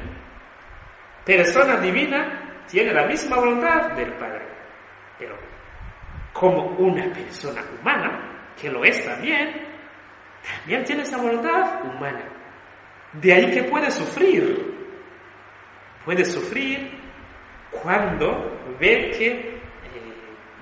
Persona 1.25 1.77
divina 1.77 2.63
tiene 2.69 2.93
la 2.93 3.05
misma 3.05 3.37
voluntad 3.37 3.91
del 3.91 4.13
Padre. 4.13 4.45
Pero 5.19 5.37
como 6.33 6.63
una 6.77 7.05
persona 7.13 7.63
humana, 7.79 8.51
que 8.59 8.69
lo 8.69 8.83
es 8.83 9.05
también, 9.05 9.67
también 10.57 10.83
tiene 10.83 11.03
esa 11.03 11.17
voluntad 11.17 11.85
humana. 11.85 12.23
De 13.13 13.33
ahí 13.33 13.51
que 13.51 13.63
puede 13.63 13.89
sufrir. 13.91 14.73
Puede 16.03 16.25
sufrir 16.25 16.99
cuando 17.71 18.75
ve 18.79 19.11
que 19.17 19.31
eh, 19.31 19.59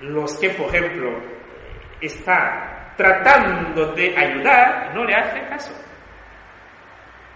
los 0.02 0.38
que, 0.38 0.50
por 0.50 0.74
ejemplo, 0.74 1.18
eh, 1.18 1.22
está 2.02 2.94
tratando 2.96 3.92
de 3.94 4.16
ayudar 4.16 4.94
no 4.94 5.04
le 5.04 5.14
hacen 5.14 5.46
caso. 5.46 5.72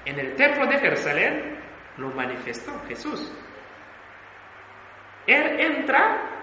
En 0.05 0.19
el 0.21 0.35
templo 0.37 0.67
de 0.67 0.79
Jerusalén 0.79 1.59
lo 1.97 2.11
manifestó 2.11 2.73
Jesús. 2.87 3.33
Él 5.27 5.61
entra, 5.61 6.36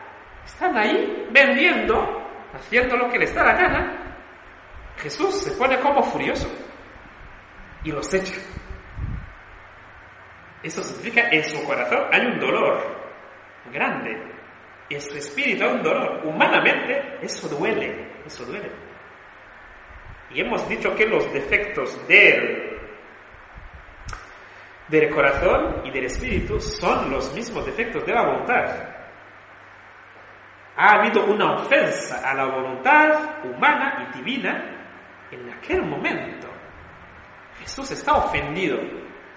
están 0.46 0.78
ahí 0.78 1.28
vendiendo, 1.32 2.22
haciendo 2.54 2.98
lo 2.98 3.10
que 3.10 3.20
le 3.20 3.32
da 3.32 3.44
la 3.44 3.54
gana. 3.54 4.16
Jesús 4.98 5.42
se 5.42 5.52
pone 5.52 5.80
como 5.80 6.04
furioso 6.04 6.50
y 7.84 7.92
los 7.92 8.14
echa. 8.14 8.36
Eso 10.62 10.82
significa 10.82 11.30
en 11.30 11.44
su 11.44 11.64
corazón 11.66 12.06
hay 12.12 12.26
un 12.26 12.40
dolor 12.40 12.80
grande. 13.72 14.18
En 14.90 15.02
su 15.02 15.18
espíritu 15.18 15.64
hay 15.64 15.72
un 15.72 15.84
dolor. 15.84 16.22
Humanamente 16.26 17.18
eso 17.22 17.48
duele, 17.50 18.22
eso 18.26 18.46
duele. 18.46 18.72
Y 20.32 20.42
hemos 20.42 20.68
dicho 20.68 20.96
que 20.96 21.06
los 21.06 21.32
defectos 21.34 22.08
del, 22.08 22.80
del 24.88 25.10
corazón 25.10 25.82
y 25.84 25.92
del 25.92 26.06
espíritu 26.06 26.60
son 26.60 27.12
los 27.12 27.34
mismos 27.34 27.66
defectos 27.66 28.06
de 28.06 28.14
la 28.14 28.24
voluntad. 28.24 29.03
Ha 30.76 30.94
habido 30.94 31.26
una 31.26 31.54
ofensa 31.54 32.30
a 32.30 32.34
la 32.34 32.46
voluntad 32.46 33.46
humana 33.46 34.10
y 34.10 34.18
divina 34.18 34.64
en 35.32 35.50
aquel 35.52 35.84
momento. 35.84 36.48
Jesús 37.60 37.92
está 37.92 38.16
ofendido, 38.16 38.80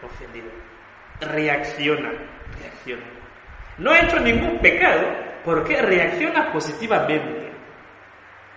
ofendido. 0.02 0.48
Reacciona, 1.20 2.10
reacciona. 2.60 3.04
No 3.78 3.90
ha 3.90 4.00
hecho 4.00 4.18
ningún 4.20 4.58
pecado 4.60 5.06
porque 5.44 5.80
reacciona 5.82 6.50
positivamente. 6.52 7.52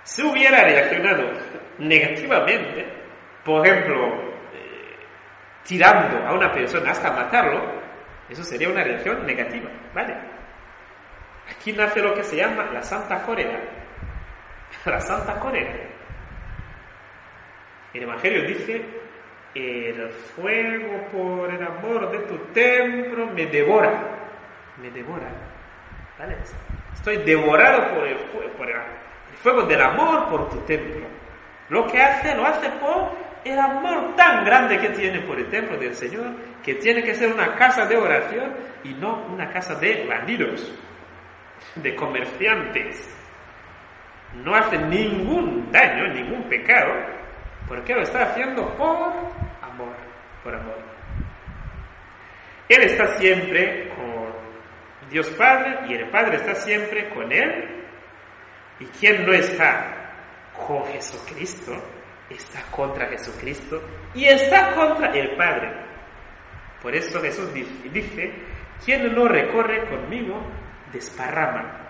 Si 0.04 0.24
hubiera 0.24 0.64
reaccionado 0.64 1.32
negativamente, 1.78 2.86
por 3.44 3.66
ejemplo, 3.66 4.08
eh, 4.54 4.98
tirando 5.64 6.26
a 6.26 6.34
una 6.34 6.52
persona 6.52 6.92
hasta 6.92 7.12
matarlo, 7.12 7.80
eso 8.30 8.44
sería 8.44 8.70
una 8.70 8.84
reacción 8.84 9.26
negativa, 9.26 9.70
¿vale? 9.94 10.39
Aquí 11.60 11.74
nace 11.74 12.02
lo 12.02 12.14
que 12.14 12.24
se 12.24 12.38
llama 12.38 12.70
la 12.72 12.82
Santa 12.82 13.22
Cólera. 13.24 13.60
La 14.86 15.02
Santa 15.02 15.38
Cólera. 15.40 15.74
El 17.94 18.04
Evangelio 18.04 18.44
dice, 18.48 18.82
el 19.54 20.10
fuego 20.10 21.06
por 21.12 21.54
el 21.54 21.62
amor 21.62 22.12
de 22.12 22.20
tu 22.20 22.38
templo 22.54 23.26
me 23.26 23.46
devora, 23.48 23.92
me 24.82 24.90
devora. 24.90 25.28
¿Vale? 26.18 26.38
Estoy 26.94 27.18
devorado 27.18 27.94
por 27.94 28.08
el, 28.08 28.18
fuego, 28.20 28.54
por 28.54 28.70
el, 28.70 28.78
fuego 29.36 29.64
del 29.64 29.82
amor 29.82 30.30
por 30.30 30.50
tu 30.50 30.60
templo. 30.60 31.08
Lo 31.68 31.86
que 31.88 32.02
hace, 32.02 32.36
lo 32.36 32.46
hace 32.46 32.70
por 32.70 33.12
el 33.44 33.60
amor 33.60 34.16
tan 34.16 34.46
grande 34.46 34.80
que 34.80 34.90
tiene 34.90 35.20
por 35.22 35.38
el 35.38 35.50
templo 35.50 35.78
del 35.78 35.94
Señor, 35.94 36.28
que 36.64 36.76
tiene 36.76 37.04
que 37.04 37.16
ser 37.16 37.34
una 37.34 37.56
casa 37.56 37.86
de 37.86 37.98
oración 37.98 38.54
y 38.86 38.94
no 38.94 39.26
una 39.26 39.52
casa 39.52 39.76
de 39.76 40.06
bandidos, 40.08 40.72
de 41.76 41.96
comerciantes. 41.96 43.16
No 44.44 44.56
hace 44.56 44.78
ningún 44.78 45.72
daño, 45.72 46.08
ningún 46.14 46.44
pecado, 46.50 46.94
porque 47.68 47.94
lo 47.94 48.02
está 48.02 48.24
haciendo 48.24 48.76
por 48.76 49.14
amor, 49.62 49.96
por 50.44 50.56
amor. 50.56 50.78
Él 52.68 52.84
está 52.84 53.08
siempre 53.18 53.90
con 53.96 55.10
Dios 55.10 55.28
Padre 55.32 55.80
y 55.88 55.94
el 55.96 56.10
Padre 56.10 56.36
está 56.38 56.54
siempre 56.54 57.10
con 57.10 57.32
Él. 57.32 57.84
¿Y 58.80 58.86
quien 58.86 59.26
no 59.26 59.34
está 59.34 60.14
con 60.56 60.86
Jesucristo? 60.86 61.74
Está 62.30 62.62
contra 62.70 63.08
Jesucristo 63.08 63.82
y 64.14 64.26
está 64.26 64.76
contra 64.76 65.12
el 65.12 65.36
Padre. 65.36 65.72
Por 66.82 66.96
eso 66.96 67.20
Jesús 67.22 67.52
dice, 67.54 68.32
quien 68.86 69.14
no 69.14 69.28
recorre 69.28 69.86
conmigo, 69.90 70.40
desparrama. 70.92 71.88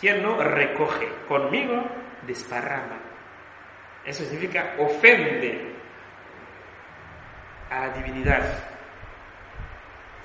Quien 0.00 0.22
no 0.22 0.42
recoge 0.42 1.08
conmigo, 1.28 1.84
desparrama. 2.26 2.98
Eso 4.04 4.24
significa 4.24 4.74
ofende 4.78 5.72
a 7.70 7.86
la 7.86 7.88
divinidad. 7.90 8.42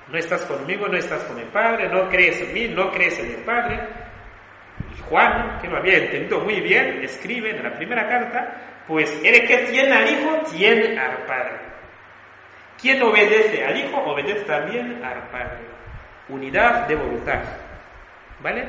No 0.08 0.18
estás 0.18 0.42
conmigo, 0.44 0.88
no 0.88 0.98
estás 0.98 1.24
con 1.26 1.38
el 1.38 1.48
Padre, 1.48 1.90
no 1.90 2.10
crees 2.10 2.42
en 2.42 2.54
mí, 2.54 2.68
no 2.70 2.92
crees 2.92 3.20
en 3.20 3.32
el 3.32 3.44
Padre. 3.44 3.80
Y 4.94 5.02
Juan, 5.10 5.60
que 5.62 5.68
lo 5.68 5.78
había 5.78 5.98
entendido 5.98 6.40
muy 6.40 6.62
bien, 6.62 7.04
escribe 7.04 7.52
en 7.52 7.64
la 7.64 7.76
primera 7.76 8.08
carta, 8.08 8.84
pues 8.88 9.12
el 9.24 9.46
que 9.46 9.58
tiene 9.70 9.92
al 9.92 10.10
Hijo, 10.10 10.42
tiene 10.52 10.98
al 10.98 11.26
Padre. 11.26 11.60
Quien 12.82 13.02
obedece 13.02 13.66
al 13.66 13.78
Hijo, 13.78 13.98
obedece 13.98 14.46
también 14.46 15.04
al 15.04 15.28
Padre. 15.30 15.68
Unidad 16.30 16.88
de 16.88 16.96
voluntad. 16.96 17.67
¿Vale? 18.42 18.68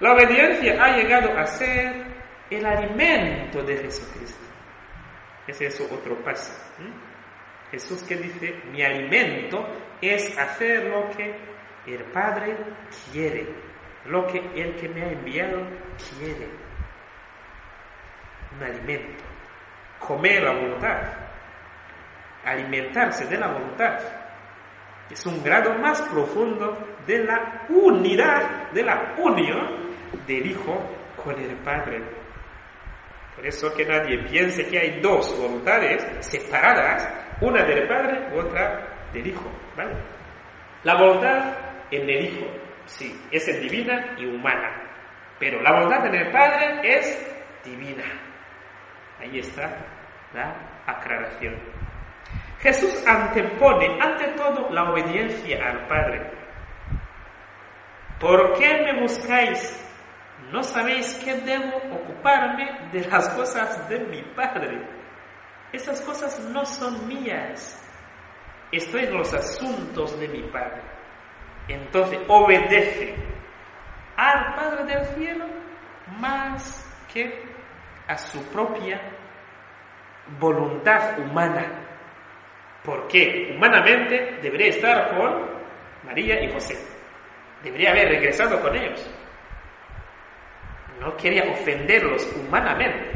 La 0.00 0.12
obediencia 0.12 0.82
ha 0.82 0.96
llegado 0.96 1.36
a 1.38 1.46
ser 1.46 2.04
el 2.50 2.66
alimento 2.66 3.62
de 3.62 3.76
Jesucristo. 3.78 4.44
Ese 5.46 5.66
es 5.66 5.80
otro 5.80 6.16
paso. 6.24 6.52
Jesús 7.70 8.02
que 8.02 8.16
dice, 8.16 8.60
mi 8.70 8.82
alimento 8.82 9.66
es 10.00 10.36
hacer 10.38 10.84
lo 10.84 11.08
que 11.10 11.34
el 11.86 12.04
Padre 12.12 12.56
quiere, 13.10 13.46
lo 14.06 14.26
que 14.26 14.38
el 14.38 14.76
que 14.76 14.88
me 14.88 15.02
ha 15.02 15.12
enviado 15.12 15.62
quiere. 16.18 16.48
Un 18.56 18.62
alimento. 18.62 19.24
Comer 19.98 20.42
la 20.42 20.52
voluntad. 20.52 21.02
Alimentarse 22.44 23.26
de 23.26 23.38
la 23.38 23.48
voluntad. 23.48 23.98
Es 25.10 25.24
un 25.26 25.42
grado 25.42 25.74
más 25.78 26.02
profundo 26.02 26.76
de 27.06 27.24
la 27.24 27.64
unidad, 27.68 28.70
de 28.72 28.82
la 28.82 29.14
unión 29.18 29.86
del 30.26 30.46
Hijo 30.46 30.82
con 31.22 31.38
el 31.38 31.56
Padre. 31.58 32.02
Por 33.34 33.46
eso 33.46 33.72
que 33.74 33.84
nadie 33.84 34.18
piense 34.24 34.66
que 34.66 34.78
hay 34.78 35.00
dos 35.00 35.38
voluntades 35.38 36.04
separadas, 36.26 37.08
una 37.40 37.62
del 37.64 37.86
Padre 37.86 38.28
y 38.32 38.38
otra 38.38 39.08
del 39.12 39.26
Hijo, 39.26 39.50
¿vale? 39.76 39.94
La 40.82 40.94
voluntad 40.94 41.54
en 41.90 42.08
el 42.08 42.24
Hijo, 42.24 42.46
sí, 42.86 43.20
es 43.30 43.46
divina 43.60 44.16
y 44.18 44.24
humana, 44.24 44.82
pero 45.38 45.60
la 45.62 45.72
voluntad 45.72 46.06
en 46.06 46.14
el 46.14 46.32
Padre 46.32 46.80
es 46.82 47.36
divina. 47.64 48.04
Ahí 49.20 49.38
está 49.38 49.76
la 50.34 50.82
aclaración. 50.86 51.54
Jesús 52.60 53.06
antepone 53.06 53.98
ante 54.00 54.28
todo 54.28 54.70
la 54.70 54.90
obediencia 54.90 55.68
al 55.68 55.86
Padre. 55.86 56.30
¿Por 58.18 58.58
qué 58.58 58.82
me 58.82 59.00
buscáis? 59.02 59.82
¿No 60.50 60.62
sabéis 60.62 61.14
que 61.24 61.34
debo 61.34 61.76
ocuparme 61.92 62.88
de 62.92 63.04
las 63.08 63.28
cosas 63.30 63.88
de 63.88 63.98
mi 64.00 64.22
Padre? 64.34 64.80
Esas 65.72 66.00
cosas 66.00 66.38
no 66.40 66.64
son 66.64 67.06
mías. 67.06 67.82
Estoy 68.72 69.04
en 69.04 69.16
los 69.16 69.32
asuntos 69.34 70.18
de 70.18 70.28
mi 70.28 70.42
Padre. 70.44 70.82
Entonces, 71.68 72.20
obedece 72.28 73.14
al 74.16 74.54
Padre 74.54 74.84
del 74.84 75.04
cielo 75.14 75.44
más 76.18 76.82
que 77.12 77.44
a 78.06 78.16
su 78.16 78.42
propia 78.50 79.00
voluntad 80.38 81.18
humana. 81.18 81.85
Porque 82.86 83.52
humanamente 83.54 84.38
debería 84.40 84.68
estar 84.68 85.16
con 85.16 85.44
María 86.04 86.42
y 86.42 86.52
José. 86.52 86.78
Debería 87.64 87.90
haber 87.90 88.10
regresado 88.10 88.60
con 88.60 88.74
ellos. 88.76 89.04
No 91.00 91.16
quería 91.16 91.50
ofenderlos 91.50 92.32
humanamente. 92.36 93.10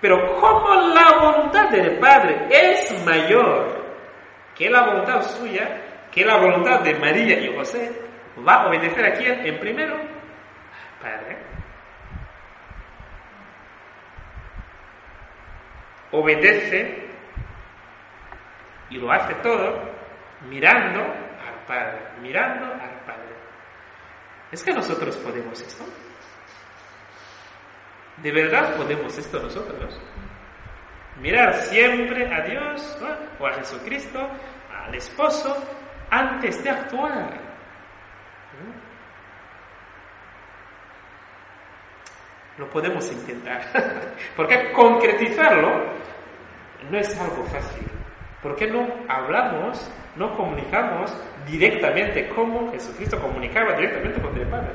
Pero 0.00 0.34
como 0.40 0.74
la 0.94 1.18
voluntad 1.20 1.68
del 1.70 1.98
Padre 1.98 2.48
es 2.50 3.04
mayor 3.04 3.82
que 4.56 4.68
la 4.68 4.86
voluntad 4.86 5.22
suya, 5.22 6.08
que 6.10 6.24
la 6.24 6.38
voluntad 6.38 6.80
de 6.80 6.94
María 6.94 7.38
y 7.38 7.54
José, 7.54 7.92
va 8.46 8.62
a 8.62 8.68
obedecer 8.68 9.04
a 9.04 9.12
quién 9.12 9.46
en 9.46 9.60
primero? 9.60 9.96
Padre. 11.00 11.38
Obedece 16.10 17.01
y 18.92 18.98
lo 18.98 19.10
hace 19.10 19.34
todo 19.36 19.80
mirando 20.48 21.00
al 21.00 21.64
Padre, 21.66 21.98
mirando 22.20 22.66
al 22.66 23.00
Padre. 23.06 23.34
¿Es 24.50 24.62
que 24.62 24.72
nosotros 24.72 25.16
podemos 25.16 25.60
esto? 25.62 25.84
¿De 28.18 28.30
verdad 28.30 28.76
podemos 28.76 29.16
esto 29.16 29.40
nosotros? 29.40 29.98
Mirar 31.20 31.54
siempre 31.54 32.32
a 32.32 32.42
Dios 32.42 32.98
o 33.40 33.46
a 33.46 33.52
Jesucristo, 33.54 34.28
al 34.84 34.94
esposo, 34.94 35.56
antes 36.10 36.62
de 36.62 36.70
actuar. 36.70 37.40
Lo 42.58 42.68
podemos 42.68 43.10
intentar. 43.10 43.62
Porque 44.36 44.70
concretizarlo 44.72 45.94
no 46.90 46.98
es 46.98 47.18
algo 47.18 47.44
fácil. 47.44 48.01
¿Por 48.42 48.56
qué 48.56 48.66
no 48.66 48.86
hablamos, 49.08 49.88
no 50.16 50.36
comunicamos 50.36 51.16
directamente 51.46 52.28
como 52.28 52.72
Jesucristo 52.72 53.20
comunicaba 53.20 53.74
directamente 53.74 54.20
con 54.20 54.36
el 54.36 54.48
Padre? 54.48 54.74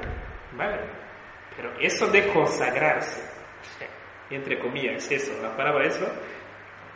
¿Vale? 0.56 0.78
Pero 1.56 1.72
eso 1.80 2.08
de 2.08 2.28
consagrarse, 2.28 3.22
entre 4.30 4.58
comillas, 4.60 5.12
eso, 5.12 5.34
la 5.42 5.56
palabra 5.58 5.86
eso, 5.86 6.08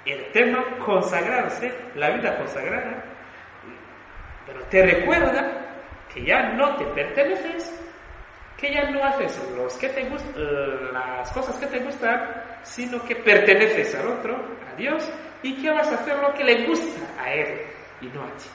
el 0.05 0.32
tema 0.32 0.78
consagrarse, 0.80 1.72
la 1.95 2.11
vida 2.11 2.38
consagrada, 2.38 3.03
pero 4.45 4.61
te 4.65 4.86
recuerda 4.86 5.61
que 6.13 6.24
ya 6.24 6.53
no 6.53 6.76
te 6.78 6.86
perteneces, 6.86 7.80
que 8.57 8.74
ya 8.74 8.89
no 8.91 9.03
haces 9.03 9.41
los 9.55 9.76
que 9.78 9.89
te 9.89 10.09
las 10.93 11.32
cosas 11.32 11.57
que 11.57 11.67
te 11.67 11.80
gustan, 11.80 12.59
sino 12.63 13.03
que 13.03 13.15
perteneces 13.15 13.95
al 13.95 14.07
otro, 14.07 14.36
a 14.72 14.76
Dios, 14.76 15.11
y 15.44 15.62
que 15.62 15.70
vas 15.70 15.88
a 15.88 15.96
hacer 15.96 16.18
lo 16.18 16.34
que 16.34 16.44
le 16.44 16.66
gusta 16.66 17.02
a 17.20 17.32
Él 17.32 17.62
y 18.02 18.08
no 18.08 18.24
a 18.24 18.32
ti. 18.38 18.50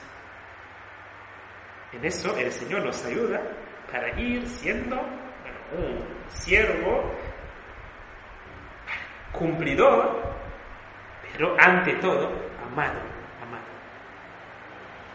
En 1.93 2.05
eso 2.05 2.35
el 2.37 2.51
Señor 2.51 2.83
nos 2.83 3.03
ayuda 3.05 3.41
para 3.91 4.19
ir 4.19 4.45
siendo 4.47 4.97
un 4.97 5.99
siervo 6.29 7.11
cumplidor, 9.31 10.21
pero 11.31 11.55
ante 11.59 11.93
todo 11.95 12.27
amado, 12.65 12.99
amado. 13.41 13.65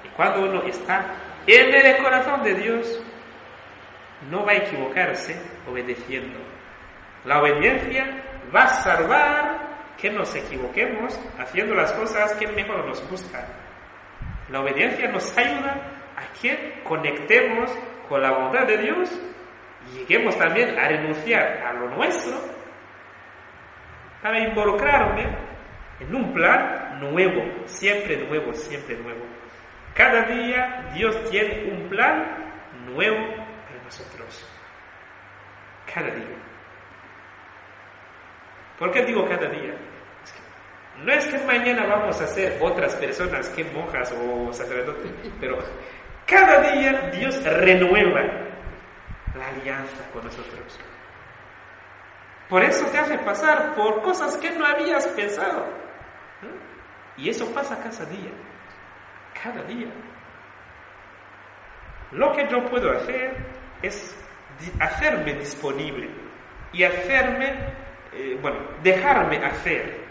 Y 0.04 0.08
cuando 0.08 0.42
uno 0.42 0.62
está 0.62 1.14
en 1.46 1.74
el 1.74 2.02
corazón 2.02 2.42
de 2.42 2.54
Dios, 2.54 3.02
no 4.30 4.44
va 4.44 4.52
a 4.52 4.56
equivocarse 4.56 5.40
obedeciendo. 5.68 6.38
La 7.24 7.40
obediencia 7.40 8.22
va 8.54 8.64
a 8.64 8.68
salvar 8.68 9.51
que 10.02 10.10
nos 10.10 10.34
equivoquemos 10.34 11.16
haciendo 11.38 11.76
las 11.76 11.92
cosas 11.92 12.34
que 12.34 12.48
mejor 12.48 12.84
nos 12.84 13.08
gustan. 13.08 13.44
La 14.50 14.60
obediencia 14.60 15.06
nos 15.08 15.38
ayuda 15.38 15.74
a 16.16 16.40
que 16.40 16.82
conectemos 16.82 17.70
con 18.08 18.20
la 18.20 18.32
bondad 18.32 18.66
de 18.66 18.78
Dios 18.78 19.08
y 19.86 19.98
lleguemos 19.98 20.36
también 20.36 20.76
a 20.76 20.88
renunciar 20.88 21.62
a 21.64 21.72
lo 21.74 21.88
nuestro 21.90 22.32
para 24.20 24.40
involucrarme 24.40 25.24
en 26.00 26.12
un 26.12 26.34
plan 26.34 26.98
nuevo, 26.98 27.64
siempre 27.66 28.16
nuevo, 28.26 28.52
siempre 28.54 28.96
nuevo. 28.96 29.24
Cada 29.94 30.22
día 30.22 30.90
Dios 30.94 31.16
tiene 31.30 31.72
un 31.72 31.88
plan 31.88 32.26
nuevo 32.86 33.36
para 33.36 33.84
nosotros. 33.84 34.48
Cada 35.94 36.08
día. 36.08 36.36
¿Por 38.80 38.90
qué 38.90 39.04
digo 39.04 39.28
cada 39.28 39.46
día? 39.48 39.91
No 41.04 41.12
es 41.12 41.26
que 41.26 41.38
mañana 41.38 41.86
vamos 41.86 42.20
a 42.20 42.26
ser 42.26 42.58
otras 42.60 42.94
personas 42.96 43.48
que 43.50 43.64
monjas 43.64 44.12
o 44.12 44.52
sacerdotes, 44.52 45.10
pero 45.40 45.58
cada 46.26 46.72
día 46.72 47.10
Dios 47.12 47.42
renueva 47.44 48.22
la 49.36 49.48
alianza 49.48 50.08
con 50.12 50.24
nosotros. 50.24 50.78
Por 52.48 52.62
eso 52.62 52.84
te 52.86 52.98
hace 52.98 53.18
pasar 53.18 53.74
por 53.74 54.02
cosas 54.02 54.36
que 54.36 54.50
no 54.50 54.66
habías 54.66 55.06
pensado. 55.08 55.66
Y 57.16 57.30
eso 57.30 57.46
pasa 57.52 57.78
cada 57.78 58.04
día. 58.10 58.30
Cada 59.42 59.62
día. 59.64 59.88
Lo 62.10 62.32
que 62.32 62.46
yo 62.48 62.64
puedo 62.66 62.90
hacer 62.92 63.36
es 63.80 64.14
hacerme 64.78 65.34
disponible 65.34 66.10
y 66.72 66.84
hacerme, 66.84 67.54
eh, 68.12 68.38
bueno, 68.40 68.58
dejarme 68.82 69.38
hacer. 69.44 70.01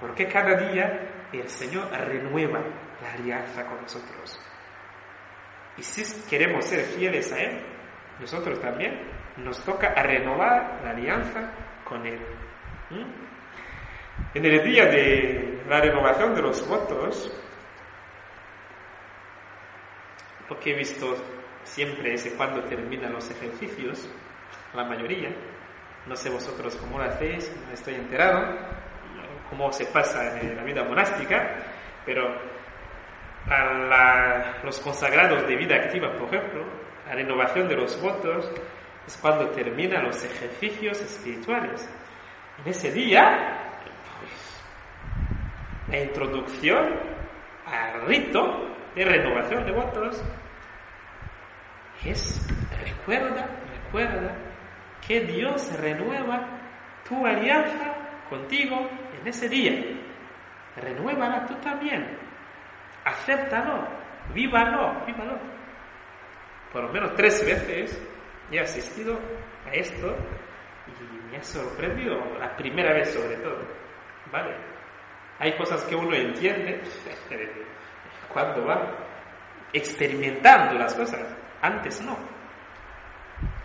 Porque 0.00 0.28
cada 0.28 0.54
día 0.54 1.26
el 1.32 1.48
Señor 1.48 1.90
renueva 1.90 2.60
la 3.02 3.12
alianza 3.12 3.66
con 3.66 3.82
nosotros. 3.82 4.40
Y 5.76 5.82
si 5.82 6.28
queremos 6.28 6.64
ser 6.64 6.84
fieles 6.84 7.32
a 7.32 7.40
Él, 7.40 7.60
nosotros 8.20 8.60
también 8.60 9.00
nos 9.36 9.62
toca 9.64 9.94
renovar 10.02 10.80
la 10.82 10.90
alianza 10.90 11.50
con 11.84 12.04
Él. 12.06 12.18
En 14.34 14.44
el 14.44 14.62
día 14.64 14.86
de 14.86 15.62
la 15.68 15.80
renovación 15.80 16.34
de 16.34 16.42
los 16.42 16.66
votos, 16.66 17.30
lo 20.48 20.58
que 20.58 20.72
he 20.72 20.74
visto 20.74 21.16
siempre 21.64 22.14
es 22.14 22.26
cuando 22.36 22.62
terminan 22.64 23.12
los 23.12 23.30
ejercicios, 23.30 24.08
la 24.74 24.84
mayoría, 24.84 25.30
no 26.06 26.16
sé 26.16 26.30
vosotros 26.30 26.74
cómo 26.76 26.98
lo 26.98 27.04
hacéis, 27.04 27.54
no 27.66 27.74
estoy 27.74 27.94
enterado, 27.94 28.58
cómo 29.48 29.72
se 29.72 29.86
pasa 29.86 30.40
en 30.40 30.56
la 30.56 30.62
vida 30.62 30.84
monástica, 30.84 31.56
pero 32.04 32.34
a 33.50 34.62
los 34.62 34.78
consagrados 34.80 35.46
de 35.46 35.56
vida 35.56 35.76
activa, 35.76 36.12
por 36.12 36.34
ejemplo, 36.34 36.64
la 37.06 37.14
renovación 37.14 37.68
de 37.68 37.76
los 37.76 38.00
votos 38.00 38.50
es 39.06 39.16
cuando 39.16 39.48
terminan 39.50 40.04
los 40.04 40.22
ejercicios 40.22 41.00
espirituales. 41.00 41.88
En 42.62 42.70
ese 42.70 42.92
día, 42.92 43.80
pues, 44.18 44.64
la 45.88 46.04
introducción 46.04 47.00
al 47.64 48.02
rito 48.06 48.74
de 48.94 49.04
renovación 49.04 49.64
de 49.64 49.72
votos 49.72 50.22
es, 52.04 52.46
recuerda, 52.84 53.46
recuerda 53.84 54.34
que 55.06 55.20
Dios 55.20 55.72
renueva 55.80 56.46
tu 57.08 57.26
alianza 57.26 57.94
contigo 58.28 58.88
en 59.20 59.28
ese 59.28 59.48
día. 59.48 59.72
Renuévala 60.76 61.46
tú 61.46 61.54
también. 61.56 62.18
Acéptalo, 63.04 63.86
vívalo, 64.34 65.04
vívalo. 65.06 65.38
Por 66.72 66.84
lo 66.84 66.92
menos 66.92 67.14
tres 67.14 67.44
veces 67.44 68.00
he 68.50 68.60
asistido 68.60 69.18
a 69.66 69.72
esto 69.72 70.14
y 70.86 71.30
me 71.30 71.38
ha 71.38 71.42
sorprendido, 71.42 72.18
la 72.38 72.54
primera 72.56 72.92
vez 72.92 73.12
sobre 73.12 73.36
todo. 73.36 73.58
¿Vale? 74.30 74.54
Hay 75.38 75.56
cosas 75.56 75.82
que 75.84 75.94
uno 75.94 76.14
entiende, 76.14 76.82
cuando 78.32 78.66
va 78.66 79.08
experimentando 79.72 80.74
las 80.74 80.94
cosas. 80.94 81.20
Antes 81.62 82.00
no. 82.02 82.16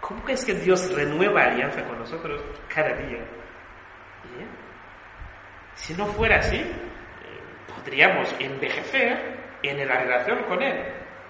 ¿Cómo 0.02 0.28
es 0.28 0.44
que 0.44 0.54
Dios 0.54 0.94
renueva 0.94 1.44
alianza 1.44 1.84
con 1.86 2.00
nosotros 2.00 2.42
cada 2.74 2.94
día? 2.96 3.20
Si 5.76 5.94
no 5.94 6.06
fuera 6.08 6.40
así, 6.40 6.58
eh, 6.58 6.72
podríamos 7.76 8.34
envejecer 8.40 9.44
en 9.64 9.88
la 9.88 10.00
relación 10.00 10.44
con 10.44 10.62
Él. 10.62 10.76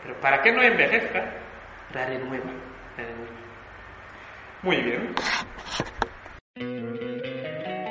Pero 0.03 0.19
para 0.19 0.41
que 0.41 0.51
no 0.51 0.61
envejezca. 0.61 1.39
La 1.93 2.05
renueva. 2.07 2.45
Muy 4.63 4.77
bien. 4.77 5.13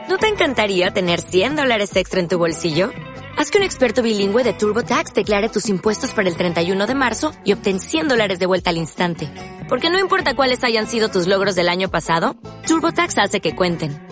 ¿No 0.09 0.19
te 0.19 0.27
encantaría 0.27 0.91
tener 0.91 1.21
100 1.21 1.57
dólares 1.57 1.95
extra 1.97 2.21
en 2.21 2.29
tu 2.29 2.39
bolsillo? 2.39 2.91
Haz 3.37 3.51
que 3.51 3.59
un 3.59 3.65
experto 3.65 4.03
bilingüe 4.03 4.43
de 4.43 4.53
TurboTax 4.53 5.15
declare 5.15 5.49
tus 5.49 5.69
impuestos 5.69 6.13
para 6.13 6.29
el 6.29 6.37
31 6.37 6.87
de 6.87 6.95
marzo 6.95 7.33
y 7.45 7.53
obtén 7.53 7.79
100 7.79 8.09
dólares 8.09 8.39
de 8.39 8.47
vuelta 8.47 8.71
al 8.71 8.77
instante. 8.77 9.29
Porque 9.69 9.91
no 9.91 9.99
importa 9.99 10.35
cuáles 10.35 10.65
hayan 10.65 10.87
sido 10.87 11.09
tus 11.09 11.27
logros 11.27 11.55
del 11.55 11.69
año 11.69 11.91
pasado, 11.91 12.37
TurboTax 12.67 13.19
hace 13.19 13.41
que 13.41 13.55
cuenten. 13.55 14.12